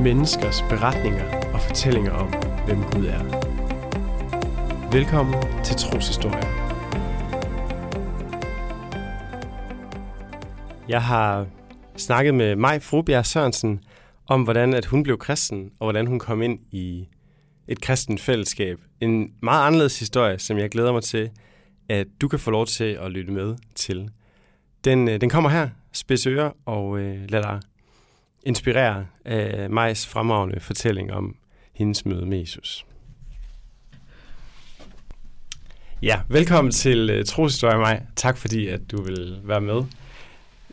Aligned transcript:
menneskers 0.00 0.62
beretninger 0.62 1.52
og 1.52 1.60
fortællinger 1.60 2.12
om, 2.12 2.28
hvem 2.66 2.82
Gud 2.82 3.06
er. 3.06 3.22
Velkommen 4.92 5.34
til 5.64 5.76
Troshistorie. 5.76 6.48
Jeg 10.88 11.02
har 11.02 11.46
snakket 11.96 12.34
med 12.34 12.56
Maj 12.56 12.78
Frobjerg 12.78 13.26
Sørensen 13.26 13.80
om, 14.26 14.42
hvordan 14.42 14.74
at 14.74 14.84
hun 14.84 15.02
blev 15.02 15.18
kristen, 15.18 15.70
og 15.78 15.86
hvordan 15.86 16.06
hun 16.06 16.18
kom 16.18 16.42
ind 16.42 16.58
i 16.70 17.08
et 17.68 17.80
kristent 17.80 18.20
fællesskab. 18.20 18.78
En 19.00 19.32
meget 19.42 19.66
anderledes 19.66 19.98
historie, 19.98 20.38
som 20.38 20.58
jeg 20.58 20.70
glæder 20.70 20.92
mig 20.92 21.02
til, 21.02 21.30
at 21.88 22.06
du 22.20 22.28
kan 22.28 22.38
få 22.38 22.50
lov 22.50 22.66
til 22.66 22.98
at 23.00 23.10
lytte 23.10 23.32
med 23.32 23.56
til. 23.74 24.10
Den, 24.84 25.08
øh, 25.08 25.20
den 25.20 25.30
kommer 25.30 25.50
her, 25.50 25.68
spids 25.92 26.26
ører, 26.26 26.50
og 26.66 26.98
øh, 26.98 27.30
lad 27.30 27.42
dig 27.42 27.60
inspirere 28.48 29.06
af 29.24 29.70
Majs 29.70 30.06
fremragende 30.06 30.60
fortælling 30.60 31.12
om 31.12 31.36
hendes 31.72 32.06
møde 32.06 32.26
med 32.26 32.38
Jesus. 32.38 32.86
Ja, 36.02 36.20
velkommen 36.28 36.72
til 36.72 37.18
uh, 37.18 37.24
Troshistorie, 37.24 37.78
Maj. 37.78 38.02
Tak 38.16 38.36
fordi, 38.36 38.66
at 38.66 38.80
du 38.90 39.02
vil 39.02 39.38
være 39.44 39.60
med. 39.60 39.82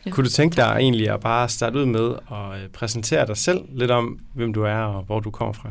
Ja. 0.06 0.10
Kunne 0.10 0.24
du 0.24 0.30
tænke 0.30 0.56
dig 0.56 0.76
egentlig 0.78 1.10
at 1.10 1.20
bare 1.20 1.48
starte 1.48 1.78
ud 1.78 1.84
med 1.84 2.14
at 2.30 2.64
uh, 2.64 2.70
præsentere 2.72 3.26
dig 3.26 3.36
selv 3.36 3.60
lidt 3.68 3.90
om, 3.90 4.18
hvem 4.34 4.52
du 4.52 4.62
er 4.62 4.76
og 4.76 5.02
hvor 5.02 5.20
du 5.20 5.30
kommer 5.30 5.52
fra? 5.52 5.68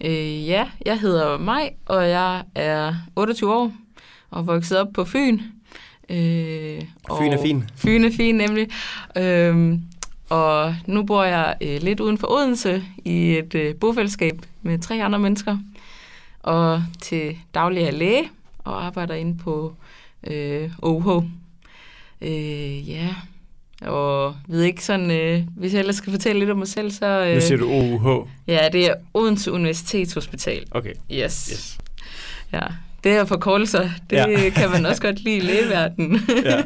Øh, 0.00 0.48
ja, 0.48 0.70
jeg 0.86 1.00
hedder 1.00 1.38
Maj, 1.38 1.74
og 1.86 2.08
jeg 2.08 2.42
er 2.54 2.94
28 3.16 3.54
år 3.54 3.72
og 4.30 4.46
vokset 4.46 4.78
op 4.78 4.88
på 4.94 5.04
Fyn. 5.04 5.40
Øh, 6.08 6.82
Fyn 7.18 7.32
er 7.32 7.42
fin. 7.42 7.64
Fyn 7.76 8.04
er 8.04 8.10
fin, 8.16 8.34
nemlig. 8.34 8.68
Øh, 9.16 9.78
og 10.32 10.76
nu 10.86 11.02
bor 11.02 11.24
jeg 11.24 11.54
øh, 11.60 11.82
lidt 11.82 12.00
uden 12.00 12.18
for 12.18 12.30
Odense 12.30 12.84
i 13.04 13.36
et 13.36 13.54
øh, 13.54 13.74
bofællesskab 13.74 14.40
med 14.62 14.78
tre 14.78 15.04
andre 15.04 15.18
mennesker. 15.18 15.58
Og 16.42 16.84
til 17.00 17.36
daglig 17.54 17.82
er 17.82 17.90
læge 17.90 18.30
og 18.58 18.84
arbejder 18.84 19.14
inde 19.14 19.38
på 19.38 19.74
øh, 20.26 20.70
OH. 20.82 21.24
Øh, 22.22 22.90
ja, 22.90 23.08
og 23.82 24.36
ved 24.48 24.62
ikke 24.62 24.84
sådan, 24.84 25.10
øh, 25.10 25.42
hvis 25.56 25.72
jeg 25.72 25.80
ellers 25.80 25.96
skal 25.96 26.12
fortælle 26.12 26.38
lidt 26.38 26.50
om 26.50 26.58
mig 26.58 26.68
selv, 26.68 26.90
så... 26.90 27.06
Øh, 27.06 27.34
nu 27.34 27.40
siger 27.40 27.58
du 27.58 27.70
OUH. 27.70 28.28
Ja, 28.46 28.68
det 28.72 28.86
er 28.86 28.94
Odense 29.14 29.52
Universitetshospital. 29.52 30.66
Okay. 30.70 30.94
Yes. 31.10 31.48
yes. 31.52 31.78
Ja, 32.52 32.66
det 33.04 33.12
er 33.12 33.24
forkortelser. 33.24 33.88
Det 34.10 34.16
ja. 34.16 34.50
kan 34.50 34.70
man 34.70 34.86
også 34.86 35.02
godt 35.02 35.24
lide 35.24 35.36
i 35.36 35.40
lægeverdenen. 35.40 36.20
ja. 36.44 36.62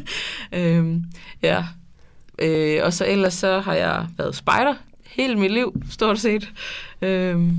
øhm, 0.52 1.04
ja. 1.42 1.64
Øh, 2.38 2.80
og 2.84 2.92
så 2.92 3.06
ellers 3.06 3.34
så 3.34 3.60
har 3.60 3.74
jeg 3.74 4.06
været 4.18 4.36
spejder 4.36 4.74
hele 5.06 5.36
mit 5.36 5.52
liv, 5.52 5.82
stort 5.90 6.18
set. 6.18 6.52
Øhm, 7.02 7.56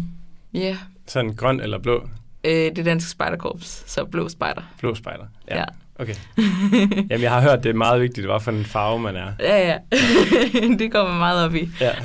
yeah. 0.56 0.75
Sådan 1.08 1.33
grøn 1.33 1.59
eller 1.59 1.80
blå? 1.80 2.09
Øh, 2.44 2.52
det 2.75 2.86
danske 2.86 3.09
spejderkorps, 3.09 3.83
så 3.88 4.05
blå 4.05 4.30
spejder. 4.30 4.61
Blå 4.80 4.95
spejder, 4.95 5.25
ja. 5.48 5.58
ja. 5.58 5.66
Okay. 6.00 6.16
Jamen, 7.09 7.22
jeg 7.22 7.31
har 7.31 7.42
hørt, 7.42 7.64
det 7.64 7.70
er 7.70 7.73
meget 7.73 8.02
vigtigt, 8.02 8.28
hvad 8.28 8.39
for 8.39 8.52
en 8.52 8.66
farve 8.66 9.00
man 9.00 9.16
er. 9.16 9.31
Ja, 9.39 9.67
ja. 9.67 9.78
det 10.80 10.92
kommer 10.92 11.17
meget 11.17 11.45
op 11.45 11.55
i. 11.55 11.70
Ja. 11.81 11.92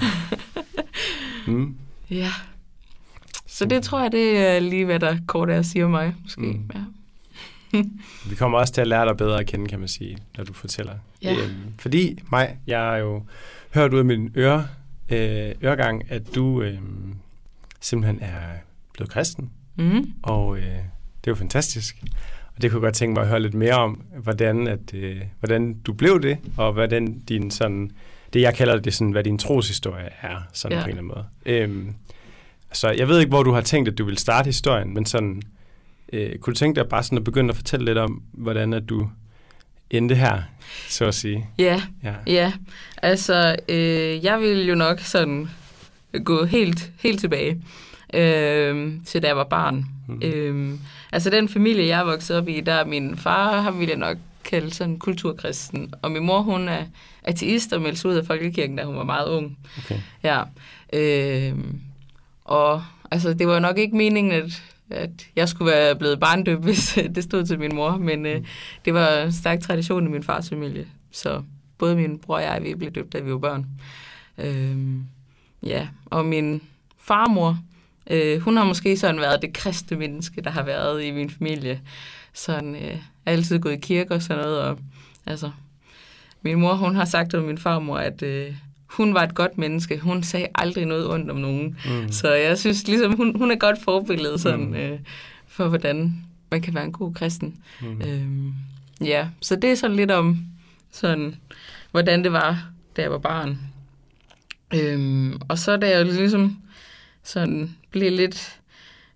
Mm. 1.47 1.77
Ja. 2.11 2.29
Så 3.47 3.65
det 3.65 3.83
tror 3.83 4.03
jeg, 4.03 4.13
det 4.13 4.39
er 4.39 4.61
lige, 4.61 4.85
hvad 4.85 5.01
der 5.01 5.17
kort 5.27 5.51
er 5.51 5.59
at 5.59 5.67
sige 5.67 5.85
om 5.85 5.91
mig, 5.91 6.15
måske. 6.23 6.41
Mm. 6.41 6.71
Ja. 6.75 6.81
Vi 8.31 8.35
kommer 8.35 8.59
også 8.59 8.73
til 8.73 8.81
at 8.81 8.87
lære 8.87 9.07
dig 9.09 9.17
bedre 9.17 9.41
at 9.41 9.47
kende, 9.47 9.67
kan 9.67 9.79
man 9.79 9.89
sige, 9.89 10.19
når 10.37 10.45
du 10.45 10.53
fortæller. 10.53 10.93
Ja. 11.23 11.33
Øhm, 11.33 11.75
fordi 11.79 12.19
mig, 12.31 12.59
jeg 12.67 12.81
har 12.81 12.97
jo 12.97 13.23
hørt 13.75 13.95
ud 13.95 13.99
af 13.99 14.05
min 14.05 14.33
øre, 14.37 14.67
øh, 15.09 15.55
øregang, 15.65 16.11
at 16.11 16.35
du 16.35 16.63
øh, 16.63 16.79
simpelthen 17.81 18.23
er 18.23 18.41
blevet 18.93 19.11
kristen. 19.11 19.51
Mm. 19.77 20.13
Og 20.23 20.59
øh, 20.59 20.65
det 20.65 21.27
er 21.27 21.31
jo 21.31 21.35
fantastisk. 21.35 22.03
Og 22.57 22.63
det 22.63 22.71
kunne 22.71 22.81
jeg 22.81 22.87
godt 22.87 22.95
tænke 22.95 23.15
mig 23.15 23.23
at 23.23 23.29
høre 23.29 23.41
lidt 23.41 23.55
mere 23.55 23.75
om, 23.75 24.03
hvordan, 24.23 24.67
at, 24.67 24.95
øh, 24.95 25.21
hvordan 25.41 25.75
du 25.75 25.93
blev 25.93 26.23
det, 26.23 26.39
og 26.57 26.73
hvordan 26.73 27.19
din 27.19 27.51
sådan, 27.51 27.91
det 28.33 28.41
jeg 28.41 28.55
kalder 28.55 28.79
det 28.79 28.95
sådan, 28.95 29.11
hvad 29.11 29.25
din 29.25 29.39
troshistorie 29.39 30.09
er, 30.23 30.37
sådan 30.53 30.79
ja. 30.79 30.85
på 30.85 30.91
en 30.91 30.99
eller 30.99 31.03
anden 31.03 31.15
måde. 31.17 31.27
Øhm, 31.47 31.95
så 32.73 32.91
jeg 32.91 33.09
ved 33.09 33.19
ikke, 33.19 33.31
hvor 33.31 33.43
du 33.43 33.53
har 33.53 33.61
tænkt, 33.61 33.89
at 33.89 33.99
du 33.99 34.05
vil 34.05 34.19
starte 34.19 34.47
historien, 34.47 34.95
men 34.95 35.07
sådan, 35.07 35.43
øh, 36.13 36.39
kunne 36.39 36.55
du 36.55 36.59
tænke 36.59 36.81
dig 36.81 36.89
bare 36.89 37.03
sådan 37.03 37.19
at 37.19 37.25
begynde 37.25 37.51
at 37.51 37.57
fortælle 37.57 37.85
lidt 37.85 37.99
om, 37.99 38.23
hvordan 38.33 38.73
at 38.73 38.89
du 38.89 39.09
endte 39.91 40.15
her, 40.15 40.43
så 40.89 41.05
at 41.05 41.15
sige? 41.15 41.47
Ja, 41.59 41.83
ja. 42.03 42.15
ja. 42.27 42.53
Altså, 43.03 43.57
øh, 43.69 44.25
jeg 44.25 44.41
ville 44.41 44.65
jo 44.65 44.75
nok 44.75 45.01
sådan 45.01 45.49
gå 46.25 46.45
helt, 46.45 46.93
helt 47.01 47.21
tilbage 47.21 47.63
øh, 48.15 48.93
til 49.07 49.23
da 49.23 49.27
jeg 49.27 49.37
var 49.37 49.45
barn. 49.45 49.87
Mm. 50.09 50.21
Øh, 50.25 50.79
altså 51.13 51.31
den 51.31 51.49
familie, 51.49 51.87
jeg 51.87 52.01
er 52.01 52.05
vokset 52.05 52.37
op 52.37 52.49
i, 52.49 52.61
der 52.61 52.73
er 52.73 52.85
min 52.85 53.17
far, 53.17 53.61
ham 53.61 53.79
ville 53.79 53.91
jeg 53.91 53.99
nok 53.99 54.17
kalde 54.45 54.75
sådan 54.75 54.99
kulturkristen, 54.99 55.95
og 56.03 56.11
min 56.11 56.27
mor, 56.27 56.41
hun 56.41 56.69
er 56.69 56.85
ateist 57.23 57.73
og 57.73 57.83
meldte 57.83 58.01
sig 58.01 58.11
ud 58.11 58.15
af 58.17 58.27
folkekirken, 58.27 58.77
da 58.77 58.85
hun 58.85 58.97
var 58.97 59.05
meget 59.05 59.29
ung. 59.29 59.59
Okay. 59.79 60.01
Ja. 60.23 60.43
Øh, 60.93 61.55
og 62.45 62.83
altså, 63.11 63.35
det 63.35 63.49
var 63.49 63.59
nok 63.59 63.79
ikke 63.79 63.97
meningen, 63.97 64.33
at, 64.33 64.63
at 64.93 65.11
jeg 65.37 65.49
skulle 65.49 65.73
være 65.73 65.97
blevet 65.97 66.21
barndøb, 66.21 66.63
hvis 66.65 66.99
det 67.15 67.25
stod 67.25 67.47
til 67.47 67.59
min 67.59 67.75
mor, 67.75 67.97
men 67.97 68.27
øh, 68.27 68.39
mm. 68.39 68.47
det 68.85 68.95
var 68.95 69.23
en 69.23 69.33
stærk 69.33 69.61
tradition 69.61 70.07
i 70.07 70.11
min 70.11 70.23
fars 70.23 70.49
familie. 70.49 70.87
Så 71.11 71.43
både 71.79 71.97
min 71.97 72.19
bror 72.19 72.35
og 72.35 72.43
jeg, 72.43 72.61
vi 72.63 72.75
blev 72.75 72.91
døbt, 72.91 73.13
da 73.13 73.21
vi 73.21 73.33
var 73.33 73.39
børn. 73.39 73.67
Øh, 74.39 74.77
ja, 75.63 75.89
og 76.07 76.25
min 76.25 76.63
farmor, 76.99 77.59
øh, 78.11 78.41
hun 78.41 78.57
har 78.57 78.65
måske 78.65 78.97
sådan 78.97 79.21
været 79.21 79.43
det 79.43 79.53
kristne 79.53 79.97
menneske, 79.97 80.41
der 80.41 80.51
har 80.51 80.63
været 80.63 81.05
i 81.05 81.11
min 81.11 81.31
familie. 81.31 81.81
Sådan, 82.33 82.75
øh, 82.75 82.99
altid 83.27 83.59
gået 83.59 83.73
i 83.73 83.81
kirke 83.81 84.15
og 84.15 84.23
sådan 84.23 84.43
noget, 84.45 84.61
og 84.61 84.79
altså, 85.27 85.51
min 86.43 86.61
mor, 86.61 86.75
hun 86.75 86.97
har 86.97 87.05
sagt 87.05 87.35
om 87.35 87.45
min 87.45 87.59
farmor, 87.59 87.97
at 87.97 88.23
øh, 88.23 88.55
hun 88.93 89.15
var 89.15 89.23
et 89.23 89.35
godt 89.35 89.59
menneske. 89.59 89.99
Hun 89.99 90.23
sagde 90.23 90.47
aldrig 90.55 90.87
noget 90.87 91.11
ondt 91.11 91.31
om 91.31 91.37
nogen. 91.37 91.79
Mm. 91.87 92.13
Så 92.13 92.33
jeg 92.33 92.59
synes 92.59 92.87
ligesom, 92.87 93.17
hun, 93.17 93.39
hun 93.39 93.51
er 93.51 93.57
godt 93.57 93.83
forbillede 93.83 94.39
sådan, 94.39 94.67
mm. 94.67 94.75
øh, 94.75 94.99
for, 95.47 95.69
hvordan 95.69 96.25
man 96.51 96.63
kan 96.63 96.75
være 96.75 96.85
en 96.85 96.93
god 96.93 97.15
kristen. 97.15 97.55
Mm. 97.81 98.01
Øhm, 98.01 98.53
ja, 99.01 99.29
så 99.41 99.57
det 99.57 99.71
er 99.71 99.75
sådan 99.75 99.97
lidt 99.97 100.11
om, 100.11 100.45
sådan, 100.91 101.35
hvordan 101.91 102.25
det 102.25 102.33
var, 102.33 102.69
da 102.97 103.03
jeg 103.03 103.11
var 103.11 103.19
barn. 103.19 103.59
Øhm, 104.75 105.41
og 105.49 105.59
så 105.59 105.77
da 105.77 105.89
jeg 105.89 106.05
ligesom 106.05 106.59
sådan 107.23 107.77
blev 107.91 108.13
lidt, 108.13 108.59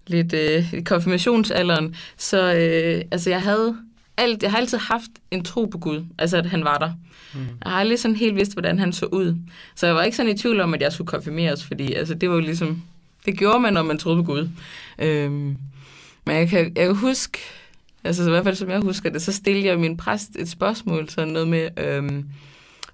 lidt 0.06 0.32
øh, 0.32 0.74
i 0.74 0.80
konfirmationsalderen, 0.80 1.96
så 2.16 2.54
øh, 2.54 3.04
altså 3.10 3.30
jeg 3.30 3.42
havde 3.42 3.76
alt, 4.16 4.42
jeg 4.42 4.50
har 4.50 4.58
altid 4.58 4.78
haft 4.78 5.10
en 5.30 5.44
tro 5.44 5.64
på 5.64 5.78
Gud, 5.78 6.04
altså 6.18 6.36
at 6.36 6.46
han 6.46 6.64
var 6.64 6.78
der. 6.78 6.92
Mm. 7.34 7.40
Jeg 7.40 7.72
har 7.72 7.80
aldrig 7.80 7.98
sådan 7.98 8.16
helt 8.16 8.36
vidst, 8.36 8.52
hvordan 8.52 8.78
han 8.78 8.92
så 8.92 9.06
ud. 9.06 9.36
Så 9.74 9.86
jeg 9.86 9.94
var 9.94 10.02
ikke 10.02 10.16
sådan 10.16 10.32
i 10.32 10.38
tvivl 10.38 10.60
om, 10.60 10.74
at 10.74 10.82
jeg 10.82 10.92
skulle 10.92 11.08
konfirmeres, 11.08 11.64
fordi 11.64 11.92
altså, 11.92 12.14
det 12.14 12.28
var 12.28 12.34
jo 12.34 12.40
ligesom, 12.40 12.82
det 13.26 13.38
gjorde 13.38 13.60
man, 13.60 13.72
når 13.72 13.82
man 13.82 13.98
troede 13.98 14.16
på 14.16 14.32
Gud. 14.32 14.48
Øhm, 14.98 15.56
men 16.26 16.36
jeg 16.36 16.48
kan, 16.48 16.72
jeg 16.76 16.86
kan 16.86 16.96
huske, 16.96 17.38
altså 18.04 18.26
i 18.26 18.30
hvert 18.30 18.44
fald 18.44 18.56
som 18.56 18.70
jeg 18.70 18.80
husker 18.80 19.10
det, 19.10 19.22
så 19.22 19.32
stillede 19.32 19.66
jeg 19.66 19.78
min 19.78 19.96
præst 19.96 20.36
et 20.38 20.48
spørgsmål, 20.48 21.08
sådan 21.08 21.32
noget 21.32 21.48
med, 21.48 21.68
øhm, 21.76 22.24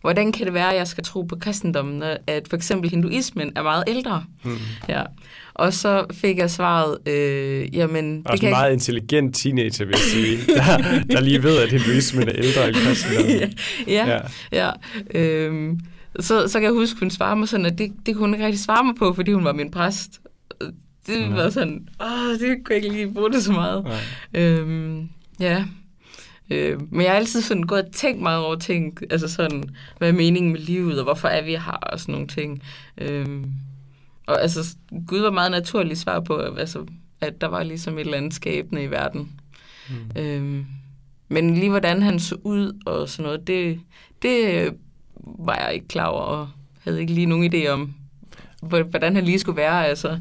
hvordan 0.03 0.33
kan 0.33 0.47
det 0.47 0.55
være, 0.55 0.71
at 0.71 0.77
jeg 0.77 0.87
skal 0.87 1.05
tro 1.05 1.23
på 1.23 1.37
kristendommen, 1.41 2.03
at 2.27 2.49
for 2.49 2.57
eksempel 2.57 2.91
hinduismen 2.91 3.53
er 3.57 3.63
meget 3.63 3.85
ældre? 3.87 4.25
Mm. 4.45 4.57
Ja. 4.89 5.03
Og 5.55 5.73
så 5.73 6.05
fik 6.13 6.39
jeg 6.39 6.51
svaret, 6.51 7.09
øh, 7.09 7.77
jamen... 7.77 8.23
Også 8.25 8.33
det 8.33 8.41
kan 8.41 8.49
en 8.49 8.53
meget 8.53 8.71
ikke... 8.71 8.75
intelligent 8.75 9.37
teenager, 9.37 9.85
vil 9.85 9.93
jeg 9.93 9.99
sige, 9.99 10.39
der, 10.55 11.03
der 11.11 11.21
lige 11.21 11.43
ved, 11.43 11.59
at 11.59 11.71
hinduismen 11.71 12.29
er 12.29 12.35
ældre 12.35 12.69
end 12.69 12.77
kristendommen. 12.77 13.37
ja, 13.87 14.07
ja. 14.07 14.21
ja. 14.53 14.71
Øhm, 15.21 15.81
så, 16.21 16.49
så 16.49 16.59
kan 16.59 16.63
jeg 16.63 16.73
huske, 16.73 17.01
hun 17.01 17.11
svarede 17.11 17.37
mig 17.37 17.49
sådan, 17.49 17.67
at 17.67 17.79
det, 17.79 17.93
det 18.07 18.15
kunne 18.15 18.27
hun 18.27 18.35
ikke 18.35 18.47
rigtig 18.47 18.65
svare 18.65 18.85
mig 18.85 18.95
på, 18.95 19.13
fordi 19.13 19.33
hun 19.33 19.45
var 19.45 19.53
min 19.53 19.71
præst. 19.71 20.21
Det 21.07 21.21
ja. 21.21 21.29
var 21.29 21.51
sådan, 21.51 21.89
åh, 22.01 22.33
det 22.41 22.41
kunne 22.41 22.75
jeg 22.75 22.85
ikke 22.85 22.97
lige 22.97 23.13
bruge 23.13 23.33
det 23.33 23.43
så 23.43 23.53
meget. 23.53 23.85
Ja. 24.35 24.41
Øhm, 24.41 25.09
ja. 25.41 25.65
Øh, 26.51 26.81
men 26.93 27.03
jeg 27.03 27.11
har 27.11 27.17
altid 27.17 27.43
sådan 27.43 27.63
gået 27.63 27.85
og 27.85 27.93
tænkt 27.93 28.23
meget 28.23 28.45
over 28.45 28.57
ting, 28.57 28.99
altså 29.11 29.29
sådan, 29.29 29.65
hvad 29.99 30.09
er 30.09 30.13
meningen 30.13 30.53
med 30.53 30.61
livet, 30.61 30.99
og 30.99 31.05
hvorfor 31.05 31.29
er 31.29 31.43
vi 31.43 31.51
her, 31.51 31.79
og 31.83 32.01
sådan 32.01 32.13
nogle 32.13 32.29
ting. 32.29 32.63
Øh, 32.99 33.27
og 34.27 34.43
altså, 34.43 34.77
Gud 35.07 35.21
var 35.21 35.31
meget 35.31 35.51
naturligt 35.51 35.99
svar 35.99 36.21
på, 36.21 36.37
altså, 36.37 36.87
at 37.21 37.41
der 37.41 37.47
var 37.47 37.63
ligesom 37.63 37.95
et 37.95 38.01
eller 38.01 38.17
andet 38.17 38.35
skæbne 38.35 38.83
i 38.83 38.91
verden. 38.91 39.41
Mm. 39.91 40.21
Øh, 40.21 40.65
men 41.29 41.55
lige 41.55 41.71
hvordan 41.71 42.03
han 42.03 42.21
så 42.21 42.37
ud 42.43 42.81
og 42.87 43.09
sådan 43.09 43.23
noget, 43.25 43.47
det, 43.47 43.81
det 44.23 44.69
var 45.25 45.57
jeg 45.65 45.75
ikke 45.75 45.89
klar 45.89 46.07
over, 46.07 46.23
og 46.23 46.49
havde 46.85 47.01
ikke 47.01 47.13
lige 47.13 47.27
nogen 47.27 47.55
idé 47.55 47.69
om, 47.69 47.95
hvordan 48.61 49.15
han 49.15 49.25
lige 49.25 49.39
skulle 49.39 49.57
være, 49.57 49.87
altså 49.87 50.19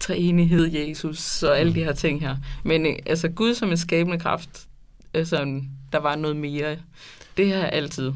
træenighed, 0.00 0.72
Jesus 0.72 1.42
og 1.42 1.58
alle 1.58 1.74
de 1.74 1.84
her 1.84 1.92
ting 1.92 2.20
her. 2.20 2.36
Men 2.64 2.86
altså 3.06 3.28
Gud 3.28 3.54
som 3.54 3.70
en 3.70 3.76
skabende 3.76 4.18
kraft, 4.18 4.66
altså, 5.14 5.60
der 5.92 5.98
var 5.98 6.16
noget 6.16 6.36
mere. 6.36 6.76
Det 7.36 7.52
har 7.52 7.58
jeg 7.58 7.70
altid 7.72 8.12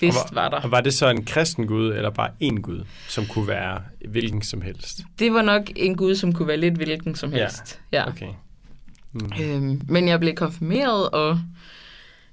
vidste 0.00 0.18
og 0.18 0.34
var, 0.34 0.42
var 0.42 0.48
der. 0.48 0.60
Og 0.60 0.70
var 0.70 0.80
det 0.80 0.94
så 0.94 1.08
en 1.08 1.24
kristen 1.24 1.66
Gud, 1.66 1.92
eller 1.92 2.10
bare 2.10 2.30
en 2.40 2.62
Gud, 2.62 2.84
som 3.08 3.26
kunne 3.26 3.48
være 3.48 3.82
hvilken 4.08 4.42
som 4.42 4.60
helst? 4.60 5.00
Det 5.18 5.32
var 5.32 5.42
nok 5.42 5.62
en 5.76 5.96
Gud, 5.96 6.14
som 6.14 6.32
kunne 6.32 6.48
være 6.48 6.56
lidt 6.56 6.74
hvilken 6.74 7.14
som 7.14 7.32
helst. 7.32 7.80
Ja. 7.92 7.98
ja. 7.98 8.08
Okay. 8.08 8.28
Mm. 9.12 9.32
Øhm, 9.40 9.80
men 9.88 10.08
jeg 10.08 10.20
blev 10.20 10.34
konfirmeret 10.34 11.10
og 11.10 11.40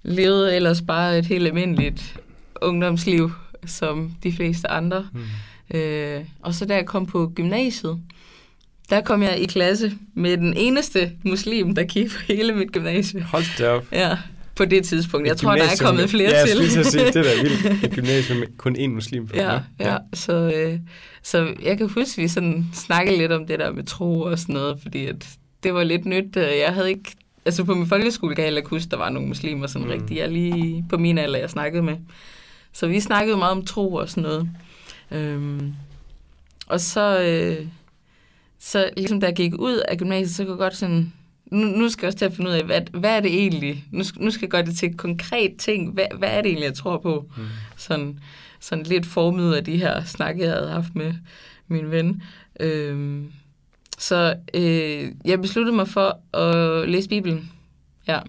levede 0.04 0.56
ellers 0.56 0.82
bare 0.82 1.20
et 1.20 1.26
helt 1.26 1.48
almindeligt 1.48 2.20
ungdomsliv, 2.62 3.32
som 3.66 4.16
de 4.24 4.34
fleste 4.34 4.72
andre. 4.72 5.08
Mm. 5.14 5.78
Øh, 5.78 6.26
og 6.42 6.54
så 6.54 6.66
da 6.66 6.76
jeg 6.76 6.86
kom 6.86 7.06
på 7.06 7.32
gymnasiet, 7.36 8.02
der 8.90 9.02
kom 9.02 9.24
jeg 9.24 9.40
i 9.40 9.46
klasse 9.46 9.94
med 10.14 10.38
den 10.38 10.54
eneste 10.58 11.12
muslim, 11.24 11.76
der 11.76 11.84
kiggede 11.84 12.16
på 12.16 12.22
hele 12.28 12.56
mit 12.56 12.72
gymnasie. 12.72 13.22
Hold 13.22 13.58
da 13.58 13.70
op. 13.70 13.86
Ja, 13.92 14.18
på 14.56 14.66
det 14.66 14.86
tidspunkt. 14.86 15.28
Jeg 15.28 15.34
et 15.34 15.40
tror, 15.40 15.56
der 15.56 15.64
er 15.64 15.86
kommet 15.86 16.10
flere 16.10 16.30
ja, 16.30 16.46
til. 16.46 16.58
Ja, 16.58 16.78
jeg 16.78 16.86
sige, 16.86 17.06
det 17.06 17.14
der 17.14 17.22
er 17.22 17.44
vildt. 17.44 17.84
Et 17.84 17.92
gymnasium 17.92 18.38
med 18.38 18.48
kun 18.58 18.76
én 18.76 18.88
muslim. 18.88 19.28
På, 19.28 19.36
ja, 19.36 19.54
ja, 19.54 19.62
ja. 19.80 19.98
Så, 20.14 20.34
øh, 20.56 20.80
så 21.24 21.54
jeg 21.64 21.78
kan 21.78 21.90
huske, 21.90 22.02
at 22.02 22.18
vi 22.18 22.28
sådan 22.28 22.66
snakkede 22.74 23.18
lidt 23.18 23.32
om 23.32 23.48
det 23.48 23.60
der 23.60 23.72
med 23.72 23.84
tro 23.84 24.22
og 24.22 24.40
sådan 24.40 24.54
noget, 24.54 24.80
fordi 24.82 25.06
at 25.06 25.28
det 25.64 25.74
var 25.74 25.84
lidt 25.84 26.06
nyt. 26.06 26.36
Jeg 26.36 26.74
havde 26.74 26.90
ikke... 26.90 27.12
Altså 27.46 27.64
på 27.64 27.74
min 27.74 27.88
folkeskole 27.88 28.36
kan 28.36 28.42
jeg 28.42 28.48
heller 28.48 28.70
huske, 28.70 28.90
der 28.90 28.98
var 28.98 29.10
nogle 29.10 29.28
muslimer 29.28 29.68
sådan 29.68 29.88
mm. 29.88 29.94
rigtig. 29.94 30.18
Jeg 30.18 30.30
lige 30.30 30.86
på 30.90 30.98
min 30.98 31.18
alder, 31.18 31.40
jeg 31.40 31.50
snakkede 31.50 31.84
med. 31.84 31.96
Så 32.74 32.88
vi 32.88 33.00
snakkede 33.00 33.38
meget 33.38 33.52
om 33.52 33.66
tro 33.66 33.94
og 33.94 34.10
sådan 34.10 34.24
noget. 34.24 34.50
Øhm, 35.12 35.74
og 36.68 36.80
så, 36.80 37.20
øh, 37.20 37.68
så 38.68 38.90
ligesom 38.98 39.20
da 39.20 39.26
jeg 39.28 39.36
gik 39.36 39.54
ud 39.60 39.82
af 39.88 39.98
gymnasiet, 39.98 40.36
så 40.36 40.44
kunne 40.44 40.52
jeg 40.52 40.58
godt 40.58 40.76
sådan, 40.76 41.14
nu, 41.46 41.66
nu 41.66 41.90
skal 41.90 42.06
jeg 42.06 42.08
også 42.08 42.18
til 42.18 42.26
at 42.26 42.34
finde 42.34 42.50
ud 42.50 42.56
af, 42.56 42.64
hvad, 42.64 42.82
hvad 42.92 43.16
er 43.16 43.20
det 43.20 43.34
egentlig? 43.34 43.86
Nu, 43.92 44.04
nu 44.18 44.32
skal 44.32 44.42
jeg 44.42 44.50
gøre 44.50 44.66
det 44.66 44.78
til 44.78 44.90
et 44.90 44.98
konkret 44.98 45.56
ting. 45.58 45.94
Hvad, 45.94 46.06
hvad 46.18 46.30
er 46.30 46.42
det 46.42 46.50
egentlig, 46.50 46.66
jeg 46.66 46.74
tror 46.74 46.98
på? 46.98 47.26
Mm. 47.38 47.44
Sådan, 47.78 48.20
sådan 48.60 48.86
lidt 48.86 49.06
formet 49.06 49.54
af 49.54 49.64
de 49.64 49.78
her 49.78 50.04
snakke, 50.04 50.44
jeg 50.44 50.52
havde 50.52 50.70
haft 50.70 50.96
med 50.96 51.14
min 51.68 51.92
ven. 51.92 52.24
Øhm, 52.60 53.32
så 53.98 54.36
øh, 54.54 55.12
jeg 55.26 55.42
besluttede 55.42 55.76
mig 55.76 55.88
for 55.88 56.38
at 56.38 56.90
læse 56.90 57.10
Bibelen. 57.10 57.52
Ja. 58.08 58.20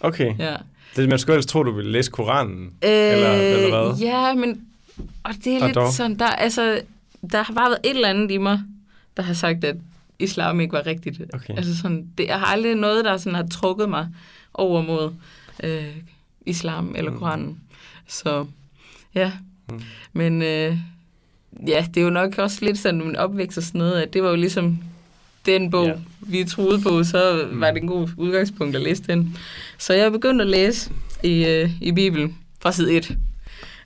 Okay. 0.00 0.38
Ja. 0.38 0.56
Det, 0.96 1.08
man 1.08 1.18
skulle 1.18 1.34
ellers 1.34 1.46
tro, 1.46 1.62
du 1.62 1.72
ville 1.72 1.90
læse 1.90 2.10
Koranen, 2.10 2.64
øh, 2.84 2.90
eller, 2.90 3.32
eller 3.32 3.86
hvad? 3.86 3.98
Ja, 3.98 4.34
men 4.34 4.60
og 5.22 5.34
det 5.44 5.52
er 5.52 5.60
og 5.60 5.66
lidt 5.66 5.74
dog. 5.74 5.92
sådan, 5.92 6.18
der, 6.18 6.26
altså, 6.26 6.80
der 7.32 7.42
har 7.42 7.54
bare 7.54 7.70
været 7.70 7.80
et 7.84 7.90
eller 7.90 8.08
andet 8.08 8.30
i 8.30 8.38
mig, 8.38 8.60
der 9.16 9.22
har 9.22 9.34
sagt, 9.34 9.64
at 9.64 9.76
islam 10.18 10.60
ikke 10.60 10.72
var 10.72 10.86
rigtigt. 10.86 11.20
Okay. 11.34 11.56
Altså 11.56 11.76
sådan, 11.76 12.08
det, 12.18 12.26
jeg 12.26 12.38
har 12.38 12.46
aldrig 12.46 12.74
noget, 12.74 13.04
der 13.04 13.16
sådan 13.16 13.34
har 13.34 13.46
trukket 13.46 13.88
mig 13.88 14.08
over 14.54 14.82
mod 14.82 15.12
øh, 15.62 15.96
islam 16.46 16.94
eller 16.96 17.10
mm. 17.10 17.18
Koranen. 17.18 17.60
Så 18.08 18.46
ja, 19.14 19.32
mm. 19.70 19.82
men 20.12 20.42
øh, 20.42 20.78
ja, 21.66 21.86
det 21.94 22.00
er 22.00 22.04
jo 22.04 22.10
nok 22.10 22.38
også 22.38 22.64
lidt 22.64 22.78
sådan 22.78 23.04
min 23.04 23.16
opvækst 23.16 23.58
og 23.58 23.64
sådan 23.64 23.78
noget, 23.78 24.02
at 24.02 24.12
det 24.12 24.22
var 24.22 24.28
jo 24.28 24.36
ligesom 24.36 24.78
den 25.46 25.70
bog, 25.70 25.86
yeah. 25.86 25.98
vi 26.20 26.44
troede 26.44 26.80
på, 26.80 27.04
så 27.04 27.48
mm. 27.52 27.60
var 27.60 27.70
det 27.70 27.82
en 27.82 27.88
god 27.88 28.08
udgangspunkt 28.16 28.76
at 28.76 28.82
læse 28.82 29.02
den. 29.02 29.36
Så 29.78 29.94
jeg 29.94 30.12
begyndte 30.12 30.44
at 30.44 30.50
læse 30.50 30.90
i, 31.22 31.44
øh, 31.46 31.70
i 31.80 31.92
Bibelen 31.92 32.38
fra 32.60 32.72
side 32.72 32.92
1. 32.92 33.18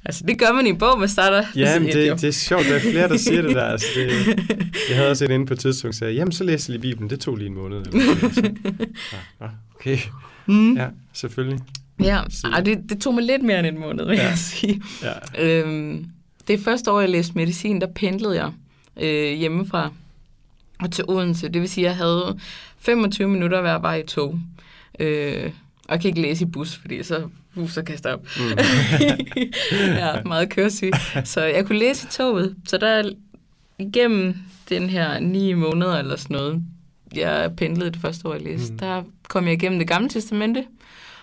Altså, 0.05 0.25
det 0.29 0.39
gør 0.39 0.53
man 0.53 0.67
i 0.67 0.69
en 0.69 0.79
bog, 0.79 0.99
man 0.99 1.09
starter 1.09 1.45
Ja, 1.57 1.79
men 1.79 1.89
det, 1.89 2.21
det 2.21 2.25
er 2.25 2.31
sjovt, 2.31 2.65
der 2.65 2.75
er 2.75 2.81
flere, 2.81 3.09
der 3.09 3.17
siger 3.17 3.43
det 3.43 3.57
der. 3.57 3.65
Altså, 3.65 3.87
det, 3.97 4.09
jeg 4.89 4.97
havde 4.97 5.11
også 5.11 5.25
et 5.25 5.31
inde 5.31 5.47
på 5.47 5.55
et 5.55 5.61
tidspunkt, 5.61 5.97
sagde, 5.97 6.15
jamen, 6.15 6.33
så 6.33 6.45
læste 6.45 6.73
jeg 6.73 6.81
lige 6.81 6.91
Bibelen. 6.91 7.11
Det 7.11 7.21
tog 7.21 7.37
lige 7.37 7.49
en 7.49 7.55
måned. 7.55 7.87
Eller 7.87 8.03
ja, 9.41 9.47
okay. 9.77 9.99
Mm. 10.47 10.77
Ja, 10.77 10.87
selvfølgelig. 11.13 11.61
Ja, 12.01 12.23
Ej, 12.53 12.61
det, 12.61 12.79
det 12.89 13.01
tog 13.01 13.15
mig 13.15 13.25
lidt 13.25 13.43
mere 13.43 13.59
end 13.59 13.67
en 13.67 13.81
måned, 13.81 14.07
vil 14.07 14.17
ja. 14.17 14.29
jeg 14.29 14.39
sige. 14.39 14.83
Ja. 15.03 15.45
Øhm, 15.45 16.07
det 16.49 16.61
første 16.61 16.93
år, 16.93 17.01
jeg 17.01 17.11
læste 17.11 17.33
medicin, 17.35 17.81
der 17.81 17.87
pendlede 17.87 18.35
jeg 18.35 18.53
øh, 19.01 19.39
hjemmefra 19.39 19.93
og 20.81 20.93
til 20.93 21.05
Odense. 21.09 21.49
Det 21.49 21.61
vil 21.61 21.69
sige, 21.69 21.85
at 21.85 21.89
jeg 21.89 21.97
havde 21.97 22.39
25 22.79 23.29
minutter 23.29 23.61
hver 23.61 23.79
vej 23.79 23.97
i 23.97 24.07
tog. 24.07 24.41
Øh, 24.99 25.53
og 25.89 25.93
jeg 25.93 26.01
kan 26.01 26.09
ikke 26.09 26.21
læse 26.21 26.45
i 26.45 26.49
bus, 26.49 26.77
fordi 26.77 27.03
så, 27.03 27.29
uh, 27.59 27.71
så 27.71 27.83
kaster 27.83 28.11
jeg 28.11 28.19
op. 28.19 28.27
Mm. 28.37 28.59
ja, 30.03 30.23
meget 30.23 30.51
køresyg. 30.51 30.93
Så 31.25 31.41
jeg 31.41 31.67
kunne 31.67 31.79
læse 31.79 32.07
i 32.09 32.11
toget. 32.11 32.57
Så 32.67 32.79
der 32.79 33.13
igennem 33.79 34.37
den 34.69 34.91
her 34.91 35.21
ni 35.21 35.53
måneder 35.53 35.97
eller 35.97 36.17
sådan 36.17 36.37
noget, 36.37 36.63
jeg 37.15 37.57
pendlede 37.57 37.91
det 37.91 38.01
første 38.01 38.29
år, 38.29 38.33
jeg 38.33 38.43
læste, 38.43 38.73
mm. 38.73 38.79
der 38.79 39.03
kom 39.29 39.45
jeg 39.45 39.53
igennem 39.53 39.79
det 39.79 39.89
gamle 39.89 40.09
testamente 40.09 40.65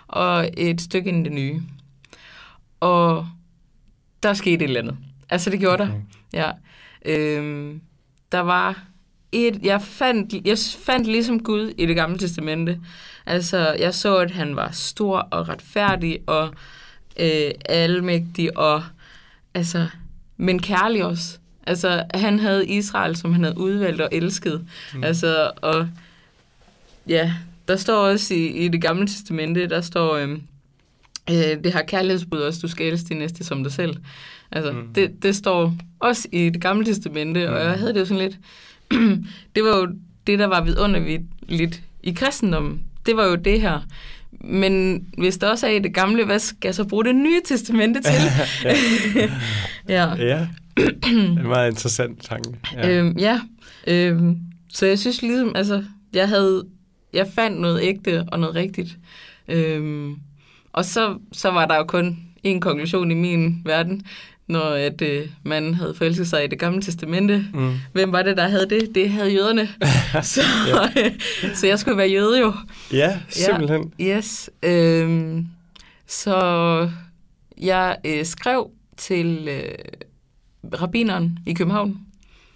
og 0.08 0.50
et 0.58 0.82
stykke 0.82 1.10
ind 1.10 1.28
i 1.28 1.30
det 1.30 1.32
nye. 1.32 1.62
Og 2.80 3.28
der 4.24 4.34
skete 4.34 4.54
et 4.54 4.62
eller 4.62 4.82
andet. 4.82 4.98
Altså, 5.30 5.50
det 5.50 5.60
gjorde 5.60 5.84
okay. 5.84 5.94
der. 6.34 6.40
Ja. 6.40 6.52
Øhm, 7.06 7.82
der 8.32 8.40
var 8.40 8.84
et, 9.36 9.60
jeg 9.64 9.82
fandt, 9.82 10.34
jeg 10.46 10.58
fandt 10.80 11.08
ligesom 11.08 11.44
Gud 11.44 11.74
i 11.78 11.86
det 11.86 11.96
gamle 11.96 12.18
testamente. 12.18 12.80
Altså, 13.26 13.76
jeg 13.80 13.94
så, 13.94 14.18
at 14.18 14.32
han 14.32 14.56
var 14.56 14.70
stor 14.72 15.18
og 15.18 15.50
retfærdig 15.50 16.20
og 16.28 16.54
øh, 17.20 17.52
almægtig 17.66 18.58
og, 18.58 18.84
altså, 19.54 19.88
men 20.38 20.62
kærlig 20.62 21.06
også. 21.06 21.38
Altså, 21.68 22.04
han 22.14 22.40
havde 22.40 22.68
Israel, 22.68 23.16
som 23.16 23.34
han 23.34 23.44
havde 23.44 23.58
udvalgt 23.58 24.02
og 24.02 24.10
elsket. 24.12 24.68
Mm. 24.94 25.04
Altså, 25.04 25.52
og 25.62 25.90
ja, 27.08 27.34
der 27.68 27.76
står 27.76 27.98
også 27.98 28.34
i, 28.34 28.48
i 28.48 28.68
det 28.68 28.82
gamle 28.82 29.08
testamente, 29.08 29.68
der 29.68 29.82
står, 29.82 30.16
øh, 30.16 30.30
øh, 31.30 31.64
det 31.64 31.74
har 31.74 31.82
kærlighedsbud 31.82 32.40
også, 32.40 32.60
du 32.62 32.68
skal 32.68 32.88
elske 32.88 33.10
din 33.10 33.18
næste 33.18 33.44
som 33.44 33.64
dig 33.64 33.72
selv. 33.72 33.98
Altså, 34.52 34.72
mm. 34.72 34.94
det, 34.94 35.24
det 35.24 35.36
står 35.36 35.74
også 36.00 36.28
i 36.32 36.50
det 36.50 36.62
gamle 36.62 36.86
testamente, 36.86 37.48
mm. 37.48 37.54
og 37.54 37.60
jeg 37.60 37.80
havde 37.80 37.94
det 37.94 38.00
jo 38.00 38.06
sådan 38.06 38.24
lidt, 38.24 38.38
det 39.56 39.64
var 39.64 39.78
jo 39.78 39.88
det, 40.28 40.40
der 40.40 40.46
var 40.46 40.64
vidunderligt 40.64 41.84
i 42.04 42.12
kristendommen. 42.12 42.82
Det 43.06 43.18
var 43.18 43.26
jo 43.26 43.36
det 43.36 43.62
her. 43.62 43.80
Men 44.32 45.06
hvis 45.18 45.38
der 45.38 45.50
også 45.50 45.68
er 45.68 45.72
i 45.72 45.80
det 45.80 45.94
gamle, 45.94 46.26
hvad 46.26 46.40
skal 46.40 46.68
jeg 46.68 46.76
så 46.76 46.84
bruge 46.84 47.06
det 47.06 47.16
nye 47.16 47.42
testamente 47.46 48.02
til? 48.02 48.22
ja. 49.96 50.16
ja. 50.16 50.48
Det 50.78 50.96
er 51.04 51.10
en 51.10 51.48
meget 51.48 51.72
interessant 51.72 52.24
tanke. 52.24 52.50
Ja. 52.74 52.90
Øhm, 52.90 53.18
ja. 53.18 53.42
Øhm, 53.88 54.38
så 54.74 54.86
jeg 54.86 55.00
synes 55.00 55.22
ligesom, 55.22 55.52
altså, 55.56 55.84
jeg 56.14 56.30
havde, 56.30 56.64
jeg 57.14 57.28
fandt 57.36 57.62
noget 57.62 57.80
ægte 57.84 58.26
og 58.28 58.40
noget 58.40 58.56
rigtigt. 58.56 58.98
Øhm, 59.48 60.16
og 60.74 60.86
så, 60.86 61.18
så 61.32 61.52
var 61.52 61.66
der 61.66 61.76
jo 61.76 61.84
kun 61.84 62.18
en 62.44 62.62
konklusion 62.62 63.12
i 63.12 63.14
min 63.14 63.62
verden 63.66 64.06
når 64.48 64.70
at 64.70 65.02
øh, 65.02 65.28
man 65.44 65.74
havde 65.74 65.94
forelsket 65.94 66.28
sig 66.28 66.44
i 66.44 66.48
det 66.48 66.60
gamle 66.60 66.82
testamente. 66.82 67.46
Mm. 67.54 67.74
Hvem 67.92 68.12
var 68.12 68.22
det, 68.22 68.38
der 68.38 68.48
havde 68.48 68.70
det? 68.70 68.96
Det 68.96 69.10
havde 69.10 69.34
jøderne. 69.34 69.70
så, 70.24 70.42
øh, 70.98 71.12
så 71.60 71.68
jeg 71.68 71.80
skulle 71.80 71.98
være 71.98 72.10
jøde 72.10 72.40
jo. 72.40 72.54
Ja, 72.94 73.20
simpelthen. 73.30 73.94
Ja, 74.00 74.18
yes. 74.18 74.50
Øhm, 74.64 75.48
så 76.08 76.90
jeg 77.58 77.98
øh, 78.06 78.26
skrev 78.26 78.70
til 78.98 79.48
øh, 79.48 80.80
rabineren 80.82 81.40
i 81.46 81.54
København. 81.54 81.98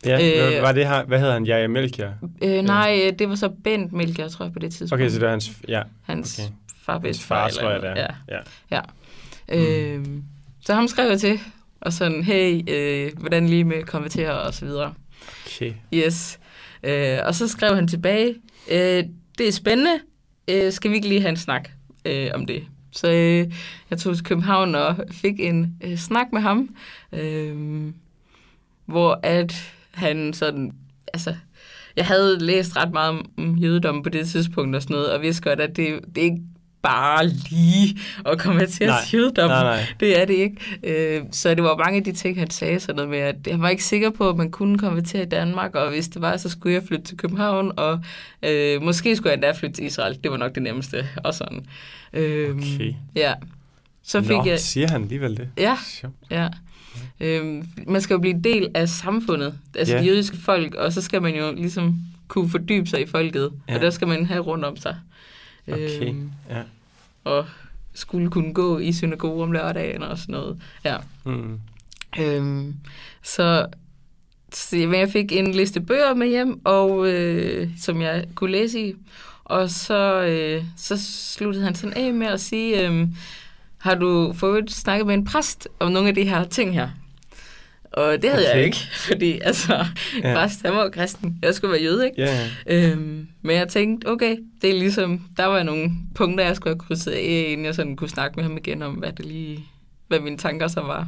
Ja, 0.05 0.58
øh, 0.58 0.63
var 0.63 0.72
det 0.72 0.88
her, 0.88 1.05
hvad 1.05 1.19
hedder 1.19 1.34
han, 1.34 1.46
Jaja 1.46 1.67
Melchior? 1.67 2.13
Øh, 2.41 2.63
nej, 2.63 3.01
øh, 3.05 3.19
det 3.19 3.29
var 3.29 3.36
så 3.36 3.50
Bent 3.63 3.93
Melchior, 3.93 4.27
tror 4.27 4.46
jeg, 4.46 4.53
på 4.53 4.60
det 4.60 4.72
tidspunkt. 4.72 4.93
Okay, 4.93 5.10
så 5.10 5.15
det 5.15 5.25
var 5.25 5.29
hans, 5.29 5.51
ja. 5.67 5.81
Hans 6.03 6.39
okay. 6.39 6.50
far, 6.81 7.00
Hans 7.00 7.24
far, 7.24 7.50
tror 7.50 7.69
jeg, 7.69 7.81
det 7.81 7.89
er. 7.89 7.96
Ja. 7.96 8.08
ja. 8.29 8.41
ja. 8.72 8.81
Mm. 9.50 10.08
Øh, 10.08 10.22
så 10.65 10.74
ham 10.74 10.88
skrev 10.88 11.10
jeg 11.10 11.19
til, 11.19 11.39
og 11.81 11.93
sådan, 11.93 12.24
hey, 12.24 12.69
øh, 12.69 13.12
hvordan 13.17 13.48
lige 13.48 13.63
med 13.63 13.83
konvertere 13.83 14.41
og 14.41 14.53
så 14.53 14.65
videre. 14.65 14.93
Okay. 15.45 15.74
Yes. 15.93 16.39
Øh, 16.83 17.17
og 17.25 17.36
så 17.36 17.48
skrev 17.48 17.75
han 17.75 17.88
tilbage, 17.88 18.36
øh, 18.71 19.03
det 19.38 19.48
er 19.48 19.51
spændende, 19.51 20.00
øh, 20.48 20.71
skal 20.71 20.91
vi 20.91 20.95
ikke 20.95 21.07
lige 21.07 21.21
have 21.21 21.29
en 21.29 21.38
snak 21.38 21.69
øh, 22.05 22.29
om 22.33 22.45
det? 22.45 22.63
Så 22.91 23.07
øh, 23.07 23.53
jeg 23.89 24.00
tog 24.00 24.15
til 24.15 24.25
København 24.25 24.75
og 24.75 24.95
fik 25.12 25.39
en 25.39 25.75
øh, 25.83 25.98
snak 25.98 26.27
med 26.33 26.41
ham, 26.41 26.75
øh, 27.13 27.93
hvor 28.86 29.19
at 29.24 29.74
han 29.91 30.33
sådan, 30.33 30.71
altså, 31.13 31.36
jeg 31.95 32.05
havde 32.05 32.39
læst 32.39 32.77
ret 32.77 32.91
meget 32.91 33.09
om, 33.09 33.31
om 33.38 33.55
jødedom 33.55 34.03
på 34.03 34.09
det 34.09 34.27
tidspunkt 34.27 34.75
og 34.75 34.81
sådan 34.81 34.93
noget, 34.93 35.12
og 35.12 35.21
vidste 35.21 35.43
godt, 35.43 35.59
at 35.59 35.75
det, 35.75 36.00
det 36.15 36.21
ikke 36.21 36.41
bare 36.81 37.27
lige 37.27 38.00
at 38.25 38.39
konvertere 38.39 39.05
til 39.05 39.19
jødedom. 39.19 39.50
Nej, 39.50 39.63
nej. 39.63 39.86
Det 40.00 40.21
er 40.21 40.25
det 40.25 40.33
ikke. 40.33 40.57
Øh, 40.83 41.24
så 41.31 41.55
det 41.55 41.63
var 41.63 41.77
mange 41.77 41.98
af 41.98 42.03
de 42.03 42.12
ting, 42.12 42.39
han 42.39 42.50
sagde 42.50 42.79
sådan 42.79 42.95
noget 42.95 43.09
med, 43.09 43.19
at 43.19 43.36
han 43.51 43.62
var 43.62 43.69
ikke 43.69 43.83
sikker 43.83 44.09
på, 44.09 44.29
at 44.29 44.36
man 44.36 44.51
kunne 44.51 44.77
konvertere 44.77 45.24
i 45.24 45.25
Danmark, 45.25 45.75
og 45.75 45.89
hvis 45.89 46.07
det 46.07 46.21
var, 46.21 46.38
så 46.38 46.50
skulle 46.50 46.74
jeg 46.74 46.83
flytte 46.83 47.05
til 47.05 47.17
København, 47.17 47.71
og 47.77 48.03
øh, 48.43 48.81
måske 48.81 49.15
skulle 49.15 49.29
jeg 49.29 49.36
endda 49.36 49.51
flytte 49.51 49.75
til 49.75 49.86
Israel. 49.86 50.19
Det 50.24 50.31
var 50.31 50.38
nok 50.38 50.55
det 50.55 50.63
nemmeste, 50.63 51.07
og 51.24 51.33
sådan. 51.33 51.65
Øh, 52.13 52.55
okay. 52.55 52.93
Ja. 53.15 53.33
Så 54.03 54.21
fik 54.21 54.29
Nå, 54.29 54.45
jeg... 54.45 54.59
siger 54.59 54.88
han 54.88 55.01
alligevel 55.01 55.38
det? 55.38 55.50
Ja, 55.57 55.77
ja. 56.31 56.48
Øhm, 57.19 57.67
man 57.88 58.01
skal 58.01 58.13
jo 58.13 58.19
blive 58.19 58.36
en 58.36 58.43
del 58.43 58.67
af 58.74 58.89
samfundet, 58.89 59.53
altså 59.75 59.93
yeah. 59.93 60.03
det 60.03 60.12
jødiske 60.12 60.38
folk, 60.38 60.75
og 60.75 60.93
så 60.93 61.01
skal 61.01 61.21
man 61.21 61.36
jo 61.36 61.53
ligesom 61.53 61.95
kunne 62.27 62.50
fordybe 62.50 62.89
sig 62.89 63.01
i 63.01 63.05
folket, 63.07 63.50
ja. 63.69 63.75
og 63.75 63.81
der 63.81 63.89
skal 63.89 64.07
man 64.07 64.25
have 64.25 64.39
rundt 64.39 64.65
om 64.65 64.77
sig. 64.77 64.95
Okay, 65.73 66.07
øhm, 66.07 66.31
ja. 66.49 66.61
Og 67.23 67.45
skulle 67.93 68.29
kunne 68.29 68.53
gå 68.53 68.79
i 68.79 68.91
synagoge 68.91 69.43
om 69.43 69.51
lørdagen 69.51 70.03
og 70.03 70.17
sådan 70.17 70.33
noget. 70.33 70.61
Ja. 70.85 70.97
Mm. 71.23 71.59
Øhm, 72.19 72.75
så, 73.23 73.67
så 74.53 74.77
jeg 74.77 75.09
fik 75.09 75.31
en 75.31 75.51
liste 75.51 75.81
bøger 75.81 76.13
med 76.13 76.27
hjem, 76.27 76.61
og 76.65 77.07
øh, 77.07 77.69
som 77.81 78.01
jeg 78.01 78.25
kunne 78.35 78.51
læse 78.51 78.88
i. 78.88 78.95
Og 79.43 79.69
så, 79.69 80.21
øh, 80.21 80.63
så 80.77 80.97
sluttede 81.33 81.65
han 81.65 81.75
sådan 81.75 81.97
af 81.97 82.13
med 82.13 82.27
at 82.27 82.41
sige, 82.41 82.88
øh, 82.88 83.07
har 83.77 83.95
du 83.95 84.33
fået 84.33 84.71
snakket 84.71 85.07
med 85.07 85.13
en 85.13 85.25
præst 85.25 85.67
om 85.79 85.91
nogle 85.91 86.09
af 86.09 86.15
de 86.15 86.23
her 86.23 86.43
ting 86.43 86.73
her? 86.73 86.89
Og 87.91 88.22
det 88.22 88.29
havde 88.29 88.46
okay. 88.46 88.58
jeg 88.58 88.65
ikke, 88.65 88.77
fordi 89.08 89.39
altså, 89.43 89.86
ja. 90.24 90.34
præst, 90.34 90.62
han 90.65 90.74
var 90.74 90.89
kristen. 90.89 91.39
Jeg 91.41 91.55
skulle 91.55 91.72
være 91.72 91.81
jøde, 91.81 92.05
ikke? 92.05 92.22
Ja. 92.22 92.48
Øhm, 92.67 93.27
men 93.41 93.55
jeg 93.55 93.67
tænkte, 93.67 94.08
okay, 94.08 94.38
det 94.62 94.69
er 94.69 94.79
ligesom, 94.79 95.22
der 95.38 95.46
var 95.46 95.63
nogle 95.63 95.91
punkter, 96.15 96.46
jeg 96.46 96.55
skulle 96.55 96.74
have 96.74 96.79
krydset 96.79 97.12
af, 97.12 97.46
inden 97.48 97.65
jeg 97.65 97.75
sådan 97.75 97.96
kunne 97.96 98.10
snakke 98.10 98.36
med 98.36 98.43
ham 98.43 98.58
igen 98.58 98.81
om, 98.81 98.93
hvad 98.93 99.12
det 99.12 99.25
lige, 99.25 99.65
hvad 100.08 100.19
mine 100.19 100.38
tanker 100.38 100.67
så 100.67 100.81
var. 100.81 101.08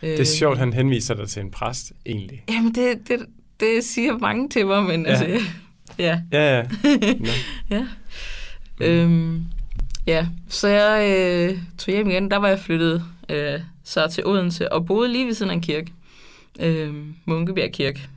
Det 0.00 0.20
er 0.20 0.24
sjovt, 0.24 0.58
han 0.58 0.72
henviser 0.72 1.14
dig 1.14 1.28
til 1.28 1.42
en 1.42 1.50
præst, 1.50 1.92
egentlig. 2.06 2.44
Jamen, 2.48 2.74
det, 2.74 3.08
det, 3.08 3.18
det 3.60 3.84
siger 3.84 4.18
mange 4.18 4.48
til 4.48 4.66
mig, 4.66 4.82
men 4.82 5.06
ja. 5.06 5.10
altså, 5.10 5.46
ja. 5.98 6.20
Ja, 6.32 6.56
ja. 6.56 6.64
ja. 7.76 7.86
Mm. 8.80 8.86
Øhm, 8.86 9.44
ja, 10.06 10.26
så 10.48 10.68
jeg 10.68 11.18
øh, 11.18 11.58
tog 11.78 11.94
hjem 11.94 12.10
igen. 12.10 12.30
Der 12.30 12.36
var 12.36 12.48
jeg 12.48 12.58
flyttet 12.58 13.04
øh, 13.28 13.60
så 13.84 14.08
til 14.12 14.26
Odense 14.26 14.72
og 14.72 14.86
boede 14.86 15.12
lige 15.12 15.26
ved 15.26 15.34
siden 15.34 15.50
af 15.50 15.54
en 15.54 15.60
kirke. 15.60 15.92
Øh, 16.60 16.94
Munkebjerg 17.24 17.72
Kirke. 17.72 18.08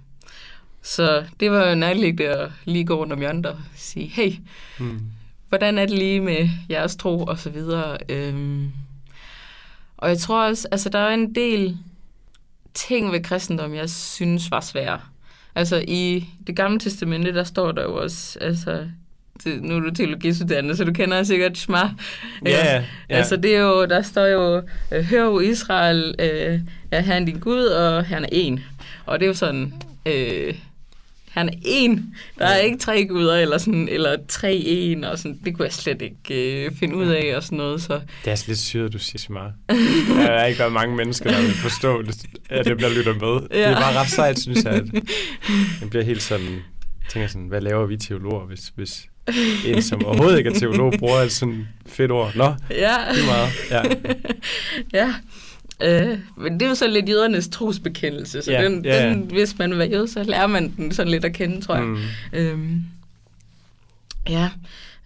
Så 0.82 1.26
det 1.40 1.52
var 1.52 1.70
jo 1.70 1.76
nærliggende 1.76 2.24
at 2.24 2.52
lige 2.66 2.86
gå 2.86 2.96
rundt 2.96 3.14
om 3.14 3.20
hjørnet 3.20 3.46
og 3.46 3.58
sige, 3.76 4.08
hey, 4.08 4.32
mm. 4.80 5.02
hvordan 5.50 5.78
er 5.78 5.86
det 5.86 5.98
lige 5.98 6.22
med 6.22 6.50
jeres 6.70 6.96
tro 6.96 7.24
og 7.24 7.40
så 7.40 7.50
videre. 7.50 7.98
Øhm, 8.10 8.72
og 9.98 10.10
jeg 10.10 10.18
tror 10.18 10.48
også, 10.48 10.68
altså 10.72 10.90
der 10.90 11.00
er 11.00 11.14
en 11.14 11.36
del 11.36 11.78
ting 12.74 13.12
ved 13.12 13.24
kristendom, 13.24 13.74
jeg 13.74 13.90
synes 13.90 14.52
var 14.52 14.62
svære. 14.62 15.00
Altså 15.56 15.84
i 15.88 16.30
det 16.48 16.56
gamle 16.56 16.80
testamente, 16.80 17.34
der 17.34 17.44
står 17.44 17.72
der 17.72 17.84
jo 17.84 18.02
også, 18.02 18.40
altså 18.40 18.88
det, 19.44 19.64
nu 19.64 19.76
er 19.76 19.80
du 19.80 19.92
teologistuderende, 19.92 20.76
så 20.76 20.84
du 20.84 20.94
kender 20.94 21.24
sikkert 21.24 21.58
Shema. 21.58 21.78
Ja, 22.46 22.52
yeah, 22.52 22.84
ja. 23.10 23.16
Altså 23.16 23.36
det 23.36 23.56
er 23.56 23.62
jo, 23.62 23.86
der 23.86 24.02
står 24.02 24.26
jo, 24.26 24.62
øh, 24.92 25.04
hør 25.04 25.24
jo 25.24 25.40
Israel, 25.40 26.16
øh, 26.20 26.60
er 26.92 27.02
han 27.02 27.26
din 27.26 27.40
Gud, 27.40 27.64
og 27.64 28.06
han 28.06 28.24
er 28.24 28.30
en. 28.32 28.64
Og 29.06 29.20
det 29.20 29.26
er 29.26 29.28
jo 29.28 29.34
sådan, 29.34 29.74
øh, 30.06 30.54
han 31.30 31.50
er 31.50 31.54
en. 31.62 32.16
Der 32.40 32.46
er 32.46 32.58
ikke 32.58 32.78
tre 32.78 33.06
guder, 33.06 33.36
eller, 33.36 33.58
sådan, 33.58 33.90
eller 33.90 34.18
tre 34.28 34.54
en, 34.54 35.04
og 35.04 35.18
sådan. 35.18 35.40
Det 35.46 35.56
kunne 35.56 35.66
jeg 35.66 35.74
slet 35.74 36.02
ikke 36.02 36.66
øh, 36.66 36.72
finde 36.80 36.96
ud 36.96 37.08
af, 37.08 37.36
og 37.36 37.44
sådan 37.44 37.58
noget. 37.58 37.82
Så. 37.82 38.02
Det 38.26 38.32
er 38.32 38.44
lidt 38.48 38.60
syret, 38.60 38.94
du 38.94 39.00
siger 39.00 39.20
så 39.20 39.34
meget. 39.34 39.54
Der 40.08 40.32
er 40.32 40.46
ikke 40.46 40.60
været 40.60 40.74
mange 40.74 40.96
mennesker, 40.96 41.32
der 41.32 41.42
vil 41.42 41.54
forstå, 41.54 42.04
at 42.50 42.66
det 42.66 42.78
bliver 42.78 42.90
lyttet 42.98 43.22
med. 43.22 43.60
Ja. 43.60 43.70
Det 43.70 43.78
er 43.78 43.80
bare 43.80 44.00
ret 44.00 44.10
sejt, 44.10 44.40
synes 44.40 44.64
jeg, 44.64 44.74
at 44.74 44.84
det 45.82 45.90
bliver 45.90 46.04
helt 46.04 46.22
sådan, 46.22 46.60
tænker 47.10 47.28
sådan, 47.28 47.48
hvad 47.48 47.62
laver 47.62 47.86
vi 47.86 47.98
teologer, 47.98 48.46
hvis, 48.46 48.72
hvis 48.76 49.06
en, 49.66 49.82
som 49.82 50.06
overhovedet 50.06 50.38
ikke 50.38 50.50
er 50.50 50.54
teolog, 50.54 50.94
bruger 51.00 51.18
et 51.18 51.32
sådan 51.32 51.68
fedt 51.86 52.12
ord. 52.12 52.36
Nå, 52.36 52.54
ja. 52.70 52.96
det 53.14 53.22
er 53.22 53.26
meget. 53.26 53.50
Ja. 53.72 53.84
ja. 55.00 55.14
Øh, 55.82 56.20
men 56.38 56.54
det 56.54 56.62
er 56.62 56.70
jo 56.70 56.76
så 56.76 56.88
lidt 56.88 57.10
jødernes 57.10 57.48
trosbekendelse, 57.48 58.42
så 58.42 58.52
Ja, 58.52 58.66
den, 58.66 58.86
ja, 58.86 59.04
ja. 59.04 59.10
den, 59.10 59.22
hvis 59.22 59.58
man 59.58 59.78
vil 59.78 59.92
jøde, 59.92 60.08
så 60.08 60.24
lærer 60.24 60.48
man 60.48 60.74
den 60.78 60.92
sådan 60.92 61.12
lidt 61.12 61.26
at 61.26 61.34
kende, 61.34 61.62
tror 61.62 61.76
jeg. 61.76 61.84
Mm. 61.84 61.98
Øhm, 62.34 62.84
ja. 64.30 64.50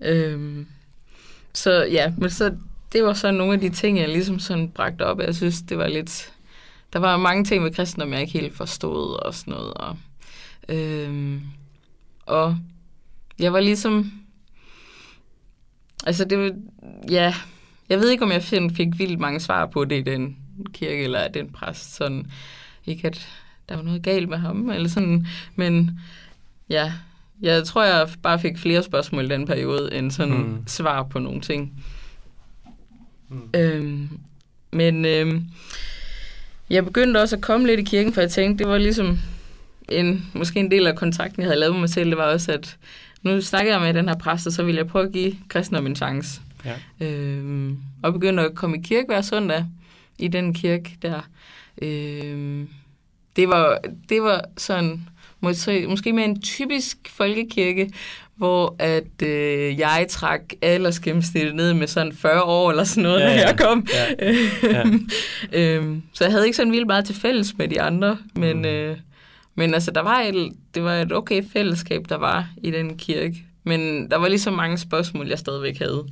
Øhm, 0.02 0.68
så 1.54 1.84
ja, 1.92 2.14
men 2.18 2.30
så 2.30 2.52
det 2.94 3.04
var 3.04 3.14
så 3.14 3.32
nogle 3.32 3.54
af 3.54 3.60
de 3.60 3.70
ting, 3.70 4.00
jeg 4.00 4.10
ligesom 4.10 4.40
sådan 4.40 4.70
bragte 4.70 5.06
op. 5.06 5.20
Jeg 5.20 5.36
synes, 5.36 5.62
det 5.62 5.78
var 5.78 5.88
lidt... 5.88 6.32
Der 6.94 7.00
var 7.00 7.18
mange 7.18 7.44
ting 7.44 7.64
ved 7.64 7.72
kristendom, 7.72 8.14
jeg 8.14 8.22
ikke 8.22 8.34
helt 8.40 8.58
forstod 8.58 9.26
og 9.26 9.34
sådan 9.34 9.54
noget. 9.54 9.74
Og, 9.74 9.98
øhm, 10.70 11.42
og 12.26 12.58
jeg 13.40 13.54
var 13.54 13.60
ligesom... 13.60 14.12
Altså 16.06 16.26
det. 16.26 16.56
Ja, 17.10 17.34
jeg 17.90 18.00
ved 18.00 18.10
ikke, 18.10 18.24
om 18.24 18.32
jeg 18.32 18.44
fik, 18.44 18.62
fik 18.76 19.00
vildt 19.00 19.20
mange 19.20 19.40
svar 19.40 19.66
på 19.66 19.86
det 19.86 19.96
i 19.98 20.02
den 20.12 20.38
kirke 20.74 21.04
eller 21.04 21.28
den 21.28 21.50
præst. 21.50 21.96
Sådan, 21.96 22.32
ikke 22.86 23.08
at 23.08 23.28
der 23.70 23.76
var 23.76 23.84
noget 23.84 24.04
galt 24.04 24.30
med 24.30 24.38
ham, 24.38 24.70
eller 24.70 24.90
sådan, 24.90 25.28
men 25.56 26.00
ja, 26.70 26.94
jeg 27.42 27.64
tror, 27.64 27.84
jeg 27.84 28.10
bare 28.24 28.40
fik 28.40 28.58
flere 28.58 28.84
spørgsmål 28.84 29.26
i 29.26 29.30
den 29.30 29.46
periode, 29.48 29.94
end 29.94 30.12
sådan 30.12 30.34
Mm. 30.38 30.64
svar 30.68 31.04
på 31.04 31.20
nogle 31.20 31.42
ting. 31.42 31.84
Mm. 33.30 33.50
Øhm, 33.56 34.10
men 34.72 35.06
øhm, 35.06 35.46
jeg 36.70 36.86
begyndte 36.86 37.22
også 37.22 37.36
at 37.36 37.42
komme 37.42 37.68
lidt 37.68 37.80
i 37.80 37.84
kirken, 37.84 38.14
for 38.14 38.22
jeg 38.22 38.32
tænkte, 38.32 38.64
det 38.64 38.72
var 38.72 38.78
ligesom 38.78 39.20
en, 39.90 40.26
måske 40.34 40.60
en 40.60 40.72
del 40.72 40.88
af 40.88 40.96
kontrakten, 40.96 41.42
jeg 41.42 41.48
havde 41.50 41.60
lavet 41.60 41.74
med 41.74 41.80
mig 41.80 41.90
selv, 41.90 42.10
det 42.10 42.18
var 42.18 42.34
også, 42.34 42.52
at 42.52 42.78
nu 43.24 43.42
snakker 43.42 43.72
jeg 43.72 43.82
med 43.82 43.94
den 43.94 44.08
her 44.08 44.16
præst, 44.18 44.48
og 44.48 44.54
så 44.54 44.64
ville 44.64 44.78
jeg 44.80 44.88
prøve 44.88 45.06
at 45.06 45.12
give 45.12 45.36
kristendom 45.48 45.86
en 45.86 45.96
chance. 45.96 46.42
Ja. 46.66 47.08
Øhm, 47.08 47.78
og 48.04 48.14
begyndte 48.14 48.44
at 48.44 48.56
komme 48.56 48.78
i 48.78 48.82
kirke 48.82 49.06
hver 49.08 49.22
søndag 49.22 49.66
i 50.18 50.28
den 50.28 50.54
kirke 50.54 50.98
der. 51.02 51.30
Øhm, 51.82 52.70
det, 53.36 53.50
var, 53.50 53.80
det 54.10 54.24
var 54.24 54.42
sådan 54.58 55.02
måske, 55.40 55.88
måske 55.88 56.14
mere 56.14 56.26
en 56.26 56.42
typisk 56.42 56.98
folkekirke, 57.10 57.92
hvor 58.36 58.76
at 58.80 59.22
øh, 59.24 59.80
jeg 59.80 60.06
trak 60.10 60.42
aldersgennemsnittet 60.62 61.56
ned 61.56 61.74
med 61.74 61.88
sådan 61.88 62.14
40 62.14 62.44
år 62.44 62.70
eller 62.70 62.84
sådan 62.84 63.04
noget, 63.04 63.20
Ja, 63.20 63.34
ja, 63.34 63.48
jeg 63.48 63.58
kom. 63.60 63.88
Ja. 63.94 64.34
Ja. 64.74 64.84
øhm, 65.54 66.04
så 66.14 66.24
jeg 66.24 66.32
havde 66.32 66.46
ikke 66.46 66.56
sådan 66.56 66.72
vildt 66.72 66.88
meget 66.88 67.06
til 67.06 67.16
fælles 67.16 67.58
med 67.58 67.68
de 67.68 67.82
andre, 67.82 68.18
men, 68.36 68.58
mm. 68.58 68.66
øh, 68.66 68.98
men 69.56 69.74
altså, 69.74 69.92
der 69.92 70.02
var 70.02 70.20
et, 70.20 70.52
det 70.76 70.84
var 70.84 70.94
et 70.96 71.12
okay 71.12 71.44
fællesskab, 71.54 72.06
der 72.10 72.16
var 72.16 72.50
i 72.58 72.72
den 72.72 72.98
kirke. 72.98 73.36
Men 73.64 74.12
der 74.12 74.18
var 74.18 74.28
lige 74.28 74.40
så 74.40 74.52
mange 74.52 74.78
spørgsmål, 74.78 75.28
jeg 75.28 75.40
stadigvæk 75.40 75.78
havde. 75.80 76.04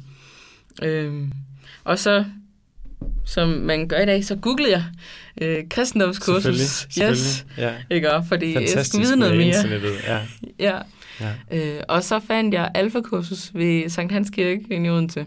Øhm, 0.84 1.32
og 1.84 2.00
så, 2.00 2.26
som 3.26 3.50
man 3.50 3.88
gør 3.88 4.00
i 4.00 4.06
dag, 4.06 4.26
så 4.26 4.36
googlede 4.36 4.72
jeg 4.72 4.84
øh, 5.42 5.64
kristendomskursus. 5.70 6.44
Selvfølgelig, 6.44 6.62
Yes, 7.12 7.16
selvfølgelig. 7.18 7.46
Ja. 7.90 7.96
ikke? 7.96 8.14
Og 8.14 8.26
Fordi 8.26 8.46
jeg 8.46 8.54
Fantastisk 8.56 8.90
skulle 8.90 9.06
vide 9.08 9.18
noget 9.18 9.38
mere. 9.38 9.90
Ja. 10.08 10.20
Ja. 10.60 10.78
Ja. 11.22 11.34
Øh, 11.78 11.84
og 11.90 12.04
så 12.04 12.20
fandt 12.20 12.54
jeg 12.54 12.72
alfakursus 12.76 13.52
ved 13.54 13.90
Sankt 13.90 14.12
Hans 14.14 14.30
Kirke 14.30 14.84
i 14.86 14.90
Odense. 14.90 15.26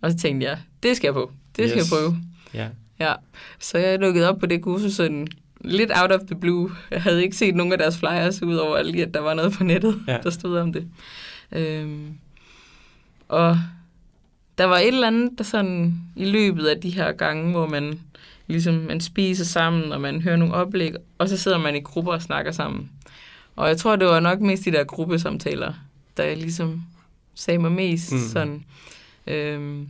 Og 0.00 0.10
så 0.10 0.16
tænkte 0.16 0.46
jeg, 0.46 0.58
det 0.82 0.96
skal 0.96 1.06
jeg 1.06 1.14
på. 1.14 1.32
Det 1.56 1.70
skal 1.70 1.80
Yes. 1.80 1.90
jeg 1.90 1.98
prøve. 1.98 2.16
Ja. 2.54 2.66
Ja. 3.00 3.14
Så 3.60 3.78
jeg 3.78 3.98
lukkede 3.98 4.28
op 4.28 4.38
på 4.38 4.46
det 4.46 4.62
kursus 4.62 4.92
sådan 4.92 5.26
lidt 5.60 5.90
out 6.02 6.12
of 6.12 6.20
the 6.26 6.34
blue. 6.40 6.70
Jeg 6.90 7.02
havde 7.02 7.22
ikke 7.22 7.36
set 7.36 7.54
nogen 7.54 7.72
af 7.72 7.78
deres 7.78 7.98
flyers, 7.98 8.42
udover 8.42 8.82
lige, 8.82 9.02
at 9.06 9.14
der 9.14 9.20
var 9.20 9.34
noget 9.34 9.52
på 9.52 9.64
nettet, 9.64 10.02
Ja. 10.08 10.18
der 10.22 10.30
stod 10.30 10.58
om 10.58 10.72
det. 10.72 10.88
Øhm, 11.52 12.14
og 13.28 13.58
der 14.58 14.64
var 14.64 14.78
et 14.78 14.86
eller 14.88 15.06
andet, 15.06 15.38
der 15.38 15.44
sådan 15.44 15.94
i 16.16 16.24
løbet 16.24 16.66
af 16.66 16.80
de 16.80 16.90
her 16.90 17.12
gange, 17.12 17.50
hvor 17.50 17.66
man 17.66 18.00
ligesom 18.46 18.74
man 18.74 19.00
spiser 19.00 19.44
sammen, 19.44 19.92
og 19.92 20.00
man 20.00 20.22
hører 20.22 20.36
nogle 20.36 20.54
oplæg, 20.54 20.92
og 21.18 21.28
så 21.28 21.36
sidder 21.36 21.58
man 21.58 21.76
i 21.76 21.80
grupper 21.80 22.12
og 22.12 22.22
snakker 22.22 22.52
sammen. 22.52 22.90
Og 23.56 23.68
jeg 23.68 23.76
tror, 23.76 23.96
det 23.96 24.08
var 24.08 24.20
nok 24.20 24.40
mest 24.40 24.64
de 24.64 24.72
der 24.72 24.84
gruppesamtaler, 24.84 25.72
der 26.16 26.34
ligesom 26.34 26.82
sagde 27.34 27.58
mig 27.58 27.72
mest 27.72 28.12
mm. 28.12 28.18
sådan. 28.18 28.64
Øhm, 29.26 29.88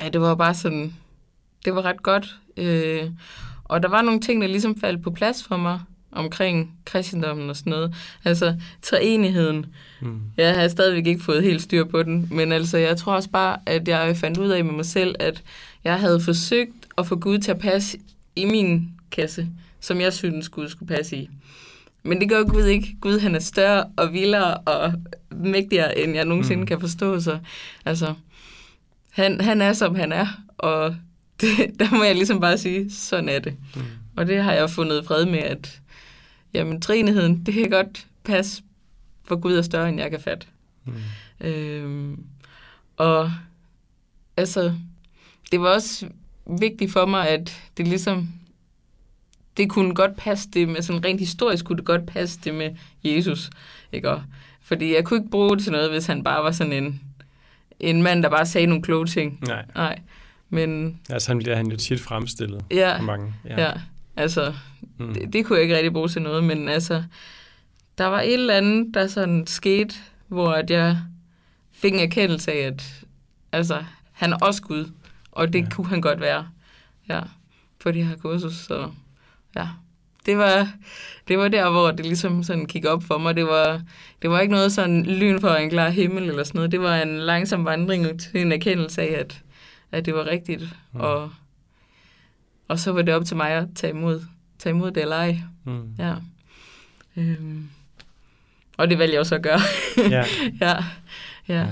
ja, 0.00 0.08
det 0.08 0.20
var 0.20 0.34
bare 0.34 0.54
sådan, 0.54 0.94
det 1.64 1.74
var 1.74 1.82
ret 1.84 2.02
godt. 2.02 2.36
Øh, 2.56 3.10
og 3.68 3.82
der 3.82 3.88
var 3.88 4.02
nogle 4.02 4.20
ting, 4.20 4.42
der 4.42 4.48
ligesom 4.48 4.80
faldt 4.80 5.02
på 5.02 5.10
plads 5.10 5.44
for 5.44 5.56
mig 5.56 5.80
omkring 6.12 6.74
kristendommen 6.84 7.50
og 7.50 7.56
sådan 7.56 7.70
noget. 7.70 7.94
Altså, 8.24 8.54
treenigheden. 8.82 9.66
Mm. 10.00 10.20
Jeg 10.36 10.54
har 10.54 10.68
stadigvæk 10.68 11.06
ikke 11.06 11.22
fået 11.24 11.42
helt 11.42 11.62
styr 11.62 11.84
på 11.84 12.02
den, 12.02 12.28
men 12.30 12.52
altså, 12.52 12.78
jeg 12.78 12.96
tror 12.96 13.14
også 13.14 13.30
bare, 13.30 13.56
at 13.66 13.88
jeg 13.88 14.16
fandt 14.16 14.38
ud 14.38 14.48
af 14.48 14.64
med 14.64 14.72
mig 14.72 14.86
selv, 14.86 15.14
at 15.18 15.42
jeg 15.84 16.00
havde 16.00 16.20
forsøgt 16.20 16.86
at 16.98 17.06
få 17.06 17.16
Gud 17.16 17.38
til 17.38 17.50
at 17.50 17.58
passe 17.58 17.98
i 18.36 18.44
min 18.44 18.90
kasse, 19.10 19.46
som 19.80 20.00
jeg 20.00 20.12
synes 20.12 20.48
Gud 20.48 20.68
skulle 20.68 20.96
passe 20.96 21.16
i. 21.16 21.30
Men 22.02 22.20
det 22.20 22.28
gør 22.28 22.42
Gud 22.44 22.64
ikke. 22.64 22.96
Gud 23.00 23.18
han 23.18 23.34
er 23.34 23.38
større 23.38 23.84
og 23.96 24.12
vildere 24.12 24.54
og 24.56 24.92
mægtigere, 25.30 25.98
end 25.98 26.14
jeg 26.14 26.24
nogensinde 26.24 26.60
Mm. 26.60 26.66
kan 26.66 26.80
forstå. 26.80 27.20
Så 27.20 27.38
altså, 27.84 28.14
han, 29.10 29.40
han 29.40 29.62
er, 29.62 29.72
som 29.72 29.94
han 29.94 30.12
er, 30.12 30.26
og 30.58 30.96
det, 31.40 31.80
der 31.80 31.96
må 31.96 32.04
jeg 32.04 32.14
ligesom 32.14 32.40
bare 32.40 32.58
sige, 32.58 32.90
sådan 32.90 33.28
er 33.28 33.38
det. 33.38 33.56
Mm. 33.76 33.82
Og 34.16 34.26
det 34.26 34.42
har 34.42 34.52
jeg 34.52 34.70
fundet 34.70 35.06
fred 35.06 35.26
med, 35.26 35.38
at 35.38 35.80
jamen, 36.54 36.80
trinigheden, 36.80 37.46
det 37.46 37.54
kan 37.54 37.70
godt 37.70 38.06
passe, 38.24 38.62
for 39.24 39.36
Gud 39.36 39.54
er 39.54 39.62
større, 39.62 39.88
end 39.88 40.00
jeg 40.00 40.10
kan 40.10 40.20
fatte. 40.20 40.46
Mm. 40.84 41.46
Øhm, 41.46 42.24
og 42.96 43.32
altså, 44.36 44.74
det 45.52 45.60
var 45.60 45.68
også 45.68 46.08
vigtigt 46.60 46.92
for 46.92 47.06
mig, 47.06 47.28
at 47.28 47.62
det 47.76 47.88
ligesom, 47.88 48.28
det 49.56 49.70
kunne 49.70 49.94
godt 49.94 50.16
passe 50.16 50.48
det 50.50 50.68
med, 50.68 50.82
sådan 50.82 51.04
rent 51.04 51.20
historisk 51.20 51.64
kunne 51.64 51.78
det 51.78 51.84
godt 51.84 52.06
passe 52.06 52.40
det 52.44 52.54
med 52.54 52.70
Jesus, 53.04 53.50
ikke? 53.92 54.10
Og, 54.10 54.22
fordi 54.60 54.94
jeg 54.94 55.04
kunne 55.04 55.20
ikke 55.20 55.30
bruge 55.30 55.56
det 55.56 55.62
til 55.64 55.72
noget, 55.72 55.90
hvis 55.90 56.06
han 56.06 56.24
bare 56.24 56.44
var 56.44 56.50
sådan 56.50 56.72
en, 56.72 57.00
en 57.80 58.02
mand, 58.02 58.22
der 58.22 58.28
bare 58.28 58.46
sagde 58.46 58.66
nogle 58.66 58.82
kloge 58.82 59.06
ting. 59.06 59.38
Nej. 59.46 59.64
Nej. 59.74 59.98
Men 60.50 61.00
Altså, 61.10 61.30
han 61.30 61.38
bliver 61.38 61.56
han 61.56 61.66
jo 61.70 61.76
tit 61.76 62.00
fremstillet 62.00 62.64
ja, 62.70 63.00
mange. 63.00 63.34
ja. 63.44 63.62
ja 63.62 63.72
altså, 64.16 64.54
Mm. 64.98 65.14
det, 65.14 65.32
det 65.32 65.44
kunne 65.46 65.56
jeg 65.56 65.62
ikke 65.62 65.76
rigtig 65.76 65.92
bruge 65.92 66.08
til 66.08 66.22
noget, 66.22 66.44
men 66.44 66.68
altså, 66.68 67.02
der 67.98 68.06
var 68.06 68.20
et 68.20 68.32
eller 68.34 68.54
andet, 68.54 68.94
der 68.94 69.06
sådan 69.06 69.46
skete, 69.46 69.94
hvor 70.28 70.48
at 70.50 70.70
jeg 70.70 70.98
fik 71.72 71.92
en 71.94 72.00
erkendelse 72.00 72.52
af, 72.52 72.56
at 72.66 73.04
altså, 73.52 73.84
han 74.12 74.32
er 74.32 74.36
også 74.36 74.62
Gud, 74.62 74.90
og 75.32 75.52
det 75.52 75.58
Ja. 75.62 75.68
kunne 75.70 75.86
han 75.86 76.00
godt 76.00 76.20
være, 76.20 76.48
ja, 77.08 77.20
på 77.80 77.90
det 77.90 78.06
her 78.06 78.16
kursus, 78.16 78.54
så 78.54 78.90
ja. 79.56 79.68
Det 80.26 80.38
var, 80.38 80.72
det 81.28 81.38
var 81.38 81.48
der, 81.48 81.70
hvor 81.70 81.90
det 81.90 82.06
ligesom 82.06 82.42
sådan 82.42 82.66
kiggede 82.66 82.92
op 82.92 83.02
for 83.02 83.18
mig. 83.18 83.36
Det 83.36 83.44
var, 83.46 83.82
det 84.22 84.30
var 84.30 84.40
ikke 84.40 84.52
noget 84.54 84.72
sådan 84.72 85.02
lyn 85.06 85.40
for 85.40 85.48
en 85.48 85.70
klar 85.70 85.88
himmel 85.90 86.22
eller 86.28 86.44
sådan 86.44 86.58
noget. 86.58 86.72
Det 86.72 86.80
var 86.80 86.96
en 86.96 87.18
langsom 87.18 87.64
vandring 87.64 88.20
til 88.20 88.40
en 88.40 88.52
erkendelse 88.52 89.02
af, 89.02 89.20
at, 89.20 89.40
at 89.92 90.06
det 90.06 90.14
var 90.14 90.26
rigtigt. 90.26 90.62
Mm. 90.92 91.00
Og, 91.00 91.30
og 92.68 92.78
så 92.78 92.92
var 92.92 93.02
det 93.02 93.14
op 93.14 93.24
til 93.24 93.36
mig 93.36 93.50
at 93.50 93.68
tage 93.74 93.92
imod, 93.92 94.24
tage 94.58 94.74
imod 94.74 94.90
det 94.90 95.02
eller 95.02 95.16
ej. 95.16 95.38
Mm. 95.64 95.94
Ja. 95.98 96.14
Øhm. 97.16 97.68
Og 98.76 98.90
det 98.90 98.98
valgte 98.98 99.12
jeg 99.12 99.20
også 99.20 99.34
at 99.34 99.42
gøre. 99.42 99.60
Ja. 100.10 100.24
ja. 100.60 100.76
ja. 101.48 101.66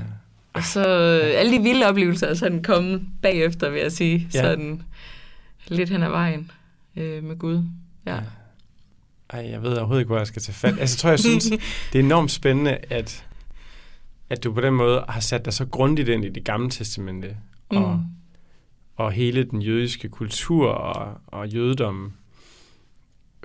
Og 0.52 0.62
så 0.62 0.88
øh, 0.88 1.40
alle 1.40 1.58
de 1.58 1.62
vilde 1.62 1.86
oplevelser 1.86 2.26
er 2.26 2.34
sådan 2.34 2.62
kommet 2.62 3.02
bagefter, 3.22 3.70
vil 3.70 3.80
jeg 3.80 3.92
sige. 3.92 4.28
Ja. 4.34 4.42
Sådan 4.42 4.82
lidt 5.68 5.90
hen 5.90 6.02
ad 6.02 6.08
vejen 6.08 6.50
øh, 6.96 7.24
med 7.24 7.36
Gud. 7.36 7.62
Ja. 8.06 8.18
Ej, 9.30 9.50
jeg 9.50 9.62
ved 9.62 9.76
overhovedet 9.76 10.00
ikke, 10.00 10.08
hvor 10.08 10.18
jeg 10.18 10.26
skal 10.26 10.42
tage 10.42 10.54
fat. 10.54 10.78
Altså, 10.78 10.96
jeg 10.96 10.98
tror, 10.98 11.10
jeg 11.10 11.18
synes, 11.18 11.44
det 11.92 11.98
er 11.98 12.04
enormt 12.04 12.30
spændende, 12.30 12.78
at, 12.90 13.24
at 14.30 14.44
du 14.44 14.52
på 14.52 14.60
den 14.60 14.74
måde 14.74 15.04
har 15.08 15.20
sat 15.20 15.44
dig 15.44 15.52
så 15.52 15.66
grundigt 15.66 16.08
ind 16.08 16.24
i 16.24 16.28
det 16.28 16.44
gamle 16.44 16.70
testamente, 16.70 17.36
Mm. 17.72 17.98
og 18.96 19.12
hele 19.12 19.44
den 19.44 19.62
jødiske 19.62 20.08
kultur 20.08 20.68
og, 20.68 21.20
og 21.26 21.48
jødedommen. 21.48 22.12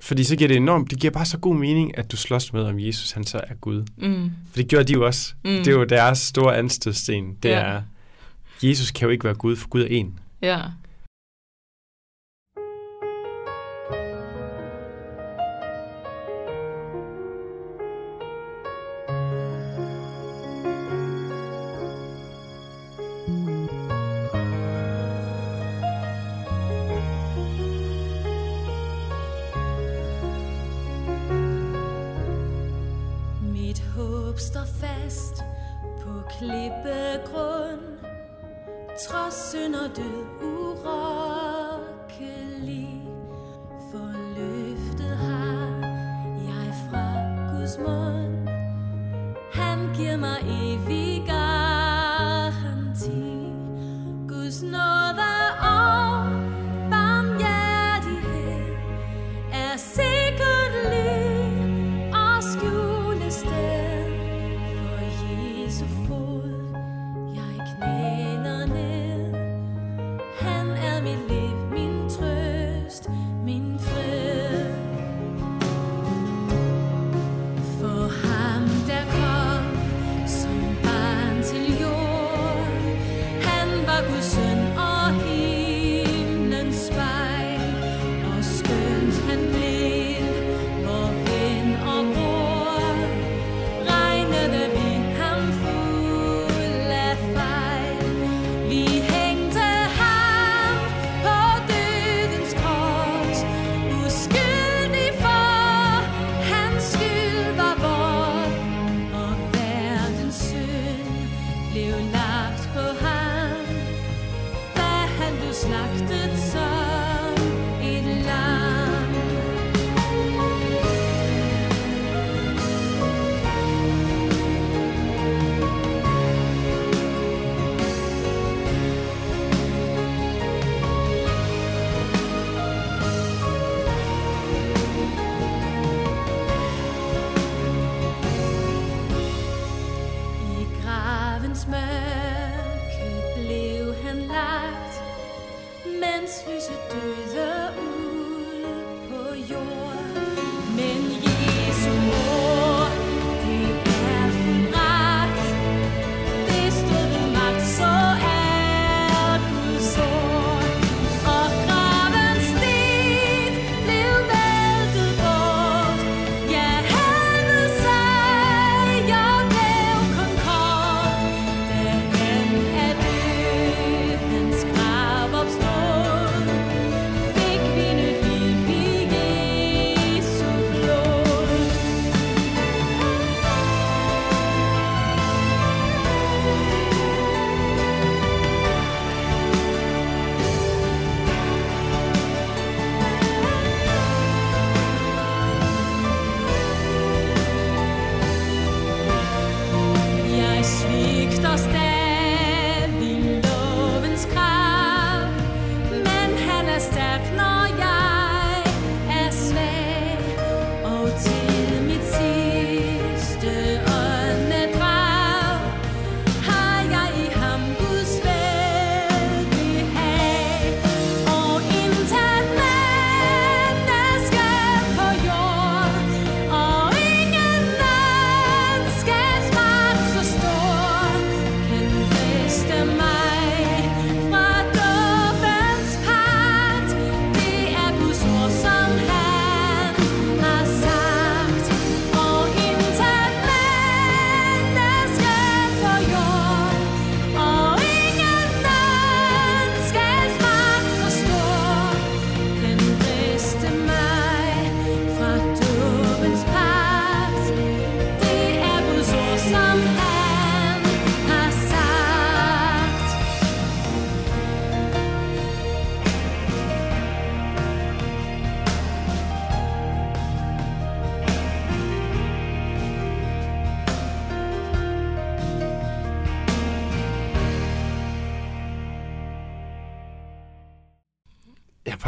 Fordi 0.02 0.24
så 0.24 0.36
giver 0.36 0.48
det 0.48 0.58
enormt, 0.58 0.92
det 0.92 1.00
giver 1.00 1.12
bare 1.14 1.26
så 1.26 1.38
god 1.38 1.56
mening, 1.56 1.98
at 1.98 2.12
du 2.12 2.18
slås 2.18 2.54
med, 2.54 2.64
om 2.64 2.80
Jesus 2.80 3.12
han 3.12 3.24
så 3.24 3.42
er 3.48 3.54
Gud. 3.54 3.84
Mm. 3.98 4.32
For 4.50 4.56
det 4.58 4.68
gjorde 4.68 4.84
de 4.86 4.94
jo 4.94 5.06
også. 5.06 5.34
Mm. 5.44 5.50
Det 5.52 5.68
er 5.68 5.72
jo 5.72 5.84
deres 5.84 6.18
store 6.20 6.58
anstødsten. 6.58 7.36
Det 7.44 7.50
Ja. 7.50 7.56
er, 7.60 7.82
Jesus 8.64 8.92
kan 8.92 9.06
jo 9.06 9.10
ikke 9.12 9.24
være 9.24 9.34
Gud, 9.36 9.56
for 9.56 9.68
Gud 9.70 9.82
er 9.82 9.88
en. 9.90 10.20
Ja. 10.42 10.62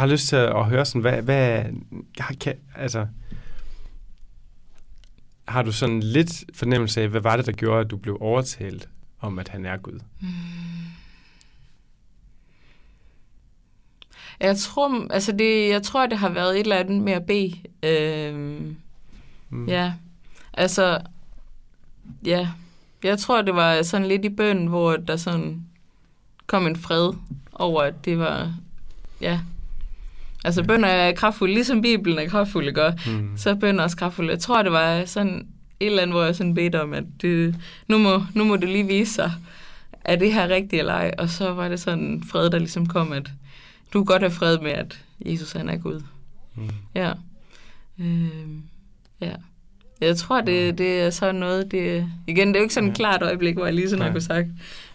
Har 0.04 0.12
lyst 0.12 0.28
til 0.28 0.36
at 0.36 0.64
høre 0.64 0.84
sådan, 0.84 1.00
hvad, 1.00 1.22
hvad 1.22 1.64
kan, 2.40 2.54
altså, 2.76 3.06
har 5.48 5.62
du 5.62 5.72
sådan 5.72 6.00
lidt 6.00 6.44
fornemmelse 6.54 7.02
af, 7.02 7.08
hvad 7.08 7.20
var 7.20 7.36
det, 7.36 7.46
der 7.46 7.52
gjorde, 7.52 7.80
at 7.80 7.90
du 7.90 7.96
blev 7.96 8.18
overtalt 8.20 8.88
om, 9.20 9.38
at 9.38 9.48
han 9.48 9.66
er 9.66 9.76
Gud? 9.76 10.00
Mm. 10.20 10.28
Jeg 14.40 14.56
tror, 14.56 15.12
altså 15.12 15.32
det, 15.32 15.68
jeg 15.68 15.82
tror, 15.82 16.06
det 16.06 16.18
har 16.18 16.28
været 16.28 16.54
et 16.54 16.60
eller 16.60 16.76
andet 16.76 17.02
med 17.02 17.12
at 17.12 17.26
bede. 17.26 17.54
Øhm, 17.82 18.76
mm. 19.50 19.68
Ja, 19.68 19.94
altså, 20.52 21.00
ja, 22.24 22.48
jeg 23.02 23.18
tror, 23.18 23.42
det 23.42 23.54
var 23.54 23.82
sådan 23.82 24.06
lidt 24.06 24.24
i 24.24 24.28
bøn, 24.28 24.66
hvor 24.66 24.96
der 24.96 25.16
sådan 25.16 25.66
kom 26.46 26.66
en 26.66 26.76
fred 26.76 27.12
over, 27.52 27.82
at 27.82 28.04
det 28.04 28.18
var, 28.18 28.54
ja, 29.20 29.40
Altså 30.44 30.60
ja. 30.60 30.66
bønder 30.66 30.88
er 30.88 31.12
kraftfulde, 31.12 31.54
ligesom 31.54 31.82
Bibelen 31.82 32.18
er 32.18 32.28
kraftfulde, 32.28 32.72
gør. 32.72 32.92
Mm. 33.06 33.36
Så 33.36 33.50
er 33.50 33.54
bønder 33.54 33.84
også 33.84 33.96
kraftfulde. 33.96 34.30
Jeg 34.30 34.38
tror, 34.38 34.62
det 34.62 34.72
var 34.72 35.04
sådan 35.04 35.46
et 35.80 35.86
eller 35.86 36.02
andet, 36.02 36.14
hvor 36.14 36.24
jeg 36.24 36.36
sådan 36.36 36.54
bedte 36.54 36.82
om, 36.82 36.92
at 36.92 37.04
det, 37.22 37.56
nu, 37.88 37.98
må, 37.98 38.22
nu 38.34 38.44
må 38.44 38.56
det 38.56 38.68
lige 38.68 38.86
vise 38.86 39.14
sig, 39.14 39.32
er 40.04 40.16
det 40.16 40.32
her 40.32 40.48
rigtigt 40.48 40.80
eller 40.80 40.92
ej? 40.92 41.14
Og 41.18 41.30
så 41.30 41.52
var 41.52 41.68
det 41.68 41.80
sådan 41.80 42.22
fred, 42.30 42.50
der 42.50 42.58
ligesom 42.58 42.86
kom, 42.86 43.12
at 43.12 43.30
du 43.92 43.98
kan 43.98 44.04
godt 44.04 44.22
have 44.22 44.30
fred 44.30 44.58
med, 44.58 44.70
at 44.70 45.00
Jesus 45.26 45.52
han 45.52 45.68
er 45.68 45.76
Gud. 45.76 46.02
Mm. 46.54 46.70
Ja. 46.94 47.12
Øh, 48.00 48.28
ja. 49.20 49.32
Jeg 50.00 50.16
tror, 50.16 50.40
det, 50.40 50.78
det 50.78 51.00
er 51.00 51.10
sådan 51.10 51.34
noget, 51.34 51.70
det, 51.70 52.10
igen, 52.26 52.48
det 52.48 52.56
er 52.56 52.60
jo 52.60 52.62
ikke 52.62 52.74
sådan 52.74 52.90
et 52.90 52.96
klart 52.96 53.22
øjeblik, 53.22 53.54
hvor 53.54 53.64
jeg 53.64 53.74
lige 53.74 53.90
sådan 53.90 54.04
har 54.04 54.12
kunne 54.12 54.20
sagt, 54.20 54.46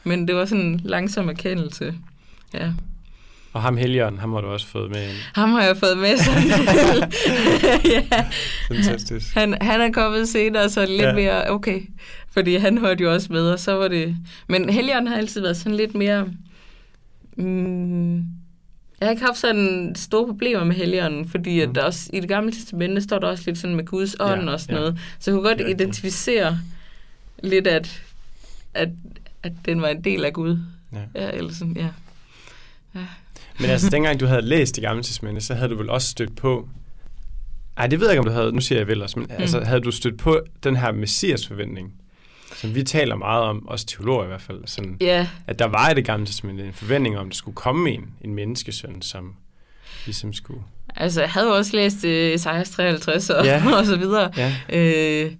men 0.04 0.28
det 0.28 0.36
var 0.36 0.46
sådan 0.46 0.66
en 0.66 0.82
langsom 0.84 1.30
erkendelse. 1.30 1.96
Ja. 2.54 2.72
Og 3.54 3.62
ham 3.62 3.78
Helion, 3.78 4.18
ham 4.18 4.34
har 4.34 4.42
du 4.42 4.48
også 4.48 4.68
fået 4.68 4.90
med. 4.90 5.10
Ham 5.34 5.50
har 5.52 5.64
jeg 5.64 5.78
fået 5.78 5.98
med 5.98 6.18
sådan 6.18 6.44
ja. 8.12 8.26
Fantastisk. 8.68 9.34
Han, 9.34 9.58
han 9.62 9.82
er 9.82 9.92
kommet 9.92 10.30
senere, 10.30 10.70
så 10.70 10.86
lidt 10.86 11.02
ja. 11.02 11.14
mere 11.14 11.50
okay. 11.50 11.82
Fordi 12.32 12.56
han 12.56 12.78
hørte 12.78 13.04
jo 13.04 13.14
også 13.14 13.34
med, 13.34 13.52
og 13.52 13.60
så 13.60 13.74
var 13.74 13.88
det... 13.88 14.16
Men 14.48 14.70
Helion 14.70 15.08
har 15.08 15.16
altid 15.16 15.42
været 15.42 15.58
sådan 15.58 15.76
lidt 15.76 15.96
mere... 15.96 16.28
Mm, 17.36 18.18
jeg 19.00 19.08
har 19.08 19.12
ikke 19.12 19.26
haft 19.26 19.38
sådan 19.38 19.94
store 19.96 20.28
problemer 20.28 20.64
med 20.64 20.76
Helligånden, 20.76 21.30
fordi 21.30 21.60
at 21.60 21.70
mm. 21.70 21.76
også, 21.84 22.10
i 22.14 22.20
det 22.20 22.30
gamle 22.30 22.52
testamente 22.52 23.02
står 23.02 23.20
der 23.20 23.28
også 23.28 23.44
lidt 23.46 23.58
sådan 23.58 23.76
med 23.76 23.86
Guds 23.86 24.16
ånd 24.20 24.42
ja, 24.42 24.52
og 24.52 24.60
sådan 24.60 24.76
ja. 24.76 24.80
noget. 24.80 25.00
Så 25.20 25.32
jeg 25.32 25.36
kunne 25.36 25.48
godt 25.48 25.70
identificere 25.70 26.60
lidt, 27.44 27.68
at, 27.68 28.04
at, 28.74 28.90
at 29.44 29.52
den 29.66 29.82
var 29.82 29.88
en 29.88 30.04
del 30.04 30.26
af 30.26 30.34
Gud. 30.34 30.60
Ja. 30.94 31.22
ja 31.22 31.32
eller 31.32 31.54
sådan, 31.54 31.78
ja. 31.78 31.88
ja. 32.96 33.06
Men 33.60 33.69
altså, 33.69 33.89
dengang 33.89 34.19
du 34.19 34.26
havde 34.26 34.41
læst 34.41 34.76
det 34.76 34.84
gamle 34.84 35.04
testamente, 35.04 35.41
så 35.41 35.54
havde 35.54 35.69
du 35.69 35.78
vel 35.78 35.89
også 35.89 36.08
stødt 36.08 36.36
på... 36.36 36.69
Ej, 37.78 37.88
det 37.88 38.00
ved 38.00 38.08
jeg 38.08 38.13
ikke, 38.13 38.19
om 38.19 38.26
du 38.26 38.32
havde... 38.32 38.52
Nu 38.52 38.62
siger 38.62 38.80
jeg 38.80 38.88
vel 38.88 39.02
også, 39.02 39.19
men 39.19 39.28
mm. 39.30 39.41
altså, 39.41 39.60
havde 39.60 39.82
du 39.82 39.91
stødt 39.91 40.17
på 40.17 40.39
den 40.63 40.76
her 40.76 40.91
messias 40.91 41.48
forventning, 41.48 41.93
som 42.56 42.76
vi 42.76 42.84
taler 42.84 43.15
meget 43.15 43.43
om, 43.43 43.67
også 43.67 43.86
teologer 43.86 44.24
i 44.24 44.28
hvert 44.28 44.41
fald, 44.41 44.62
sådan, 44.65 44.98
yeah. 45.04 45.28
at 45.48 45.60
der 45.60 45.65
var 45.65 45.89
i 45.89 45.93
det 45.93 46.06
gamle 46.06 46.26
testamente 46.26 46.65
en 46.65 46.74
forventning 46.74 47.17
om, 47.17 47.28
at 47.28 47.32
der 47.32 47.36
skulle 47.36 47.56
komme 47.56 47.89
en, 47.89 48.10
en 48.22 48.34
menneskesøn, 48.34 49.02
som 49.02 49.36
ligesom 50.06 50.34
skulle... 50.34 50.62
Altså, 50.95 51.22
jeg 51.22 51.30
havde 51.30 51.48
jo 51.48 51.54
også 51.54 51.76
læst 51.76 52.04
uh, 52.04 52.10
Esajas 52.10 52.69
53 52.69 53.30
og, 53.30 53.45
ja. 53.45 53.63
og 53.80 53.86
så 53.86 53.98
videre. 53.98 54.32
Ja. 54.38 54.56
Øh, 54.74 55.32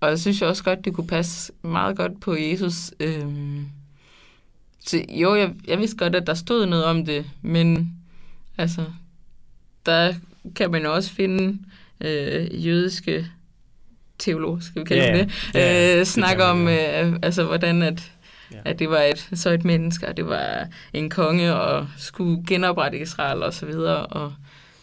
og 0.00 0.10
jeg 0.10 0.18
synes 0.18 0.40
jo 0.40 0.48
også 0.48 0.64
godt, 0.64 0.84
det 0.84 0.94
kunne 0.94 1.06
passe 1.06 1.52
meget 1.62 1.96
godt 1.96 2.20
på 2.20 2.34
Jesus. 2.34 2.92
Øh, 3.00 3.24
så 4.86 5.04
jo, 5.08 5.34
jeg, 5.34 5.52
jeg 5.68 5.78
vidste 5.78 5.96
godt, 5.96 6.14
at 6.14 6.26
der 6.26 6.34
stod 6.34 6.66
noget 6.66 6.84
om 6.84 7.04
det, 7.04 7.24
men 7.42 7.94
altså, 8.58 8.84
der 9.86 10.14
kan 10.56 10.70
man 10.70 10.82
jo 10.82 10.94
også 10.94 11.10
finde 11.10 11.58
øh, 12.00 12.66
jødiske 12.66 13.26
teologer, 14.18 14.60
skal 14.60 14.82
vi 14.82 14.86
kalde 14.86 15.02
ja, 15.02 15.18
det, 15.18 15.50
ja, 15.54 15.98
øh, 15.98 16.04
snakke 16.04 16.44
om, 16.44 16.68
øh, 16.68 17.16
altså, 17.22 17.44
hvordan 17.44 17.82
at, 17.82 18.12
ja. 18.52 18.56
at 18.64 18.78
det 18.78 18.90
var 18.90 19.00
et, 19.00 19.28
så 19.34 19.50
et 19.50 19.64
menneske, 19.64 20.08
og 20.08 20.16
det 20.16 20.26
var 20.26 20.68
en 20.92 21.10
konge, 21.10 21.54
og 21.54 21.88
skulle 21.96 22.44
genoprette 22.46 23.00
Israel 23.00 23.42
og 23.42 23.54
så 23.54 23.66
videre, 23.66 24.06
og 24.06 24.34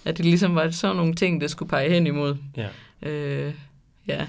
at 0.05 0.17
det 0.17 0.25
ligesom 0.25 0.55
var 0.55 0.69
sådan 0.69 0.95
nogle 0.95 1.15
ting, 1.15 1.41
der 1.41 1.47
skulle 1.47 1.69
pege 1.69 1.89
hen 1.89 2.07
imod. 2.07 2.35
Ja. 2.57 2.67
Øh, 3.09 3.53
ja. 4.07 4.27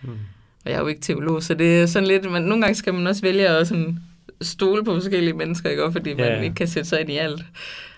Hmm. 0.00 0.18
Og 0.64 0.70
jeg 0.70 0.76
er 0.76 0.80
jo 0.80 0.86
ikke 0.86 1.00
teolog, 1.00 1.42
så 1.42 1.54
det 1.54 1.82
er 1.82 1.86
sådan 1.86 2.08
lidt, 2.08 2.30
men 2.30 2.42
nogle 2.42 2.62
gange 2.62 2.74
skal 2.74 2.94
man 2.94 3.06
også 3.06 3.22
vælge 3.22 3.48
at 3.48 3.68
sådan 3.68 3.98
stole 4.42 4.84
på 4.84 4.94
forskellige 4.94 5.34
mennesker, 5.34 5.70
ikke? 5.70 5.92
fordi 5.92 6.10
ja, 6.10 6.16
man 6.16 6.44
ikke 6.44 6.54
kan 6.54 6.68
sætte 6.68 6.88
sig 6.88 7.00
ind 7.00 7.10
i 7.10 7.16
alt. 7.16 7.44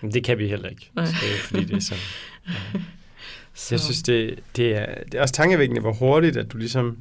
Det 0.01 0.23
kan 0.23 0.37
vi 0.37 0.47
heller 0.47 0.69
ikke, 0.69 0.91
så, 1.05 1.13
fordi 1.41 1.63
det 1.63 1.75
er 1.75 1.79
sådan. 1.79 2.03
Ja. 2.73 2.79
Så. 3.53 3.75
Jeg 3.75 3.79
synes, 3.79 4.03
det, 4.03 4.39
det, 4.55 4.75
er, 4.75 5.03
det 5.03 5.15
er 5.15 5.21
også 5.21 5.33
tankevækkende, 5.33 5.81
hvor 5.81 5.93
hurtigt, 5.93 6.37
at 6.37 6.53
du 6.53 6.57
ligesom, 6.57 6.97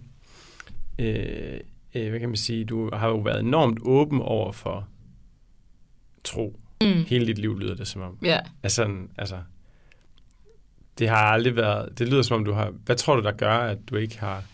øh, 0.99 1.61
øh, 1.95 2.11
hvad 2.11 2.21
kan 2.21 2.29
man 2.29 2.37
sige, 2.37 2.65
du 2.65 2.91
har 2.93 3.09
jo 3.09 3.17
været 3.17 3.41
enormt 3.41 3.79
åben 3.83 4.21
over 4.21 4.53
for 4.53 4.89
tro. 6.25 6.61
Mm. 6.83 7.05
Hele 7.07 7.27
dit 7.27 7.39
liv 7.39 7.59
lyder 7.59 7.75
det 7.75 7.89
som 7.89 8.03
om. 8.03 8.19
Ja. 8.23 8.39
Altså, 8.63 8.97
altså, 9.19 9.37
det 10.99 11.09
har 11.09 11.17
aldrig 11.17 11.57
været, 11.57 11.99
det 11.99 12.09
lyder 12.09 12.23
som 12.23 12.37
om 12.37 12.45
du 12.45 12.53
har, 12.53 12.73
hvad 12.85 12.97
tror 12.97 13.17
du, 13.17 13.23
der 13.23 13.33
gør, 13.33 13.59
at 13.59 13.79
du 13.91 13.97
ikke 13.97 14.19
har 14.19 14.45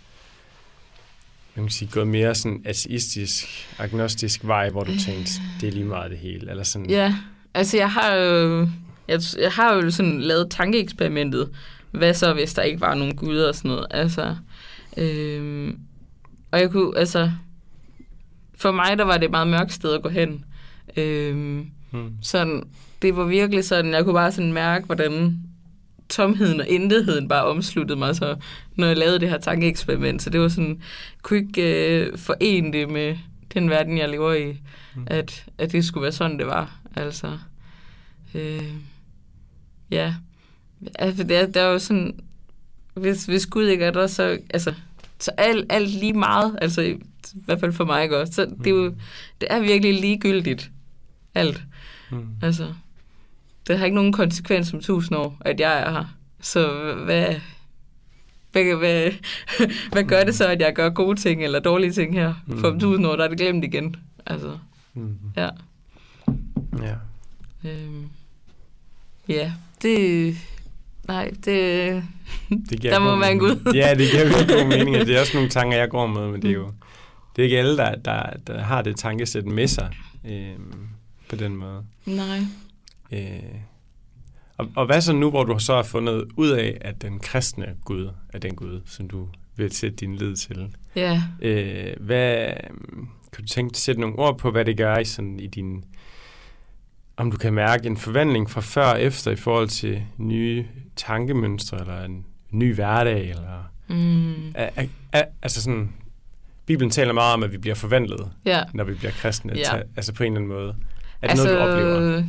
man 1.54 1.64
kan 1.64 1.70
sige, 1.70 1.90
gået 1.92 2.08
mere 2.08 2.34
sådan 2.34 2.62
ateistisk, 2.64 3.46
agnostisk 3.78 4.40
vej, 4.44 4.70
hvor 4.70 4.84
du 4.84 4.92
tænkte, 4.98 5.32
det 5.60 5.68
er 5.68 5.72
lige 5.72 5.84
meget 5.84 6.10
det 6.10 6.18
hele, 6.18 6.50
eller 6.50 6.64
sådan? 6.64 6.90
Ja, 6.90 7.14
altså 7.54 7.76
jeg 7.76 7.90
har 7.90 8.14
jo, 8.14 8.68
jeg, 9.08 9.20
jeg 9.38 9.52
har 9.52 9.74
jo 9.74 9.90
sådan 9.90 10.20
lavet 10.20 10.50
tankeeksperimentet, 10.50 11.50
hvad 11.90 12.14
så, 12.14 12.34
hvis 12.34 12.54
der 12.54 12.62
ikke 12.62 12.80
var 12.80 12.94
nogen 12.94 13.16
guder 13.16 13.48
og 13.48 13.54
sådan 13.54 13.68
noget, 13.68 13.86
altså, 13.90 14.36
øhm, 14.96 15.78
og 16.50 16.60
jeg 16.60 16.70
kunne, 16.70 16.98
altså, 16.98 17.30
for 18.54 18.72
mig, 18.72 18.98
der 18.98 19.04
var 19.04 19.16
det 19.16 19.24
et 19.24 19.30
meget 19.30 19.48
mørkt 19.48 19.72
sted 19.72 19.92
at 19.92 20.02
gå 20.02 20.08
hen, 20.08 20.44
øhm, 20.96 21.70
hmm. 21.90 22.12
sådan, 22.22 22.62
det 23.02 23.16
var 23.16 23.24
virkelig 23.24 23.64
sådan, 23.64 23.92
jeg 23.92 24.04
kunne 24.04 24.14
bare 24.14 24.32
sådan 24.32 24.52
mærke, 24.52 24.86
hvordan 24.86 25.38
tomheden 26.08 26.60
og 26.60 26.68
intetheden 26.68 27.28
bare 27.28 27.44
omsluttede 27.44 27.98
mig, 27.98 28.16
så 28.16 28.36
når 28.78 28.86
jeg 28.86 28.96
lavede 28.96 29.20
det 29.20 29.30
her 29.30 29.38
tankeeksperiment. 29.38 30.22
Så 30.22 30.30
det 30.30 30.40
var 30.40 30.48
sådan, 30.48 30.68
jeg 30.68 31.22
kunne 31.22 31.38
ikke 31.38 32.00
øh, 32.00 32.18
forene 32.18 32.72
det 32.72 32.90
med 32.90 33.16
den 33.54 33.70
verden, 33.70 33.98
jeg 33.98 34.08
lever 34.08 34.34
i, 34.34 34.56
mm. 34.96 35.06
at, 35.06 35.44
at 35.58 35.72
det 35.72 35.84
skulle 35.84 36.02
være 36.02 36.12
sådan, 36.12 36.38
det 36.38 36.46
var. 36.46 36.78
Altså, 36.96 37.38
øh, 38.34 38.72
ja. 39.90 40.14
Altså, 40.94 41.24
det 41.24 41.36
er, 41.36 41.46
der 41.46 41.60
er 41.60 41.72
jo 41.72 41.78
sådan, 41.78 42.20
hvis, 42.94 43.24
hvis 43.24 43.46
Gud 43.46 43.66
ikke 43.66 43.84
er 43.84 43.90
der, 43.90 44.06
så, 44.06 44.38
altså, 44.50 44.74
så 45.18 45.30
alt, 45.38 45.66
alt 45.72 45.90
lige 45.90 46.12
meget, 46.12 46.58
altså 46.62 46.80
i, 46.80 46.90
i 47.34 47.42
hvert 47.44 47.60
fald 47.60 47.72
for 47.72 47.84
mig 47.84 48.08
godt, 48.08 48.34
så 48.34 48.44
det 48.44 48.66
er 48.66 48.70
jo, 48.70 48.90
mm. 48.90 48.96
det 49.40 49.46
er 49.50 49.60
virkelig 49.60 50.00
ligegyldigt, 50.00 50.70
alt. 51.34 51.62
Mm. 52.10 52.26
Altså, 52.42 52.74
det 53.66 53.78
har 53.78 53.84
ikke 53.84 53.94
nogen 53.94 54.12
konsekvens 54.12 54.74
om 54.74 54.80
tusind 54.80 55.18
år, 55.18 55.36
at 55.40 55.60
jeg 55.60 55.80
er 55.80 55.90
her. 55.90 56.04
Så 56.40 56.94
hvad, 57.04 57.34
hvad, 58.52 58.76
hvad, 58.76 59.10
hvad 59.92 60.04
gør 60.04 60.24
det 60.24 60.34
så, 60.34 60.46
at 60.46 60.60
jeg 60.60 60.74
gør 60.74 60.88
gode 60.88 61.20
ting 61.20 61.44
eller 61.44 61.60
dårlige 61.60 61.92
ting 61.92 62.14
her? 62.14 62.34
For 62.58 62.68
om 62.68 62.74
mm. 62.74 62.80
tusind 62.80 63.06
år, 63.06 63.16
der 63.16 63.24
er 63.24 63.28
det 63.28 63.38
glemt 63.38 63.64
igen. 63.64 63.96
Altså, 64.26 64.58
mm. 64.94 65.16
ja. 65.36 65.48
Ja. 66.82 66.94
Øhm, 67.64 68.08
ja, 69.28 69.52
det... 69.82 70.36
Nej, 71.08 71.30
det... 71.44 72.04
det 72.70 72.82
der 72.92 72.98
må 72.98 73.16
være 73.16 73.32
en 73.32 73.38
Gud. 73.38 73.72
ja, 73.74 73.94
det 73.94 74.10
giver 74.10 74.24
virkelig 74.24 74.58
god 74.58 74.68
mening. 74.68 75.06
Det 75.06 75.16
er 75.16 75.20
også 75.20 75.36
nogle 75.36 75.50
tanker, 75.50 75.78
jeg 75.78 75.90
går 75.90 76.06
med, 76.06 76.28
men 76.28 76.42
det 76.42 76.50
er 76.50 76.54
jo... 76.54 76.72
Det 77.36 77.42
er 77.42 77.44
ikke 77.44 77.58
alle, 77.58 77.76
der, 77.76 77.94
der, 77.94 78.22
der 78.46 78.62
har 78.62 78.82
det 78.82 78.96
tankesæt 78.96 79.46
med 79.46 79.66
sig 79.66 79.90
øhm, 80.24 80.88
på 81.28 81.36
den 81.36 81.56
måde. 81.56 81.84
Nej. 82.06 82.38
Øh, 83.12 83.28
og, 84.58 84.68
og 84.76 84.86
hvad 84.86 85.00
så 85.00 85.12
nu, 85.12 85.30
hvor 85.30 85.44
du 85.44 85.58
så 85.58 85.74
har 85.74 85.82
fundet 85.82 86.24
ud 86.36 86.48
af, 86.48 86.78
at 86.80 87.02
den 87.02 87.18
kristne 87.18 87.66
Gud 87.84 88.10
er 88.32 88.38
den 88.38 88.54
Gud, 88.54 88.80
som 88.86 89.08
du 89.08 89.28
vil 89.56 89.72
sætte 89.72 89.96
din 89.96 90.16
lid 90.16 90.36
til? 90.36 90.74
Ja. 90.96 91.22
Øh, 91.42 91.92
hvad, 92.00 92.46
kan 93.32 93.42
du 93.42 93.46
tænke 93.46 93.72
at 93.72 93.76
sætte 93.76 94.00
nogle 94.00 94.18
ord 94.18 94.38
på, 94.38 94.50
hvad 94.50 94.64
det 94.64 94.76
gør 94.76 94.96
i, 94.96 95.04
sådan, 95.04 95.40
i 95.40 95.46
din... 95.46 95.84
Om 97.16 97.30
du 97.30 97.36
kan 97.36 97.54
mærke 97.54 97.86
en 97.86 97.96
forvandling 97.96 98.50
fra 98.50 98.60
før 98.60 98.86
og 98.86 99.02
efter 99.02 99.30
i 99.30 99.36
forhold 99.36 99.68
til 99.68 100.02
nye 100.16 100.66
tankemønstre, 100.96 101.80
eller 101.80 102.04
en 102.04 102.26
ny 102.50 102.74
hverdag, 102.74 103.30
eller... 103.30 103.70
Mm. 103.88 104.52
A, 104.54 104.68
a, 104.76 104.86
a, 105.12 105.22
altså 105.42 105.62
sådan... 105.62 105.92
Bibelen 106.66 106.90
taler 106.90 107.12
meget 107.12 107.34
om, 107.34 107.42
at 107.42 107.52
vi 107.52 107.58
bliver 107.58 107.74
forvandlet, 107.74 108.30
ja. 108.44 108.62
når 108.74 108.84
vi 108.84 108.94
bliver 108.94 109.12
kristne. 109.12 109.52
Ja. 109.56 109.80
Altså 109.96 110.14
på 110.14 110.22
en 110.22 110.32
eller 110.32 110.38
anden 110.38 110.54
måde. 110.56 110.68
Er 110.68 111.26
det 111.26 111.30
altså, 111.30 111.44
noget, 111.44 111.58
du 111.58 111.72
oplever? 111.72 112.24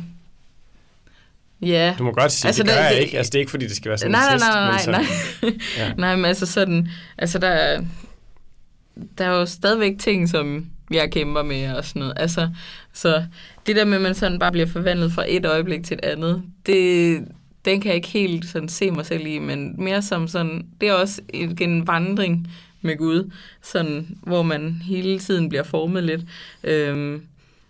Ja. 1.62 1.94
Du 1.98 2.04
må 2.04 2.12
godt 2.12 2.32
sige, 2.32 2.48
altså, 2.48 2.62
det 2.62 2.72
gør 2.72 2.82
det, 2.82 2.94
jeg 2.94 3.00
ikke. 3.00 3.18
Altså, 3.18 3.30
det 3.30 3.34
er 3.34 3.40
ikke, 3.40 3.50
fordi 3.50 3.66
det 3.66 3.76
skal 3.76 3.88
være 3.88 3.98
sådan 3.98 4.10
nej, 4.10 4.32
en 4.32 4.38
test. 4.38 4.46
Nej, 4.46 4.86
nej, 4.86 4.86
nej, 4.86 5.06
nej. 5.42 5.52
ja. 5.78 5.92
nej, 5.96 6.16
men 6.16 6.24
altså 6.24 6.46
sådan, 6.46 6.88
altså 7.18 7.38
der, 7.38 7.82
der 9.18 9.24
er 9.24 9.38
jo 9.38 9.46
stadigvæk 9.46 9.98
ting, 9.98 10.28
som 10.28 10.66
jeg 10.90 11.12
kæmper 11.12 11.42
med 11.42 11.72
og 11.72 11.84
sådan 11.84 12.00
noget. 12.00 12.14
Altså, 12.16 12.50
så 12.92 13.24
det 13.66 13.76
der 13.76 13.84
med, 13.84 13.96
at 13.96 14.02
man 14.02 14.14
sådan 14.14 14.38
bare 14.38 14.52
bliver 14.52 14.66
forvandlet 14.66 15.12
fra 15.12 15.24
et 15.28 15.46
øjeblik 15.46 15.84
til 15.84 15.94
et 15.94 16.04
andet, 16.04 16.42
det, 16.66 17.24
den 17.64 17.80
kan 17.80 17.88
jeg 17.88 17.96
ikke 17.96 18.08
helt 18.08 18.48
sådan 18.48 18.68
se 18.68 18.90
mig 18.90 19.06
selv 19.06 19.26
i, 19.26 19.38
men 19.38 19.74
mere 19.78 20.02
som 20.02 20.28
sådan, 20.28 20.66
det 20.80 20.88
er 20.88 20.92
også 20.92 21.20
en 21.58 21.86
vandring 21.86 22.48
med 22.80 22.96
Gud, 22.96 23.30
sådan, 23.62 24.18
hvor 24.22 24.42
man 24.42 24.82
hele 24.84 25.18
tiden 25.18 25.48
bliver 25.48 25.62
formet 25.62 26.04
lidt. 26.04 26.20
Øhm, 26.64 27.22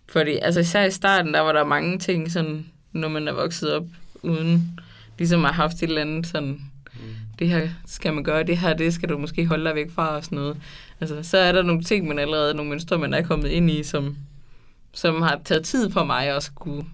fordi 0.09 0.38
altså 0.42 0.61
især 0.61 0.85
i 0.85 0.90
starten, 0.90 1.35
der 1.35 1.40
var 1.40 1.53
der 1.53 1.64
mange 1.64 1.98
ting, 1.98 2.33
sådan, 2.33 2.66
når 2.92 3.09
man 3.09 3.29
er 3.29 3.33
vokset 3.33 3.74
op 3.74 3.87
uden 4.22 4.81
ligesom 5.18 5.44
at 5.44 5.55
have 5.55 5.62
haft 5.62 5.76
et 5.76 5.83
eller 5.83 6.00
andet 6.00 6.26
sådan, 6.26 6.48
mm. 6.48 7.00
det 7.38 7.48
her 7.48 7.68
skal 7.87 8.14
man 8.14 8.24
gøre, 8.24 8.42
det 8.42 8.59
her, 8.59 8.74
det 8.74 8.94
skal 8.94 9.09
du 9.09 9.18
måske 9.18 9.46
holde 9.46 9.64
dig 9.64 9.74
væk 9.74 9.90
fra 9.90 10.16
og 10.16 10.24
sådan 10.24 10.38
noget. 10.38 10.57
Altså, 11.00 11.22
så 11.22 11.38
er 11.38 11.53
der 11.53 11.62
nogle 11.62 11.83
ting, 11.83 12.09
man 12.09 12.18
allerede, 12.18 12.55
nogle 12.55 12.70
mønstre, 12.70 12.98
man 12.98 13.14
er 13.14 13.22
kommet 13.22 13.48
ind 13.48 13.70
i, 13.70 13.83
som, 13.83 14.16
som 14.92 15.22
har 15.22 15.40
taget 15.44 15.64
tid 15.64 15.90
for 15.90 16.05
mig 16.05 16.26
at 16.26 16.42
skulle 16.42 16.85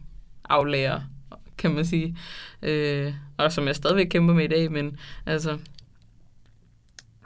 aflære, 0.49 1.03
kan 1.59 1.71
man 1.71 1.87
sige. 1.87 2.17
Øh, 2.63 3.13
og 3.37 3.53
som 3.53 3.67
jeg 3.67 3.77
stadigvæk 3.77 4.07
kæmper 4.07 4.35
med 4.35 4.45
i 4.45 4.49
dag, 4.49 4.73
men 4.73 4.97
altså, 5.27 5.59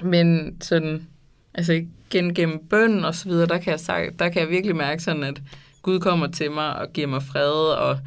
men 0.03 0.57
sådan, 0.61 1.07
altså 1.55 1.73
igen 1.73 2.35
gennem 2.35 2.67
bøn 2.71 3.05
og 3.05 3.15
så 3.15 3.29
videre, 3.29 3.47
der 3.47 3.59
kan, 3.59 3.79
jeg, 3.89 4.11
der 4.19 4.29
kan 4.29 4.43
jeg 4.43 4.51
virkelig 4.51 4.77
mærke 4.77 5.03
sådan, 5.03 5.23
at 5.23 5.43
Gud 5.83 6.01
kommer 6.01 6.27
til 6.27 6.51
mig 6.51 6.77
og 6.77 6.93
giver 6.93 7.07
mig 7.07 7.23
fred, 7.23 7.75
og 7.75 7.99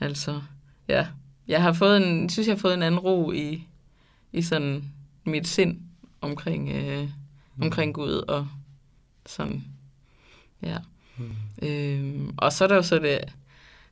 altså, 0.00 0.40
ja, 0.88 1.06
jeg 1.48 1.62
har 1.62 1.72
fået 1.72 1.96
en, 1.96 2.28
synes 2.28 2.48
jeg 2.48 2.54
har 2.54 2.60
fået 2.60 2.74
en 2.74 2.82
anden 2.82 3.00
ro 3.00 3.32
i, 3.32 3.66
i 4.32 4.42
sådan 4.42 4.84
mit 5.24 5.48
sind 5.48 5.80
omkring, 6.20 6.68
øh, 6.68 7.02
mm. 7.02 7.62
omkring 7.62 7.94
Gud 7.94 8.24
og 8.28 8.48
sådan, 9.26 9.64
ja. 10.62 10.76
Mm. 11.16 11.68
Øhm, 11.68 12.34
og 12.36 12.52
så 12.52 12.64
er 12.64 12.68
der 12.68 12.74
jo 12.74 12.82
så 12.82 12.98
det, 12.98 13.20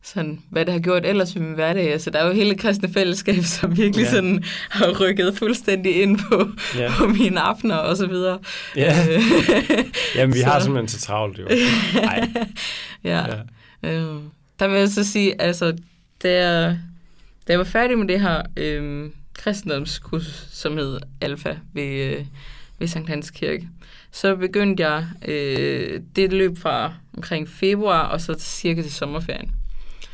sådan, 0.03 0.42
hvad 0.51 0.64
det 0.64 0.73
har 0.73 0.81
gjort 0.81 1.07
ellers 1.07 1.35
i 1.35 1.38
min 1.38 1.55
hverdag. 1.55 1.92
Altså, 1.92 2.11
der 2.11 2.18
er 2.18 2.27
jo 2.27 2.33
hele 2.33 2.55
kristne 2.55 2.92
fællesskab, 2.92 3.44
som 3.61 3.77
virkelig 3.77 4.05
ja. 4.05 4.11
sådan 4.11 4.44
har 4.71 5.01
rykket 5.01 5.38
fuldstændig 5.38 6.03
ind 6.03 6.18
på, 6.18 6.49
ja. 6.77 6.92
på 6.99 7.07
mine 7.07 7.40
aftener 7.40 7.77
og 7.77 7.97
så 7.97 8.07
videre. 8.07 8.38
Ja. 8.77 9.07
Øh, 9.11 9.23
Jamen, 10.16 10.35
vi 10.35 10.40
så. 10.40 10.47
har 10.47 10.61
simpelthen 10.61 10.88
så 10.88 11.01
travlt, 11.01 11.38
jo. 11.38 11.49
Nej. 11.94 12.29
ja. 13.05 13.25
ja. 13.83 13.90
Øh, 13.90 14.21
der 14.59 14.68
vil 14.68 14.79
jeg 14.79 14.88
så 14.88 15.05
sige, 15.05 15.42
altså, 15.42 15.77
der, 16.22 16.68
da 17.46 17.52
jeg 17.52 17.59
var 17.59 17.64
færdig 17.64 17.98
med 17.98 18.09
det 18.09 18.20
her 18.20 18.42
øh, 18.57 19.11
kristendomskursus, 19.35 20.48
som 20.50 20.76
hed 20.76 21.00
Alfa 21.20 21.57
ved, 21.72 22.04
øh, 22.04 22.26
ved 22.78 22.88
Sankt 22.88 23.09
Hans 23.09 23.31
Kirke, 23.31 23.68
så 24.11 24.37
begyndte 24.37 24.88
jeg, 24.88 25.07
øh, 25.28 26.00
det 26.16 26.33
løb 26.33 26.59
fra 26.59 26.94
omkring 27.16 27.48
februar 27.48 28.02
og 28.02 28.20
så 28.20 28.35
cirka 28.38 28.83
til 28.83 28.92
sommerferien. 28.92 29.52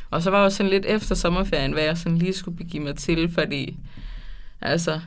Og 0.09 0.21
så 0.21 0.29
var 0.29 0.41
jeg 0.41 0.51
sådan 0.51 0.69
lidt 0.69 0.85
efter 0.85 1.15
sommerferien, 1.15 1.73
hvad 1.73 1.83
jeg 1.83 1.97
sådan 1.97 2.17
lige 2.17 2.33
skulle 2.33 2.57
begive 2.57 2.83
mig 2.83 2.95
til, 2.95 3.31
fordi 3.31 3.77
altså, 4.61 4.99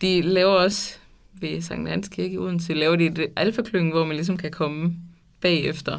de 0.00 0.22
laver 0.22 0.52
også 0.52 0.94
ved 1.32 1.62
Sankt 1.62 1.90
Hans 1.90 2.08
Kirke 2.08 2.34
i 2.34 2.38
Odense, 2.38 2.74
laver 2.74 2.96
de 2.96 3.06
et 3.06 3.26
alfa 3.36 3.62
hvor 3.62 4.04
man 4.04 4.16
ligesom 4.16 4.36
kan 4.36 4.50
komme 4.50 4.96
bagefter. 5.42 5.98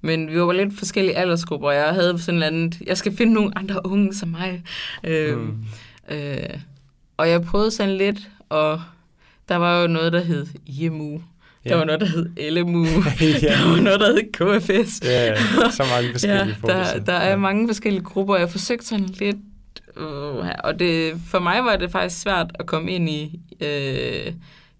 Men 0.00 0.30
vi 0.30 0.40
var 0.40 0.52
lidt 0.52 0.78
forskellige 0.78 1.16
aldersgrupper, 1.16 1.68
og 1.68 1.74
jeg 1.74 1.94
havde 1.94 2.18
sådan 2.18 2.42
andet, 2.42 2.80
jeg 2.86 2.98
skal 2.98 3.16
finde 3.16 3.32
nogle 3.32 3.58
andre 3.58 3.86
unge 3.86 4.14
som 4.14 4.28
mig. 4.28 4.62
Øh, 5.04 5.38
mm. 5.38 5.64
øh, 6.10 6.58
og 7.16 7.28
jeg 7.28 7.42
prøvede 7.42 7.70
sådan 7.70 7.96
lidt, 7.96 8.18
og 8.48 8.80
der 9.48 9.56
var 9.56 9.80
jo 9.80 9.86
noget, 9.86 10.12
der 10.12 10.20
hed 10.20 10.46
IMU. 10.66 11.22
Ja. 11.64 11.70
Der 11.70 11.76
var 11.76 11.84
noget, 11.84 12.00
der 12.00 12.06
hed 12.06 12.50
LMU. 12.50 12.86
ja. 13.20 13.48
Der 13.48 13.68
var 13.68 13.80
noget, 13.80 14.00
der 14.00 14.12
hed 14.12 14.32
KFS. 14.32 15.00
Ja, 15.04 15.34
så 15.70 15.84
mange 15.94 16.10
forskellige 16.14 16.56
ja, 16.66 16.72
der, 16.72 16.98
der 16.98 17.12
er 17.12 17.30
ja. 17.30 17.36
mange 17.36 17.68
forskellige 17.68 18.02
grupper. 18.02 18.36
Jeg 18.36 18.50
forsøgte 18.50 18.86
sådan 18.86 19.06
lidt, 19.06 19.36
uh, 19.96 20.46
og 20.64 20.78
det, 20.78 21.14
for 21.26 21.38
mig 21.38 21.64
var 21.64 21.76
det 21.76 21.90
faktisk 21.90 22.20
svært 22.20 22.50
at 22.58 22.66
komme 22.66 22.92
ind 22.92 23.08
i 23.10 23.40
øh, 23.60 24.32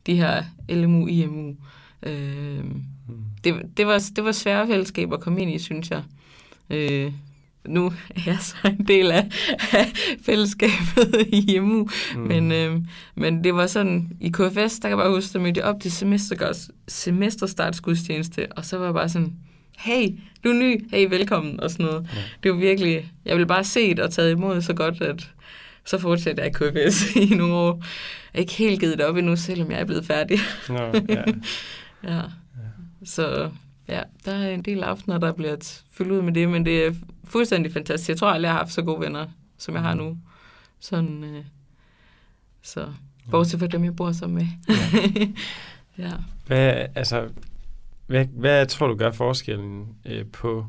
de 0.07 0.15
her 0.15 0.43
LMU, 0.69 1.07
IMU. 1.07 1.57
Øh, 2.03 2.65
det, 3.45 3.63
det, 3.77 3.87
var, 3.87 4.11
det 4.17 4.25
var 4.25 4.33
svære 4.33 4.67
fællesskaber 4.67 5.17
at 5.17 5.23
komme 5.23 5.43
ind 5.43 5.51
i, 5.51 5.59
synes 5.59 5.91
jeg. 5.91 6.03
Øh, 6.71 7.13
nu 7.69 7.87
er 7.87 8.21
jeg 8.27 8.39
så 8.41 8.57
en 8.65 8.87
del 8.87 9.11
af, 9.11 9.29
af 9.73 9.93
fællesskabet 10.27 11.27
i 11.33 11.57
EMU, 11.57 11.89
mm. 12.15 12.21
men, 12.21 12.53
øh, 12.53 12.81
men 13.15 13.45
det 13.45 13.55
var 13.55 13.67
sådan, 13.67 14.09
i 14.21 14.29
KFS, 14.29 14.79
der 14.79 14.89
kan 14.89 14.91
jeg 14.91 14.99
bare 14.99 15.11
huske, 15.11 15.35
at 15.35 15.43
mødte 15.43 15.65
op 15.65 15.81
til 15.81 15.93
semester, 15.93 16.69
semesterstartsgudstjeneste, 16.89 18.53
og 18.53 18.65
så 18.65 18.79
var 18.79 18.85
jeg 18.85 18.95
bare 18.95 19.09
sådan, 19.09 19.33
hey, 19.79 20.09
du 20.45 20.49
er 20.49 20.55
ny, 20.55 20.91
hey, 20.91 21.09
velkommen, 21.09 21.61
og 21.61 21.71
sådan 21.71 21.87
noget. 21.87 22.09
Ja. 22.15 22.21
Det 22.43 22.51
var 22.51 22.57
virkelig, 22.57 23.13
jeg 23.25 23.37
ville 23.37 23.47
bare 23.47 23.65
set 23.65 24.01
og 24.01 24.13
taget 24.13 24.31
imod 24.31 24.63
så 24.63 24.75
godt, 24.75 25.03
at 25.03 25.31
så 25.85 25.99
fortsætter 25.99 26.43
jeg 26.43 26.53
KFS 26.55 27.11
i 27.31 27.35
nogle 27.35 27.55
år. 27.55 27.85
Jeg 28.35 28.39
er 28.39 28.41
ikke 28.41 28.53
helt 28.53 28.81
givet 28.81 28.99
det 28.99 29.07
op 29.07 29.17
endnu, 29.17 29.37
selvom 29.37 29.71
jeg 29.71 29.81
er 29.81 29.85
blevet 29.85 30.07
færdig. 30.07 30.39
Nå, 30.69 31.01
ja. 31.09 31.23
ja. 32.15 32.21
Så 33.05 33.51
ja, 33.89 34.03
der 34.25 34.33
er 34.35 34.51
en 34.51 34.63
del 34.63 34.83
aftener, 34.83 35.19
der 35.19 35.33
bliver 35.33 35.83
fyldt 35.91 36.13
ud 36.13 36.23
med 36.23 36.33
det, 36.33 36.49
men 36.49 36.67
det 36.67 36.87
er 36.87 36.93
fuldstændig 37.25 37.73
fantastisk. 37.73 38.09
Jeg 38.09 38.17
tror 38.17 38.29
aldrig, 38.29 38.47
jeg 38.47 38.53
har 38.53 38.59
haft 38.59 38.73
så 38.73 38.83
gode 38.83 39.01
venner, 39.01 39.27
som 39.59 39.75
jeg 39.75 39.83
har 39.83 39.95
nu. 39.95 40.19
Sådan, 40.81 41.25
øh, 41.25 41.45
så 42.63 42.87
bortset 43.31 43.61
fra 43.61 43.67
dem, 43.67 43.85
jeg 43.85 43.97
bor 43.97 44.13
sammen 44.13 44.37
med. 44.37 44.77
ja. 45.99 46.05
ja. 46.05 46.13
Hvad, 46.47 46.87
altså, 46.95 47.29
hvad, 48.07 48.25
hvad 48.25 48.67
tror 48.67 48.87
du 48.87 48.97
gør 48.97 49.11
forskellen 49.11 49.87
øh, 50.05 50.27
på 50.27 50.67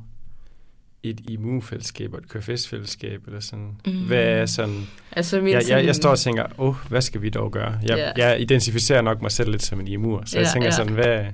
et 1.09 1.21
immunfællesskab 1.29 2.13
og 2.13 2.19
et 2.19 2.29
KFS-fællesskab, 2.29 3.21
eller 3.27 3.39
sådan. 3.39 3.71
Mm. 3.85 4.07
Hvad 4.07 4.23
er 4.23 4.45
sådan... 4.45 4.87
Altså, 5.11 5.41
jeg, 5.41 5.63
jeg, 5.69 5.85
jeg 5.85 5.95
står 5.95 6.09
og 6.09 6.19
tænker, 6.19 6.45
åh, 6.57 6.67
oh, 6.67 6.75
hvad 6.89 7.01
skal 7.01 7.21
vi 7.21 7.29
dog 7.29 7.51
gøre? 7.51 7.79
Jeg, 7.83 7.97
yeah. 7.97 8.13
jeg 8.17 8.41
identificerer 8.41 9.01
nok 9.01 9.21
mig 9.21 9.31
selv 9.31 9.51
lidt 9.51 9.63
som 9.63 9.79
en 9.79 9.87
imur, 9.87 10.23
så 10.25 10.37
yeah, 10.37 10.43
jeg 10.43 10.51
tænker 10.53 10.67
yeah. 10.67 10.77
sådan, 10.77 10.93
hvad... 10.93 11.25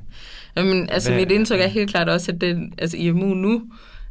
Jamen, 0.58 0.90
altså, 0.90 1.12
hvad, 1.12 1.20
mit 1.20 1.32
indtryk 1.32 1.60
er 1.60 1.68
helt 1.68 1.90
klart 1.90 2.10
også, 2.10 2.32
at 2.32 2.42
den, 2.42 2.74
altså, 2.78 2.98
IMU 2.98 3.34
nu 3.34 3.64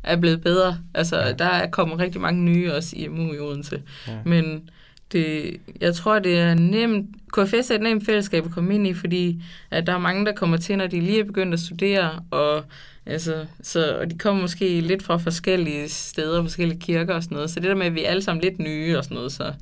er 0.02 0.16
blevet 0.16 0.42
bedre. 0.42 0.78
Altså, 0.94 1.20
ja. 1.20 1.32
der 1.32 1.44
er 1.44 1.70
kommet 1.70 1.98
rigtig 1.98 2.20
mange 2.20 2.42
nye 2.42 2.74
også 2.74 2.96
i 2.96 3.04
IMU 3.04 3.32
i 3.32 3.38
Odense. 3.38 3.82
Ja. 4.08 4.12
Men 4.24 4.70
det, 5.12 5.56
jeg 5.80 5.94
tror, 5.94 6.18
det 6.18 6.38
er 6.38 6.54
nemt. 6.54 7.06
KFS 7.32 7.70
er 7.70 7.74
et 7.74 7.80
nemt 7.80 8.06
fællesskab 8.06 8.46
at 8.46 8.50
komme 8.50 8.74
ind 8.74 8.86
i, 8.86 8.94
fordi 8.94 9.42
at 9.70 9.86
der 9.86 9.92
er 9.92 9.98
mange, 9.98 10.26
der 10.26 10.32
kommer 10.32 10.56
til, 10.56 10.78
når 10.78 10.86
de 10.86 11.00
lige 11.00 11.20
er 11.20 11.24
begyndt 11.24 11.54
at 11.54 11.60
studere, 11.60 12.22
og, 12.30 12.64
altså, 13.06 13.46
så, 13.62 13.98
og 13.98 14.10
de 14.10 14.18
kommer 14.18 14.42
måske 14.42 14.80
lidt 14.80 15.02
fra 15.02 15.16
forskellige 15.16 15.88
steder, 15.88 16.42
forskellige 16.42 16.80
kirker 16.80 17.14
og 17.14 17.22
sådan 17.22 17.34
noget. 17.34 17.50
Så 17.50 17.60
det 17.60 17.68
der 17.68 17.74
med, 17.74 17.86
at 17.86 17.94
vi 17.94 18.04
er 18.04 18.10
alle 18.10 18.22
sammen 18.22 18.42
lidt 18.42 18.58
nye 18.58 18.98
og 18.98 19.04
sådan 19.04 19.14
noget, 19.14 19.32
så 19.32 19.52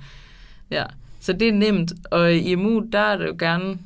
ja. 0.71 0.85
Så 1.21 1.33
det 1.33 1.49
er 1.49 1.53
nemt. 1.53 1.93
Og 2.11 2.35
i 2.35 2.39
IMU, 2.39 2.85
der 2.93 2.99
er 2.99 3.17
det 3.17 3.27
jo 3.27 3.37
gerne, 3.39 3.79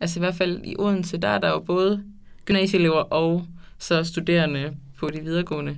altså 0.00 0.18
i 0.18 0.20
hvert 0.20 0.34
fald 0.34 0.60
i 0.64 0.74
Odense, 0.78 1.16
der 1.16 1.28
er 1.28 1.38
der 1.38 1.48
jo 1.48 1.60
både 1.60 2.02
gymnasieelever 2.44 3.00
og 3.00 3.46
så 3.78 4.04
studerende 4.04 4.76
på 4.98 5.10
de 5.10 5.20
videregående. 5.20 5.76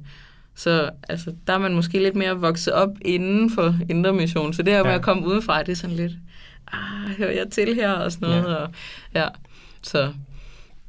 Så 0.55 0.91
altså, 1.09 1.35
der 1.47 1.53
er 1.53 1.59
man 1.59 1.75
måske 1.75 1.99
lidt 1.99 2.17
mere 2.17 2.37
vokset 2.37 2.73
op 2.73 2.89
inden 3.03 3.51
for 3.51 3.75
indre 3.89 4.13
mission. 4.13 4.53
Så 4.53 4.63
det 4.63 4.73
her 4.73 4.79
ja. 4.79 4.85
med 4.85 4.93
at 4.93 5.03
komme 5.03 5.27
udefra, 5.27 5.63
det 5.63 5.73
er 5.73 5.77
sådan 5.77 5.97
lidt, 5.97 6.13
ah, 6.73 7.11
hører 7.19 7.33
jeg 7.33 7.51
til 7.51 7.75
her 7.75 7.91
og 7.91 8.13
sådan 8.13 8.29
noget. 8.29 8.43
Ja. 8.43 8.55
Og, 8.55 8.71
ja. 9.15 9.29
Så, 9.83 10.13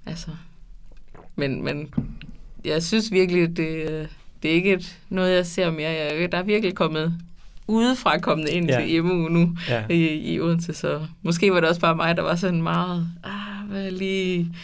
altså, 0.06 0.30
men, 1.36 1.64
men 1.64 1.94
jeg 2.70 2.84
synes 2.84 3.12
virkelig, 3.12 3.58
det, 3.58 4.10
det 4.44 4.52
er 4.52 4.56
ikke 4.56 4.74
et, 4.74 5.00
noget, 5.10 5.36
jeg 5.36 5.46
ser 5.46 5.72
mere. 5.72 5.90
Jeg, 5.90 6.32
der 6.32 6.38
er 6.38 6.44
virkelig 6.44 6.76
kommet 6.76 7.14
udefra 7.70 8.18
kommet 8.18 8.50
ind 8.50 8.70
ja. 8.70 8.82
til 8.82 8.96
EMU 8.96 9.30
nu 9.30 9.58
ja. 9.70 9.84
i, 9.90 10.34
i 10.34 10.40
Odense, 10.40 10.74
så 10.74 11.06
måske 11.22 11.54
var 11.54 11.60
det 11.60 11.70
også 11.70 11.82
bare 11.82 11.96
mig, 11.96 12.18
der 12.18 12.24
var 12.24 12.36
sådan 12.36 12.62
meget, 12.62 13.08
ah, 13.24 13.70
hvad 13.70 13.92
lige 13.92 14.56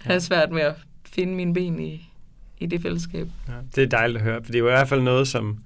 have 0.00 0.20
svært 0.20 0.50
med 0.50 0.62
at 0.62 0.74
finde 1.04 1.34
mine 1.34 1.54
ben 1.54 1.80
i, 1.80 2.10
i 2.58 2.66
det 2.66 2.82
fællesskab. 2.82 3.28
Ja, 3.48 3.52
det 3.76 3.82
er 3.82 3.88
dejligt 3.88 4.18
at 4.18 4.24
høre, 4.24 4.40
for 4.44 4.52
det 4.52 4.54
er 4.54 4.58
jo 4.58 4.68
i 4.68 4.70
hvert 4.70 4.88
fald 4.88 5.02
noget, 5.02 5.28
som, 5.28 5.58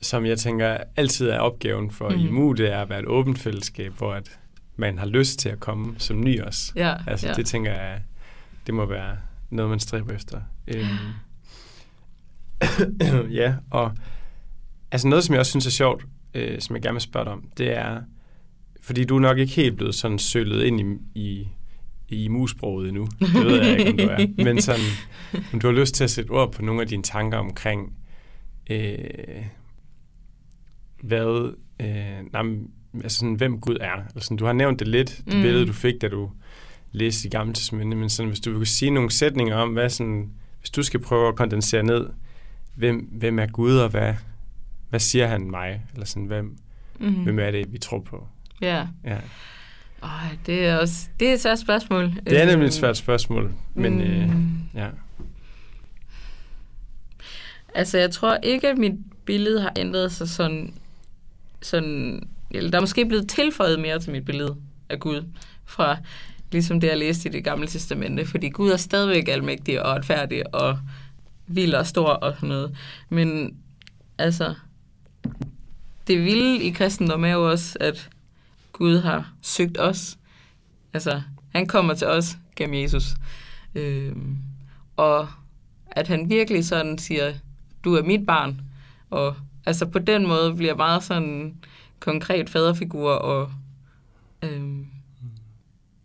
som 0.00 0.26
jeg 0.26 0.38
tænker 0.38 0.76
altid 0.96 1.28
er 1.28 1.38
opgaven 1.38 1.90
for 1.90 2.08
mm. 2.08 2.18
IMU, 2.18 2.52
det 2.52 2.72
er 2.72 2.80
at 2.80 2.88
være 2.88 3.00
et 3.00 3.06
åbent 3.06 3.38
fællesskab, 3.38 3.92
hvor 3.92 4.12
at 4.12 4.38
man 4.76 4.98
har 4.98 5.06
lyst 5.06 5.38
til 5.38 5.48
at 5.48 5.60
komme 5.60 5.94
som 5.98 6.20
ny 6.20 6.42
også. 6.42 6.72
Ja, 6.76 6.94
altså 7.06 7.28
ja. 7.28 7.32
det 7.32 7.46
tænker 7.46 7.72
jeg, 7.72 8.00
det 8.66 8.74
må 8.74 8.86
være 8.86 9.16
noget, 9.50 9.70
man 9.70 9.80
stræber 9.80 10.14
efter. 10.14 10.40
Øhm, 10.68 10.96
ja, 13.40 13.54
og 13.70 13.92
altså 14.90 15.08
noget, 15.08 15.24
som 15.24 15.32
jeg 15.32 15.40
også 15.40 15.50
synes 15.50 15.66
er 15.66 15.70
sjovt, 15.70 16.06
øh, 16.34 16.60
som 16.60 16.76
jeg 16.76 16.82
gerne 16.82 16.94
vil 16.94 17.00
spørge 17.00 17.24
dig 17.24 17.32
om, 17.32 17.50
det 17.58 17.76
er, 17.76 18.00
fordi 18.82 19.04
du 19.04 19.16
er 19.16 19.20
nok 19.20 19.38
ikke 19.38 19.52
helt 19.52 19.76
blevet 19.76 19.94
sådan 19.94 20.18
sølet 20.18 20.64
ind 20.64 20.80
i, 20.80 20.84
i 21.14 21.48
i 22.08 22.28
musproget 22.28 22.88
endnu. 22.88 23.08
Det 23.20 23.44
ved 23.44 23.62
jeg 23.62 23.78
ikke, 23.78 23.90
om 23.90 23.96
du 23.96 24.04
er. 24.04 24.26
Men 24.44 24.62
sådan, 24.62 24.84
om 25.52 25.60
du 25.60 25.66
har 25.66 25.74
lyst 25.74 25.94
til 25.94 26.04
at 26.04 26.10
sætte 26.10 26.30
ord 26.30 26.52
på 26.52 26.62
nogle 26.62 26.80
af 26.82 26.88
dine 26.88 27.02
tanker 27.02 27.38
omkring, 27.38 27.96
øh, 28.70 28.98
hvad, 31.02 31.54
øh, 31.80 32.32
nej, 32.32 32.56
altså 33.02 33.18
sådan, 33.18 33.34
hvem 33.34 33.60
Gud 33.60 33.76
er. 33.80 34.02
Altså, 34.14 34.34
du 34.34 34.44
har 34.44 34.52
nævnt 34.52 34.78
det 34.78 34.88
lidt, 34.88 35.22
det 35.26 35.34
mm. 35.34 35.42
billede, 35.42 35.66
du 35.66 35.72
fik, 35.72 35.94
da 36.00 36.08
du 36.08 36.30
læste 36.92 37.28
i 37.28 37.30
Gamle 37.30 37.54
Testamente, 37.54 37.96
men 37.96 38.10
sådan, 38.10 38.28
hvis 38.28 38.40
du 38.40 38.58
vil 38.58 38.66
sige 38.66 38.90
nogle 38.90 39.10
sætninger 39.10 39.56
om, 39.56 39.68
hvad 39.72 39.90
sådan, 39.90 40.30
hvis 40.60 40.70
du 40.70 40.82
skal 40.82 41.00
prøve 41.00 41.28
at 41.28 41.36
kondensere 41.36 41.82
ned, 41.82 42.06
hvem, 42.74 43.08
hvem 43.12 43.38
er 43.38 43.46
Gud, 43.46 43.76
og 43.76 43.88
hvad, 43.88 44.14
hvad 44.90 45.00
siger 45.00 45.26
han 45.26 45.50
mig? 45.50 45.82
Eller 45.92 46.06
sådan, 46.06 46.24
hvem, 46.26 46.56
Mm. 46.98 47.22
hvem 47.22 47.38
er 47.38 47.50
det, 47.50 47.72
vi 47.72 47.78
tror 47.78 48.00
på? 48.00 48.26
Ja. 48.60 48.86
Ja. 49.04 49.18
Øj, 50.02 50.10
det 50.46 50.66
er 50.66 50.76
også 50.76 51.08
det 51.20 51.28
er 51.28 51.32
et 51.32 51.40
svært 51.40 51.60
spørgsmål. 51.60 52.12
Det 52.26 52.40
er 52.42 52.46
nemlig 52.46 52.62
Øh, 52.62 52.66
et 52.68 52.74
svært 52.74 52.96
spørgsmål, 52.96 53.52
men 53.74 53.94
mm, 53.94 54.00
øh, 54.00 54.30
ja. 54.74 54.88
Altså, 57.74 57.98
jeg 57.98 58.10
tror 58.10 58.36
ikke, 58.42 58.68
at 58.68 58.78
mit 58.78 58.92
billede 59.24 59.60
har 59.60 59.72
ændret 59.76 60.12
sig 60.12 60.28
sådan... 60.28 60.74
sådan 61.62 62.28
eller 62.50 62.70
der 62.70 62.78
er 62.78 62.82
måske 62.82 63.06
blevet 63.06 63.28
tilføjet 63.28 63.80
mere 63.80 63.98
til 63.98 64.12
mit 64.12 64.24
billede 64.24 64.56
af 64.88 65.00
Gud, 65.00 65.24
fra 65.64 65.96
ligesom 66.52 66.80
det, 66.80 66.88
jeg 66.88 66.98
læste 66.98 67.28
i 67.28 67.32
det 67.32 67.44
gamle 67.44 67.66
testamente, 67.66 68.26
fordi 68.26 68.48
Gud 68.48 68.70
er 68.70 68.76
stadigvæk 68.76 69.28
almægtig 69.28 69.82
og 69.82 69.92
retfærdig 69.96 70.54
og 70.54 70.78
vild 71.46 71.74
og 71.74 71.86
stor 71.86 72.08
og 72.08 72.34
sådan 72.34 72.48
noget. 72.48 72.76
Men 73.08 73.56
altså, 74.18 74.54
det 76.06 76.24
vilde 76.24 76.62
i 76.62 76.70
kristendom 76.70 77.24
er 77.24 77.32
jo 77.32 77.50
også, 77.50 77.76
at 77.80 78.10
Gud 78.72 78.98
har 78.98 79.32
søgt 79.42 79.80
os. 79.80 80.18
Altså, 80.92 81.22
han 81.54 81.66
kommer 81.66 81.94
til 81.94 82.06
os 82.06 82.36
gennem 82.56 82.82
Jesus. 82.82 83.14
Øhm, 83.74 84.36
og 84.96 85.28
at 85.86 86.08
han 86.08 86.30
virkelig 86.30 86.64
sådan 86.66 86.98
siger, 86.98 87.34
du 87.84 87.94
er 87.94 88.02
mit 88.02 88.26
barn. 88.26 88.60
Og 89.10 89.36
altså 89.66 89.86
på 89.86 89.98
den 89.98 90.26
måde 90.26 90.54
bliver 90.54 90.74
meget 90.74 91.04
sådan 91.04 91.56
konkret 92.00 92.50
faderfigur 92.50 93.10
og 93.12 93.50
øhm, 94.42 94.86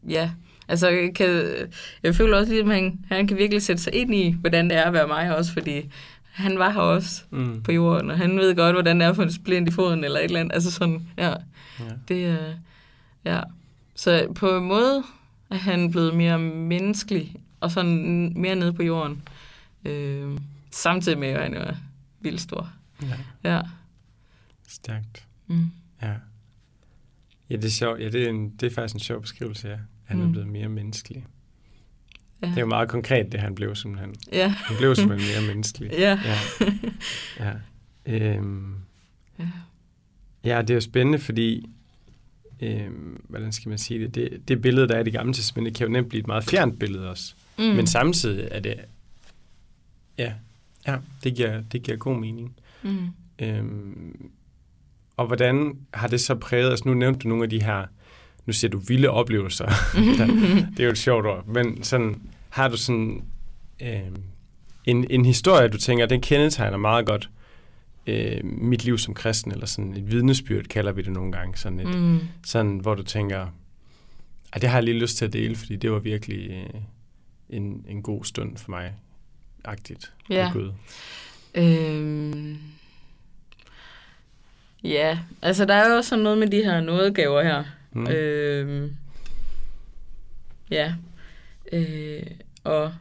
ja, 0.09 0.31
altså 0.67 0.89
jeg 0.89 1.11
kan, 1.15 1.55
jeg 2.03 2.15
føler 2.15 2.37
også 2.37 2.51
lidt, 2.53 2.67
at 2.69 2.75
han, 2.75 3.05
han 3.09 3.27
kan 3.27 3.37
virkelig 3.37 3.61
sætte 3.61 3.83
sig 3.83 3.93
ind 3.95 4.15
i, 4.15 4.35
hvordan 4.39 4.69
det 4.69 4.77
er 4.77 4.83
at 4.83 4.93
være 4.93 5.07
mig 5.07 5.35
også, 5.37 5.53
fordi 5.53 5.91
han 6.31 6.59
var 6.59 6.69
her 6.69 6.79
også 6.81 7.23
Mm. 7.29 7.61
på 7.63 7.71
jorden, 7.71 8.11
og 8.11 8.17
han 8.17 8.37
ved 8.37 8.55
godt, 8.55 8.75
hvordan 8.75 8.99
det 8.99 9.05
er 9.05 9.09
at 9.09 9.15
få 9.15 9.21
en 9.21 9.31
splint 9.31 9.69
i 9.69 9.71
foden 9.71 10.03
eller 10.03 10.19
et 10.19 10.23
eller 10.23 10.39
andet. 10.39 10.53
Altså 10.53 10.71
sådan, 10.71 11.07
ja, 11.17 11.29
Ja. 11.79 11.85
det 12.07 12.25
er, 12.25 12.53
ja. 13.25 13.41
Så 13.95 14.27
på 14.35 14.57
en 14.57 14.63
måde 14.65 15.03
er 15.49 15.55
han 15.57 15.91
blevet 15.91 16.15
mere 16.15 16.39
menneskelig, 16.39 17.35
og 17.59 17.71
sådan 17.71 18.33
mere 18.35 18.55
nede 18.55 18.73
på 18.73 18.83
jorden. 18.83 19.21
Øh, 19.85 20.37
samtidig 20.71 21.17
med, 21.19 21.27
at 21.27 21.41
han 21.43 21.53
er 21.53 21.73
vildt 22.21 22.41
stor. 22.41 22.69
ja. 23.43 23.53
Ja. 23.55 23.61
Stærkt. 24.67 25.25
Mm. 25.47 25.71
Ja. 26.01 26.13
Ja, 27.51 27.55
det 27.55 27.65
er 27.65 27.69
sjovt. 27.69 27.99
Ja, 27.99 28.09
det 28.09 28.23
er, 28.23 28.29
en, 28.29 28.49
det 28.49 28.71
er 28.71 28.75
faktisk 28.75 28.93
en 28.93 28.99
sjov 28.99 29.21
beskrivelse, 29.21 29.67
ja. 29.69 29.77
Han 30.05 30.21
er 30.21 30.25
Mm. 30.25 30.31
blevet 30.31 30.47
mere 30.47 30.69
menneskelig. 30.69 31.25
Ja. 32.41 32.47
Det 32.47 32.55
er 32.57 32.61
jo 32.61 32.67
meget 32.67 32.89
konkret, 32.89 33.31
det 33.31 33.39
han 33.39 33.55
blev 33.55 33.75
simpelthen. 33.75 34.15
Ja. 34.33 34.47
Han 34.47 34.77
blev 34.77 34.95
simpelthen 34.95 35.29
mere 35.37 35.47
menneskelig. 35.53 35.91
Ja. 35.91 36.19
Ja. 36.25 36.37
ja. 37.39 37.53
Øhm, 38.35 38.75
Ja. 39.39 39.47
ja, 40.43 40.61
det 40.61 40.69
er 40.69 40.73
jo 40.73 40.81
spændende, 40.81 41.19
fordi, 41.19 41.69
øhm, 42.61 43.25
hvordan 43.29 43.51
skal 43.51 43.69
man 43.69 43.77
sige 43.77 43.99
det? 43.99 44.15
det, 44.15 44.47
det 44.47 44.61
billede, 44.61 44.87
der 44.87 44.95
er 44.95 44.99
i 44.99 45.03
det 45.03 45.13
gamle 45.13 45.33
testamente, 45.33 45.77
kan 45.77 45.87
jo 45.87 45.93
nemt 45.93 46.09
blive 46.09 46.19
et 46.19 46.27
meget 46.27 46.43
fjernt 46.43 46.79
billede 46.79 47.09
også. 47.09 47.33
Mm. 47.57 47.63
Men 47.63 47.87
samtidig 47.87 48.47
er 48.51 48.59
det, 48.59 48.75
ja, 50.17 50.33
ja 50.87 50.97
det, 51.23 51.35
giver, 51.35 51.61
det 51.61 51.83
giver 51.83 51.97
god 51.97 52.19
mening. 52.19 52.55
Mm. 52.83 53.07
Øhm, 53.39 54.29
og 55.17 55.27
hvordan 55.27 55.77
har 55.93 56.07
det 56.07 56.21
så 56.21 56.35
præget, 56.35 56.69
altså 56.69 56.87
nu 56.87 56.93
nævnte 56.93 57.19
du 57.19 57.27
nogle 57.27 57.43
af 57.43 57.49
de 57.49 57.63
her, 57.63 57.85
nu 58.45 58.53
siger 58.53 58.71
du 58.71 58.79
vilde 58.79 59.09
oplevelser, 59.09 59.69
det 60.77 60.79
er 60.79 60.83
jo 60.83 60.89
et 60.89 60.97
sjovt 60.97 61.25
ord, 61.25 61.47
men 61.47 61.83
sådan, 61.83 62.21
har 62.49 62.67
du 62.67 62.77
sådan 62.77 63.23
øhm, 63.81 64.23
en, 64.85 65.07
en 65.09 65.25
historie, 65.25 65.67
du 65.67 65.77
tænker, 65.77 66.05
den 66.05 66.21
kendetegner 66.21 66.77
meget 66.77 67.05
godt 67.05 67.29
øh, 68.07 68.45
mit 68.45 68.85
liv 68.85 68.97
som 68.97 69.13
kristen, 69.13 69.51
eller 69.51 69.65
sådan 69.65 69.93
et 69.97 70.11
vidnesbyrd, 70.11 70.63
kalder 70.65 70.91
vi 70.91 71.01
det 71.01 71.13
nogle 71.13 71.31
gange, 71.31 71.57
sådan, 71.57 71.79
et, 71.79 71.95
mm. 71.99 72.19
Sådan 72.45 72.77
hvor 72.77 72.95
du 72.95 73.03
tænker, 73.03 73.47
at 74.53 74.61
det 74.61 74.69
har 74.69 74.77
jeg 74.77 74.83
lige 74.83 74.99
lyst 74.99 75.17
til 75.17 75.25
at 75.25 75.33
dele, 75.33 75.55
fordi 75.55 75.75
det 75.75 75.91
var 75.91 75.99
virkelig 75.99 76.49
øh, 76.51 76.81
en, 77.49 77.85
en 77.89 78.01
god 78.01 78.25
stund 78.25 78.57
for 78.57 78.71
mig, 78.71 78.93
agtigt, 79.63 80.13
Ja. 80.29 80.51
Øhm. 81.55 82.57
Ja, 84.83 85.19
altså 85.41 85.65
der 85.65 85.73
er 85.73 85.89
jo 85.89 85.95
også 85.95 86.09
sådan 86.09 86.23
noget 86.23 86.37
med 86.37 86.47
de 86.47 86.63
her 86.63 86.81
nådegaver 86.81 87.41
her. 87.41 87.63
Mm. 87.91 88.07
Øhm. 88.07 88.91
Ja. 90.71 90.93
Øh, 91.73 92.23
og 92.63 92.93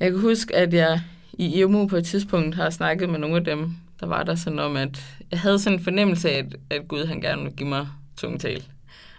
jeg 0.00 0.10
kan 0.10 0.20
huske, 0.20 0.56
at 0.56 0.74
jeg 0.74 1.00
i 1.32 1.60
IMU 1.60 1.86
på 1.86 1.96
et 1.96 2.04
tidspunkt 2.04 2.54
har 2.54 2.70
snakket 2.70 3.08
med 3.08 3.18
nogle 3.18 3.36
af 3.36 3.44
dem, 3.44 3.74
der 4.00 4.06
var 4.06 4.22
der 4.22 4.34
sådan 4.34 4.58
om, 4.58 4.76
at 4.76 5.04
jeg 5.30 5.40
havde 5.40 5.58
sådan 5.58 5.78
en 5.78 5.84
fornemmelse 5.84 6.30
af, 6.30 6.38
at, 6.38 6.56
at 6.70 6.88
Gud 6.88 7.04
han 7.04 7.20
gerne 7.20 7.42
ville 7.42 7.56
give 7.56 7.68
mig 7.68 7.88
tungetal. 8.16 8.64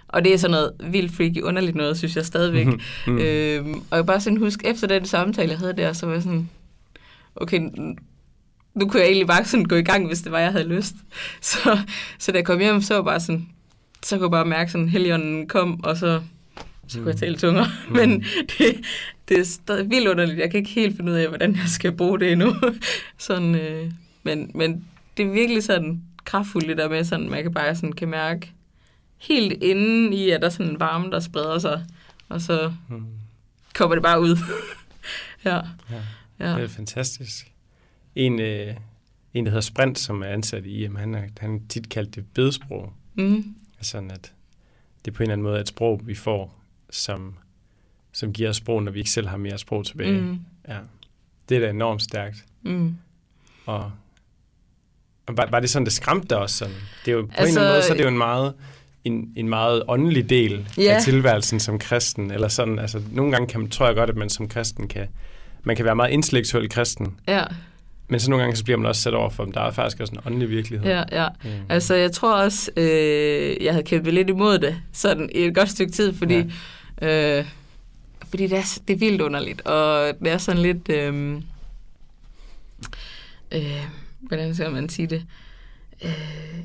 Og 0.07 0.23
det 0.23 0.33
er 0.33 0.37
sådan 0.37 0.51
noget 0.51 0.71
vildt 0.93 1.11
freaky, 1.11 1.41
underligt 1.41 1.75
noget, 1.75 1.97
synes 1.97 2.15
jeg 2.15 2.25
stadigvæk. 2.25 2.67
Mm. 3.07 3.17
Øhm, 3.17 3.83
og 3.91 3.97
jeg 3.97 4.05
bare 4.05 4.21
sådan 4.21 4.37
huske, 4.39 4.67
efter 4.67 4.87
den 4.87 5.05
samtale, 5.05 5.51
jeg 5.51 5.59
havde 5.59 5.73
der, 5.73 5.93
så 5.93 6.05
var 6.05 6.13
jeg 6.13 6.23
sådan, 6.23 6.49
okay, 7.35 7.69
nu 8.75 8.87
kunne 8.87 8.99
jeg 8.99 9.07
egentlig 9.07 9.27
bare 9.27 9.45
sådan 9.45 9.65
gå 9.65 9.75
i 9.75 9.81
gang, 9.83 10.07
hvis 10.07 10.21
det 10.21 10.31
var, 10.31 10.39
jeg 10.39 10.51
havde 10.51 10.67
lyst. 10.67 10.95
Så, 11.41 11.79
så 12.19 12.31
da 12.31 12.37
jeg 12.37 12.45
kom 12.45 12.59
hjem, 12.59 12.81
så 12.81 12.95
var 12.95 13.01
bare 13.01 13.19
sådan, 13.19 13.47
så 14.03 14.15
kunne 14.17 14.25
jeg 14.25 14.31
bare 14.31 14.45
mærke, 14.45 14.71
sådan, 14.71 14.89
Helligånden 14.89 15.47
kom, 15.47 15.83
og 15.83 15.97
så, 15.97 16.21
så 16.87 16.97
kunne 16.97 17.09
jeg 17.09 17.17
tale 17.19 17.37
tunger. 17.37 17.65
Mm. 17.89 17.95
Men 17.95 18.25
det, 18.57 18.81
det 19.29 19.39
er 19.39 19.43
stadig 19.43 19.89
vildt 19.89 20.07
underligt. 20.07 20.39
Jeg 20.39 20.51
kan 20.51 20.57
ikke 20.57 20.69
helt 20.71 20.95
finde 20.95 21.11
ud 21.11 21.17
af, 21.17 21.27
hvordan 21.27 21.55
jeg 21.55 21.67
skal 21.67 21.91
bruge 21.91 22.19
det 22.19 22.31
endnu. 22.31 22.53
sådan, 23.17 23.55
øh, 23.55 23.91
men, 24.23 24.51
men 24.55 24.85
det 25.17 25.25
er 25.25 25.31
virkelig 25.31 25.63
sådan 25.63 26.01
kraftfuldt, 26.25 26.67
det 26.67 26.77
der 26.77 26.89
med, 26.89 27.03
sådan, 27.03 27.29
man 27.29 27.43
kan 27.43 27.53
bare 27.53 27.75
sådan 27.75 27.93
kan 27.93 28.07
mærke 28.07 28.51
helt 29.17 29.63
inden 29.63 30.13
i, 30.13 30.29
at 30.29 30.41
der 30.41 30.47
er 30.47 30.51
sådan 30.51 30.71
en 30.71 30.79
varme, 30.79 31.11
der 31.11 31.19
spreder 31.19 31.59
sig, 31.59 31.85
og 32.29 32.41
så 32.41 32.73
Mm. 32.89 33.05
kommer 33.75 33.95
det 33.95 34.03
bare 34.03 34.21
ud. 34.21 34.37
ja, 35.45 35.55
Ja. 35.55 35.61
ja. 36.39 36.55
Det 36.55 36.63
er 36.63 36.67
fantastisk. 36.67 37.47
En, 38.15 38.39
øh, 38.39 38.73
en, 39.33 39.45
der 39.45 39.51
hedder 39.51 39.61
Sprint, 39.61 39.99
som 39.99 40.21
er 40.21 40.25
ansat 40.27 40.65
i 40.65 40.83
IM, 40.85 40.95
han 40.95 41.13
har 41.13 41.23
han 41.39 41.67
tit 41.69 41.89
kaldt 41.89 42.15
det 42.15 42.25
bedsprog. 42.33 42.93
Mm, 43.13 43.55
Altså 43.77 43.91
sådan, 43.91 44.11
at 44.11 44.33
det 45.05 45.11
er 45.11 45.15
på 45.15 45.23
en 45.23 45.29
eller 45.29 45.33
anden 45.33 45.43
måde 45.43 45.59
et 45.61 45.67
sprog, 45.67 46.01
vi 46.03 46.15
får, 46.15 46.59
som, 46.89 47.33
som 48.11 48.33
giver 48.33 48.49
os 48.49 48.55
sprog, 48.57 48.83
når 48.83 48.91
vi 48.91 48.99
ikke 48.99 49.11
selv 49.11 49.27
har 49.27 49.37
mere 49.37 49.57
sprog 49.57 49.85
tilbage. 49.85 50.21
mm, 50.21 50.39
Ja. 50.67 50.77
Det 51.49 51.57
er 51.57 51.61
da 51.61 51.69
enormt 51.69 52.01
stærkt. 52.01 52.45
mm. 52.61 52.95
Og, 53.65 53.91
og 55.25 55.37
var, 55.37 55.47
var 55.51 55.59
det 55.59 55.69
sådan, 55.69 55.85
det 55.85 55.93
skræmte 55.93 56.27
dig 56.27 56.37
også? 56.37 56.57
Sådan? 56.57 56.75
Det 57.05 57.11
er 57.11 57.15
jo, 57.15 57.21
på 57.25 57.31
altså, 57.37 57.41
en 57.41 57.45
Altså- 57.45 57.59
eller 57.59 57.61
anden 57.69 57.75
måde, 57.75 57.83
så 57.83 57.93
er 57.93 57.97
det 57.97 58.03
jo 58.03 58.09
en 58.09 58.17
meget, 58.17 58.53
en, 59.03 59.33
en 59.35 59.49
meget 59.49 59.83
åndelig 59.87 60.29
del 60.29 60.69
Ja. 60.77 60.83
af 60.83 61.01
tilværelsen 61.03 61.59
som 61.59 61.79
kristen. 61.79 62.31
Eller 62.31 62.47
sådan, 62.47 62.79
altså, 62.79 63.01
nogle 63.11 63.31
gange 63.31 63.47
kan, 63.47 63.59
man- 63.59 63.69
tror 63.69 63.85
jeg 63.85 63.95
godt, 63.95 64.09
at 64.09 64.15
man 64.15 64.29
som 64.29 64.47
kristen 64.47 64.87
kan, 64.87 65.07
man 65.63 65.75
kan 65.75 65.85
være 65.85 65.95
meget 65.95 66.11
intellektuel 66.11 66.69
kristen, 66.69 67.19
Ja, 67.27 67.43
Men 68.07 68.19
så 68.19 68.29
nogle 68.29 68.43
gange 68.43 68.55
så 68.55 68.63
bliver 68.63 68.77
man 68.77 68.87
også 68.87 69.01
sat 69.01 69.13
over 69.13 69.29
for, 69.29 69.43
at 69.43 69.53
der 69.53 69.61
er 69.61 69.71
faktisk 69.71 69.99
også 69.99 70.13
en 70.13 70.19
åndelig 70.25 70.49
virkelighed. 70.49 70.87
ja, 70.87 71.03
ja. 71.11 71.27
Mm. 71.43 71.49
Altså, 71.69 71.95
jeg 71.95 72.11
tror 72.11 72.35
også, 72.35 72.71
øh, 72.77 73.63
jeg 73.63 73.73
havde 73.73 73.83
kæmpet 73.83 74.13
lidt 74.13 74.29
imod 74.29 74.59
det, 74.59 74.81
sådan 74.91 75.29
i 75.35 75.39
et 75.39 75.55
godt 75.55 75.69
stykke 75.69 75.91
tid, 75.91 76.13
fordi, 76.13 76.43
ja. 77.01 77.39
øh, 77.39 77.45
fordi 78.29 78.47
det, 78.47 78.57
er, 78.57 78.79
det 78.87 78.93
er 78.93 78.97
vildt 78.97 79.21
underligt, 79.21 79.61
og 79.61 80.13
det 80.19 80.31
er 80.31 80.37
sådan 80.37 80.61
lidt, 80.61 80.89
øh, 80.89 81.35
øh, 83.51 83.85
hvordan 84.19 84.55
skal 84.55 84.71
man 84.71 84.89
sige 84.89 85.07
det? 85.07 85.25
Øh, 86.05 86.59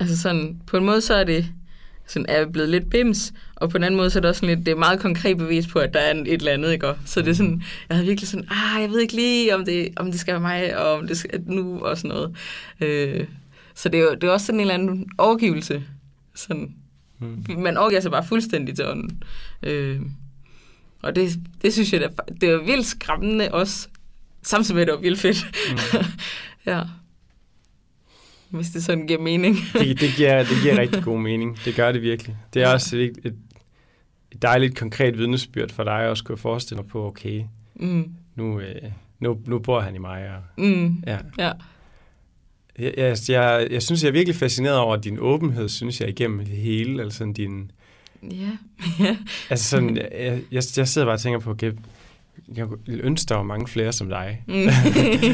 altså 0.00 0.18
sådan, 0.18 0.60
på 0.66 0.76
en 0.76 0.84
måde 0.84 1.00
så 1.00 1.14
er 1.14 1.24
det 1.24 1.46
sådan, 2.08 2.26
er 2.28 2.46
blevet 2.46 2.68
lidt 2.70 2.90
bims, 2.90 3.32
og 3.56 3.70
på 3.70 3.76
en 3.76 3.84
anden 3.84 3.96
måde 3.96 4.10
så 4.10 4.18
er 4.18 4.20
det 4.20 4.28
også 4.28 4.40
sådan 4.40 4.54
lidt, 4.56 4.66
det 4.66 4.72
er 4.72 4.76
meget 4.78 5.00
konkret 5.00 5.36
bevis 5.36 5.66
på, 5.66 5.78
at 5.78 5.94
der 5.94 6.00
er 6.00 6.10
en- 6.10 6.26
et 6.26 6.32
eller 6.32 6.52
andet, 6.52 6.72
ikke? 6.72 6.92
Så 7.04 7.20
det 7.22 7.28
er 7.28 7.34
sådan, 7.34 7.62
jeg 7.88 7.96
havde 7.96 8.06
virkelig 8.08 8.28
sådan, 8.28 8.48
ah, 8.50 8.82
jeg 8.82 8.90
ved 8.90 9.00
ikke 9.00 9.14
lige, 9.14 9.54
om 9.54 9.64
det, 9.64 9.88
om 9.96 10.10
det 10.10 10.20
skal 10.20 10.32
være 10.32 10.40
mig, 10.40 10.78
og 10.78 10.92
om 10.92 11.06
det 11.06 11.18
skal 11.18 11.40
nu, 11.46 11.80
og 11.80 11.96
sådan 11.98 12.08
noget. 12.08 12.36
Øh, 12.80 13.24
så 13.74 13.88
det 13.88 14.00
er 14.00 14.04
jo 14.04 14.14
det 14.14 14.24
er 14.24 14.30
også 14.30 14.46
sådan 14.46 14.56
en 14.56 14.60
eller 14.60 14.74
anden 14.74 15.06
overgivelse. 15.18 15.82
Sådan, 16.34 16.74
Mm. 17.20 17.44
man 17.58 17.76
overgiver 17.76 18.00
sig 18.00 18.10
bare 18.10 18.24
fuldstændig 18.26 18.76
til 18.76 18.86
ånden. 18.86 19.22
Øh, 19.62 20.00
og 21.02 21.16
det, 21.16 21.38
det 21.62 21.72
synes 21.72 21.92
jeg, 21.92 22.00
det 22.00 22.10
er, 22.18 22.22
det 22.40 22.48
er 22.48 22.64
vildt 22.64 22.86
skræmmende 22.86 23.48
også, 23.52 23.88
samtidig 24.42 24.74
med, 24.74 24.82
at 24.82 24.86
det 24.86 24.94
var 24.94 25.00
vildt 25.00 25.20
fedt. 25.20 25.46
Mm. 25.70 25.98
ja. 26.72 26.82
Hvis 28.50 28.70
det 28.70 28.84
sådan 28.84 29.06
giver 29.06 29.20
mening. 29.20 29.56
Det, 29.72 30.00
det, 30.00 30.10
giver, 30.16 30.38
det 30.38 30.56
giver 30.62 30.78
rigtig 30.78 31.02
god 31.02 31.20
mening. 31.20 31.58
Det 31.64 31.74
gør 31.74 31.92
det 31.92 32.02
virkelig. 32.02 32.36
Det 32.54 32.62
er 32.62 32.68
også 32.72 32.96
et, 32.96 33.12
et, 33.24 33.34
et 34.32 34.42
dejligt 34.42 34.78
konkret 34.78 35.18
vidnesbyrd 35.18 35.70
for 35.70 35.84
dig 35.84 36.00
at 36.00 36.24
kunne 36.24 36.38
forestille 36.38 36.82
dig 36.82 36.90
på, 36.90 37.06
okay, 37.06 37.42
Mm, 37.80 38.12
nu, 38.36 38.60
øh, 38.60 38.82
nu, 39.20 39.38
nu 39.46 39.58
bor 39.58 39.80
han 39.80 39.94
i 39.94 39.98
mig. 39.98 40.30
Og, 40.30 40.64
mm, 40.64 41.02
ja. 41.06 41.18
ja. 41.38 41.52
Jeg, 42.78 42.94
jeg, 42.96 43.16
jeg, 43.28 43.68
jeg 43.70 43.82
synes, 43.82 44.02
jeg 44.02 44.08
er 44.08 44.12
virkelig 44.12 44.36
fascineret 44.36 44.76
over 44.76 44.96
din 44.96 45.18
åbenhed, 45.18 45.68
synes 45.68 46.00
jeg, 46.00 46.08
igennem 46.08 46.38
det 46.38 46.56
hele. 46.56 47.02
Altså 47.02 47.32
din, 47.36 47.70
Ja. 48.22 48.50
ja. 49.04 49.16
altså 49.50 49.68
sådan, 49.70 49.96
jeg, 49.96 50.40
jeg, 50.52 50.62
jeg 50.76 50.88
sidder 50.88 51.06
bare 51.06 51.14
og 51.14 51.20
tænker 51.20 51.38
på, 51.38 51.50
okay, 51.50 51.72
jeg 52.56 52.66
ville 52.86 53.02
ønske, 53.04 53.28
der 53.28 53.34
var 53.34 53.42
mange 53.42 53.68
flere 53.68 53.92
som 53.92 54.08
dig. 54.08 54.42
Mm. 54.46 54.54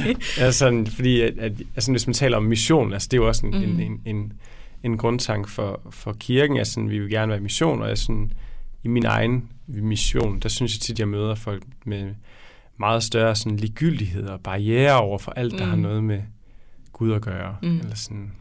altså, 0.46 0.84
fordi 0.94 1.20
at, 1.20 1.38
at, 1.38 1.52
altså, 1.74 1.90
hvis 1.90 2.06
man 2.06 2.14
taler 2.14 2.36
om 2.36 2.42
mission, 2.42 2.92
altså, 2.92 3.08
det 3.10 3.16
er 3.16 3.22
jo 3.22 3.28
også 3.28 3.46
en, 3.46 3.52
Mm. 3.58 3.62
en, 3.62 3.80
en, 3.80 4.00
en, 4.16 4.32
en 4.82 4.96
grundtank 4.96 5.48
for, 5.48 5.80
for 5.90 6.12
kirken. 6.12 6.56
Altså, 6.56 6.80
vi 6.80 6.98
vil 6.98 7.10
gerne 7.10 7.30
være 7.32 7.40
mission, 7.40 7.82
og 7.82 7.88
jeg, 7.88 7.98
sådan, 7.98 8.32
i 8.82 8.88
min 8.88 9.04
egen 9.04 9.48
mission, 9.66 10.38
der 10.40 10.48
synes 10.48 10.74
jeg 10.74 10.80
tit, 10.80 10.98
jeg 10.98 11.08
møder 11.08 11.34
folk 11.34 11.62
med 11.86 12.14
meget 12.76 13.02
større 13.02 13.36
sådan, 13.36 13.56
ligegyldighed 13.58 14.26
og 14.26 14.40
barriere 14.40 14.98
over 15.00 15.18
for 15.18 15.32
alt, 15.32 15.58
der 15.58 15.64
Mm. 15.64 15.70
har 15.70 15.76
noget 15.76 16.04
med 16.04 16.20
Gud 16.92 17.12
at 17.12 17.22
gøre. 17.22 17.56
Mm. 17.62 17.78
Eller 17.78 17.94
sådan. 17.94 18.32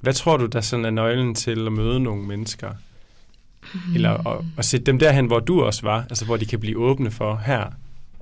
Hvad 0.00 0.12
tror 0.12 0.36
du, 0.36 0.46
der 0.46 0.60
sådan 0.60 0.84
er 0.84 0.90
nøglen 0.90 1.34
til 1.34 1.66
at 1.66 1.72
møde 1.72 2.00
nogle 2.00 2.26
mennesker? 2.26 2.70
Mm. 3.74 3.94
Eller 3.94 4.26
at, 4.26 4.44
at 4.58 4.64
sætte 4.64 4.86
dem 4.86 4.98
derhen, 4.98 5.26
hvor 5.26 5.40
du 5.40 5.62
også 5.62 5.82
var, 5.82 6.00
altså 6.00 6.24
hvor 6.24 6.36
de 6.36 6.46
kan 6.46 6.60
blive 6.60 6.78
åbne 6.78 7.10
for, 7.10 7.42
her 7.46 7.66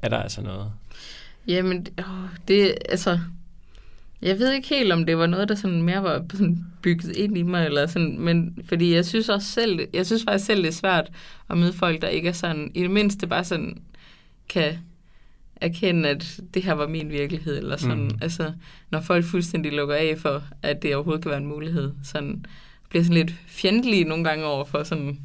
er 0.02 0.08
der 0.08 0.16
altså 0.18 0.42
noget. 0.42 0.72
Jamen, 1.48 1.86
åh, 1.98 2.28
det, 2.48 2.74
altså... 2.88 3.18
Jeg 4.22 4.38
ved 4.38 4.52
ikke 4.52 4.68
helt, 4.68 4.92
om 4.92 5.06
det 5.06 5.18
var 5.18 5.26
noget, 5.26 5.48
der 5.48 5.54
sådan 5.54 5.82
mere 5.82 6.02
var 6.02 6.24
sådan 6.34 6.64
bygget 6.82 7.16
ind 7.16 7.38
i 7.38 7.42
mig, 7.42 7.66
eller 7.66 7.86
sådan, 7.86 8.20
men 8.20 8.58
fordi 8.64 8.94
jeg 8.94 9.04
synes 9.06 9.28
også 9.28 9.48
selv, 9.48 9.80
jeg 9.92 10.06
synes 10.06 10.24
faktisk 10.24 10.46
selv, 10.46 10.62
det 10.62 10.68
er 10.68 10.72
svært 10.72 11.10
at 11.50 11.58
møde 11.58 11.72
folk, 11.72 12.02
der 12.02 12.08
ikke 12.08 12.28
er 12.28 12.32
sådan, 12.32 12.70
i 12.74 12.82
det 12.82 12.90
mindste 12.90 13.26
bare 13.26 13.44
sådan, 13.44 13.82
kan 14.48 14.78
erkende, 15.56 16.08
at 16.08 16.40
det 16.54 16.62
her 16.62 16.72
var 16.72 16.86
min 16.88 17.10
virkelighed, 17.10 17.58
eller 17.58 17.76
sådan, 17.76 17.98
Mm. 17.98 18.02
mm. 18.04 18.18
altså, 18.22 18.52
når 18.90 19.00
folk 19.00 19.24
fuldstændig 19.24 19.72
lukker 19.72 19.94
af 19.94 20.14
for, 20.18 20.42
at 20.62 20.82
det 20.82 20.94
overhovedet 20.94 21.22
kan 21.22 21.30
være 21.30 21.40
en 21.40 21.46
mulighed, 21.46 21.92
sådan, 22.04 22.44
bliver 22.88 23.02
sådan 23.04 23.16
lidt 23.16 23.34
fjendtlige 23.46 24.04
nogle 24.04 24.24
gange 24.24 24.44
over 24.44 24.64
for 24.64 24.82
sådan 24.82 25.18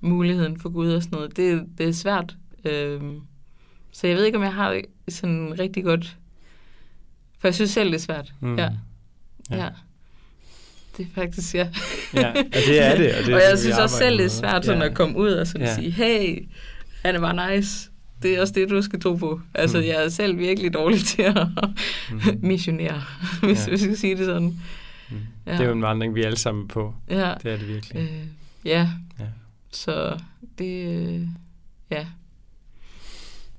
muligheden 0.00 0.60
for 0.60 0.68
Gud 0.68 0.92
og 0.92 1.02
sådan 1.02 1.16
noget, 1.16 1.36
det, 1.36 1.62
det 1.78 1.88
er 1.88 1.92
svært. 1.92 2.36
Øhm, 2.64 3.20
så 4.00 4.06
jeg 4.06 4.16
ved 4.16 4.24
ikke, 4.24 4.38
om 4.38 4.44
jeg 4.44 4.54
har 4.54 4.70
det 4.72 4.84
sådan 5.08 5.54
rigtig 5.58 5.84
godt, 5.84 6.16
for 7.38 7.48
jeg 7.48 7.54
synes 7.54 7.70
selv, 7.70 7.88
det 7.88 7.94
er 7.96 8.00
svært. 8.00 8.32
Mm. 8.40 8.58
Ja. 8.58 8.68
Ja. 9.50 9.68
Det 10.96 11.06
er 11.06 11.10
faktisk, 11.14 11.54
ja. 11.54 11.68
Ja, 12.14 12.28
og 12.30 12.36
det 12.52 12.84
er 12.86 12.96
det. 12.96 13.14
Og, 13.14 13.24
det 13.24 13.28
er 13.32 13.34
og 13.36 13.42
jeg 13.50 13.58
synes 13.58 13.78
også 13.78 13.96
selv, 13.96 14.18
det 14.18 14.24
er 14.26 14.30
svært 14.30 14.64
sådan 14.64 14.80
ja. 14.82 14.88
at 14.88 14.94
komme 14.94 15.16
ud 15.16 15.30
og 15.30 15.46
sådan 15.46 15.66
Ja. 15.66 15.74
sige, 15.74 15.90
hey, 15.90 16.48
han 17.04 17.14
er 17.14 17.20
bare 17.20 17.56
nice. 17.56 17.90
Det 18.22 18.34
er 18.36 18.40
også 18.40 18.52
det, 18.54 18.70
du 18.70 18.82
skal 18.82 19.00
tro 19.00 19.14
på. 19.14 19.40
Altså, 19.54 19.78
Mm. 19.78 19.84
jeg 19.84 20.04
er 20.04 20.08
selv 20.08 20.38
virkelig 20.38 20.74
dårlig 20.74 21.00
til 21.00 21.22
at 21.22 21.46
Mhm. 22.10 22.20
missionere, 22.52 23.02
hvis 23.42 23.66
ja. 23.66 23.70
vi 23.70 23.76
skal 23.78 23.96
sige 23.96 24.16
det 24.16 24.26
sådan. 24.26 24.60
Mm. 25.10 25.16
Ja. 25.46 25.52
Det 25.52 25.60
er 25.60 25.64
jo 25.64 25.72
en 25.72 25.82
vandring, 25.82 26.14
vi 26.14 26.22
er 26.22 26.26
alle 26.26 26.38
sammen 26.38 26.68
på. 26.68 26.94
Ja. 27.10 27.34
Det 27.42 27.52
er 27.52 27.56
det 27.56 27.68
virkelig. 27.68 27.96
Øh, 28.02 28.26
ja. 28.64 28.90
Ja. 29.20 29.24
Så 29.72 30.18
det, 30.58 30.86
øh, 31.06 31.20
ja. 31.90 32.06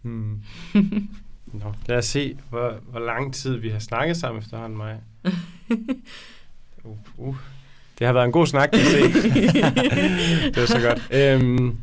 Mm. 0.03 0.41
Nå, 1.53 1.73
lad 1.85 1.97
os 1.97 2.05
se, 2.05 2.37
hvor, 2.49 2.79
hvor 2.89 2.99
lang 2.99 3.33
tid 3.33 3.55
vi 3.55 3.69
har 3.69 3.79
snakket 3.79 4.17
sammen 4.17 4.41
efterhånden, 4.41 4.77
mig. 4.77 4.99
Uh, 6.83 6.97
uh. 7.17 7.35
Det 7.99 8.07
har 8.07 8.13
været 8.13 8.25
en 8.25 8.31
god 8.31 8.47
snak, 8.47 8.69
kan 8.69 8.79
se. 8.79 9.01
det 10.53 10.57
var 10.57 10.65
så 10.65 10.79
godt. 10.81 11.07
Øhm, 11.11 11.77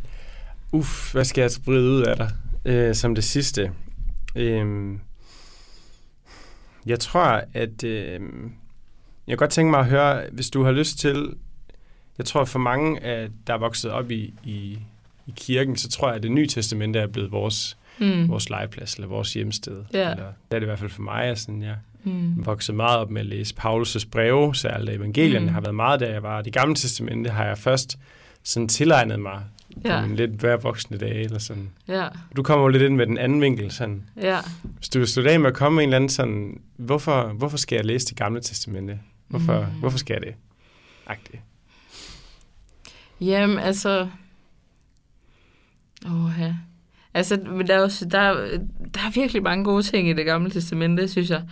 uff, 0.72 1.12
hvad 1.12 1.24
skal 1.24 1.42
jeg 1.42 1.50
spride 1.50 1.90
ud 1.90 2.02
af 2.02 2.16
dig 2.16 2.30
øh, 2.64 2.94
som 2.94 3.14
det 3.14 3.24
sidste? 3.24 3.72
Øhm, 4.36 5.00
jeg 6.86 7.00
tror, 7.00 7.42
at... 7.54 7.84
Øh, 7.84 8.20
jeg 9.26 9.32
kan 9.32 9.36
godt 9.36 9.50
tænke 9.50 9.70
mig 9.70 9.80
at 9.80 9.86
høre, 9.86 10.24
hvis 10.32 10.50
du 10.50 10.62
har 10.62 10.72
lyst 10.72 10.98
til... 10.98 11.34
Jeg 12.18 12.26
tror, 12.26 12.44
for 12.44 12.58
mange, 12.58 13.02
af, 13.02 13.28
der 13.46 13.54
er 13.54 13.58
vokset 13.58 13.90
op 13.90 14.10
i, 14.10 14.34
i, 14.44 14.78
i 15.26 15.32
kirken, 15.36 15.76
så 15.76 15.88
tror 15.88 16.08
jeg, 16.08 16.16
at 16.16 16.22
det 16.22 16.30
nye 16.30 16.46
testamente 16.46 16.98
er 16.98 17.06
blevet 17.06 17.32
vores 17.32 17.76
Mm. 17.98 18.28
vores 18.28 18.50
legeplads 18.50 18.94
eller 18.94 19.08
vores 19.08 19.34
hjemsted. 19.34 19.84
Ja. 19.92 20.10
Eller, 20.10 20.24
det 20.24 20.56
er 20.56 20.58
det 20.58 20.62
i 20.62 20.64
hvert 20.64 20.78
fald 20.78 20.90
for 20.90 21.02
mig. 21.02 21.26
Jeg, 21.26 21.38
sådan, 21.38 21.62
jeg 21.62 21.76
Mm. 22.06 22.46
voksede 22.46 22.76
meget 22.76 22.98
op 22.98 23.10
med 23.10 23.20
at 23.20 23.26
læse 23.26 23.54
Paulus' 23.60 24.08
breve, 24.10 24.54
særligt 24.54 24.90
evangelierne 24.96 25.46
Mm. 25.46 25.52
har 25.52 25.60
været 25.60 25.74
meget 25.74 26.00
der, 26.00 26.10
jeg 26.12 26.22
var. 26.22 26.42
Det 26.42 26.52
gamle 26.52 26.74
testamente 26.74 27.30
har 27.30 27.44
jeg 27.44 27.58
først 27.58 27.98
sådan 28.42 28.68
tilegnet 28.68 29.20
mig 29.20 29.42
ja. 29.84 30.00
På 30.00 30.06
mine 30.06 30.16
lidt 30.16 30.30
hver 30.30 30.56
voksne 30.56 30.98
dage. 30.98 31.24
Eller 31.24 31.38
sådan. 31.38 31.70
Ja. 31.88 32.08
Du 32.36 32.42
kommer 32.42 32.62
jo 32.64 32.68
lidt 32.68 32.82
ind 32.82 32.94
med 32.96 33.06
den 33.06 33.18
anden 33.18 33.40
vinkel. 33.40 33.70
Sådan. 33.72 34.02
Ja. 34.22 34.38
Hvis 34.62 34.88
du 34.88 34.98
vil 34.98 35.08
slutte 35.08 35.30
af 35.30 35.40
med 35.40 35.48
at 35.48 35.54
komme 35.54 35.76
med 35.76 35.82
en 35.82 35.88
eller 35.88 35.96
anden 35.96 36.08
sådan, 36.10 36.60
hvorfor, 36.76 37.22
hvorfor 37.28 37.56
skal 37.56 37.76
jeg 37.76 37.84
læse 37.84 38.06
det 38.06 38.16
gamle 38.16 38.40
testamente? 38.40 39.00
Hvorfor. 39.28 39.60
Mm. 39.60 39.78
hvorfor 39.80 39.98
skal 39.98 40.14
jeg 40.14 40.22
det? 40.22 40.34
Agtigt. 41.06 41.42
Jamen, 43.20 43.58
altså... 43.58 44.08
Åh, 46.06 46.30
ja. 46.40 46.54
Altså, 47.14 47.38
men 47.46 47.66
der 47.66 47.74
er, 47.74 47.82
også, 47.82 48.04
der, 48.04 48.18
er- 48.18 48.58
der 48.94 49.00
er 49.00 49.10
virkelig 49.14 49.42
mange 49.42 49.64
gode 49.64 49.82
ting 49.82 50.08
i 50.08 50.12
det 50.12 50.24
gamle 50.24 50.50
testamente, 50.50 51.08
synes 51.08 51.30
jeg. 51.30 51.42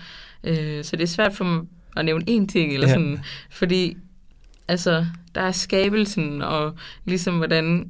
Øh, 0.44 0.84
så 0.84 0.96
det 0.96 1.02
er 1.02 1.06
svært 1.06 1.34
for 1.34 1.44
mig 1.44 1.62
at 1.96 2.04
nævne 2.04 2.24
én 2.30 2.46
ting, 2.46 2.72
eller 2.74 2.88
Ja. 2.88 2.94
sådan, 2.94 3.18
fordi 3.50 3.96
altså, 4.68 5.06
der 5.34 5.40
er 5.40 5.52
skabelsen, 5.52 6.42
og 6.42 6.74
ligesom 7.04 7.36
hvordan 7.36 7.88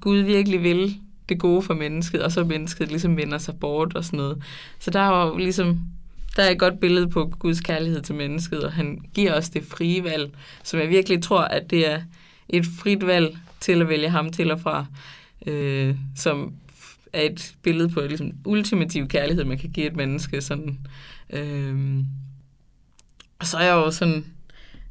Gud 0.00 0.18
virkelig 0.18 0.62
vil 0.62 0.96
det 1.28 1.38
gode 1.38 1.62
for 1.62 1.74
mennesket, 1.74 2.22
og 2.22 2.32
så 2.32 2.44
mennesket 2.44 2.88
ligesom 2.88 3.16
vender 3.16 3.38
sig 3.38 3.54
bort 3.60 3.96
og 3.96 4.04
sådan 4.04 4.16
noget. 4.16 4.42
Så 4.78 4.90
der 4.90 5.00
er 5.00 5.26
jo 5.26 5.36
ligesom, 5.36 5.80
der 6.36 6.42
er 6.42 6.50
et 6.50 6.58
godt 6.58 6.80
billede 6.80 7.08
på 7.08 7.32
Guds 7.38 7.60
kærlighed 7.60 8.02
til 8.02 8.14
mennesket, 8.14 8.60
og 8.64 8.72
han 8.72 8.98
giver 9.14 9.34
os 9.34 9.48
det 9.50 9.64
frie 9.64 10.04
valg, 10.04 10.30
som 10.62 10.80
jeg 10.80 10.88
virkelig 10.88 11.22
tror, 11.22 11.40
at 11.40 11.70
det 11.70 11.90
er 11.90 12.00
et 12.48 12.66
frit 12.78 13.06
valg 13.06 13.38
til 13.60 13.80
at 13.80 13.88
vælge 13.88 14.08
ham 14.08 14.30
til 14.32 14.50
og 14.50 14.60
fra, 14.60 14.86
øh, 15.46 15.94
som 16.16 16.52
er 17.12 17.20
et 17.22 17.54
billede 17.62 17.88
på 17.88 18.00
ligesom, 18.00 18.32
ultimativ 18.44 19.08
kærlighed, 19.08 19.44
man 19.44 19.58
kan 19.58 19.70
give 19.70 19.86
et 19.86 19.96
menneske. 19.96 20.40
Sådan, 20.40 20.78
øh, 21.32 21.98
og 23.38 23.46
så 23.46 23.56
er 23.56 23.64
jeg 23.64 23.72
jo 23.74 23.90
sådan 23.90 24.24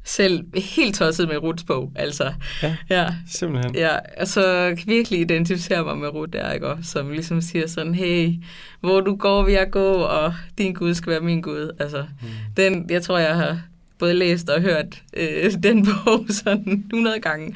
selv 0.04 0.44
helt 0.58 0.94
tosset 0.94 1.28
med 1.28 1.36
Ruths 1.36 1.64
bog, 1.64 1.92
altså. 1.94 2.32
Ja. 2.62 2.76
ja. 2.90 3.06
Simpelthen. 3.28 3.74
Ja, 3.74 3.96
altså 4.16 4.74
kan 4.78 4.86
virkelig 4.86 5.20
identificere 5.20 5.84
mig 5.84 5.98
med 5.98 6.08
Ruth 6.08 6.32
der, 6.32 6.52
ikke? 6.52 6.66
Og 6.68 6.78
som 6.82 7.10
ligesom 7.10 7.40
siger 7.40 7.66
sådan, 7.66 7.94
hey, 7.94 8.32
hvor 8.80 9.00
du 9.00 9.16
går, 9.16 9.44
vil 9.44 9.54
jeg 9.54 9.70
gå, 9.70 9.92
og 9.92 10.34
din 10.58 10.72
Gud 10.74 10.94
skal 10.94 11.10
være 11.10 11.20
min 11.20 11.40
Gud. 11.40 11.70
Altså, 11.78 12.04
Mm. 12.22 12.28
den, 12.56 12.90
jeg 12.90 13.02
tror, 13.02 13.18
jeg 13.18 13.36
har 13.36 13.60
både 13.98 14.14
læst 14.14 14.48
og 14.48 14.60
hørt 14.62 15.02
øh, 15.16 15.52
den 15.62 15.86
bog 16.04 16.26
sådan 16.28 16.84
100 16.92 17.20
gange. 17.20 17.54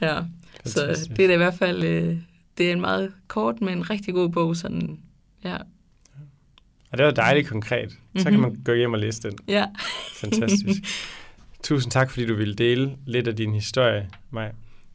Ja, 0.00 0.18
så 0.64 0.80
Fantastisk. 0.80 1.16
det 1.16 1.22
er 1.24 1.28
da 1.28 1.34
i 1.34 1.36
hvert 1.36 1.54
fald, 1.54 1.84
øh, 1.84 2.16
det 2.58 2.68
er 2.68 2.72
en 2.72 2.80
meget 2.80 3.12
kort, 3.28 3.60
men 3.60 3.90
rigtig 3.90 4.14
god 4.14 4.28
bog, 4.28 4.56
sådan, 4.56 4.98
ja. 5.44 5.56
Og 6.92 6.98
det 6.98 7.06
var 7.06 7.12
dejligt 7.12 7.48
konkret. 7.48 7.90
Så 8.16 8.24
kan 8.24 8.32
Mhm. 8.32 8.42
man 8.42 8.62
gå 8.64 8.74
hjem 8.74 8.92
og 8.92 8.98
læse 8.98 9.22
den. 9.22 9.38
Ja, 9.48 9.66
Fantastisk. 10.20 10.82
Tusind 11.64 11.90
tak, 11.92 12.10
fordi 12.10 12.26
du 12.26 12.34
ville 12.34 12.54
dele 12.54 12.96
lidt 13.06 13.28
af 13.28 13.36
din 13.36 13.54
historie, 13.54 14.10
Maja. 14.30 14.50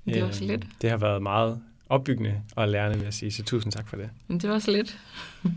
Det 0.05 0.23
var 0.23 0.31
så 0.31 0.43
Øhm, 0.43 0.51
lidt. 0.51 0.65
Det 0.81 0.89
har 0.89 0.97
været 0.97 1.21
meget 1.21 1.59
opbyggende 1.89 2.41
og 2.55 2.67
lærende, 2.69 2.97
vil 2.97 3.03
jeg 3.03 3.13
sige. 3.13 3.31
Så 3.31 3.43
tusind 3.43 3.71
tak 3.73 3.89
for 3.89 3.95
det. 3.97 4.09
det 4.29 4.49
var 4.49 4.59
så 4.59 4.71
lidt. 4.71 4.99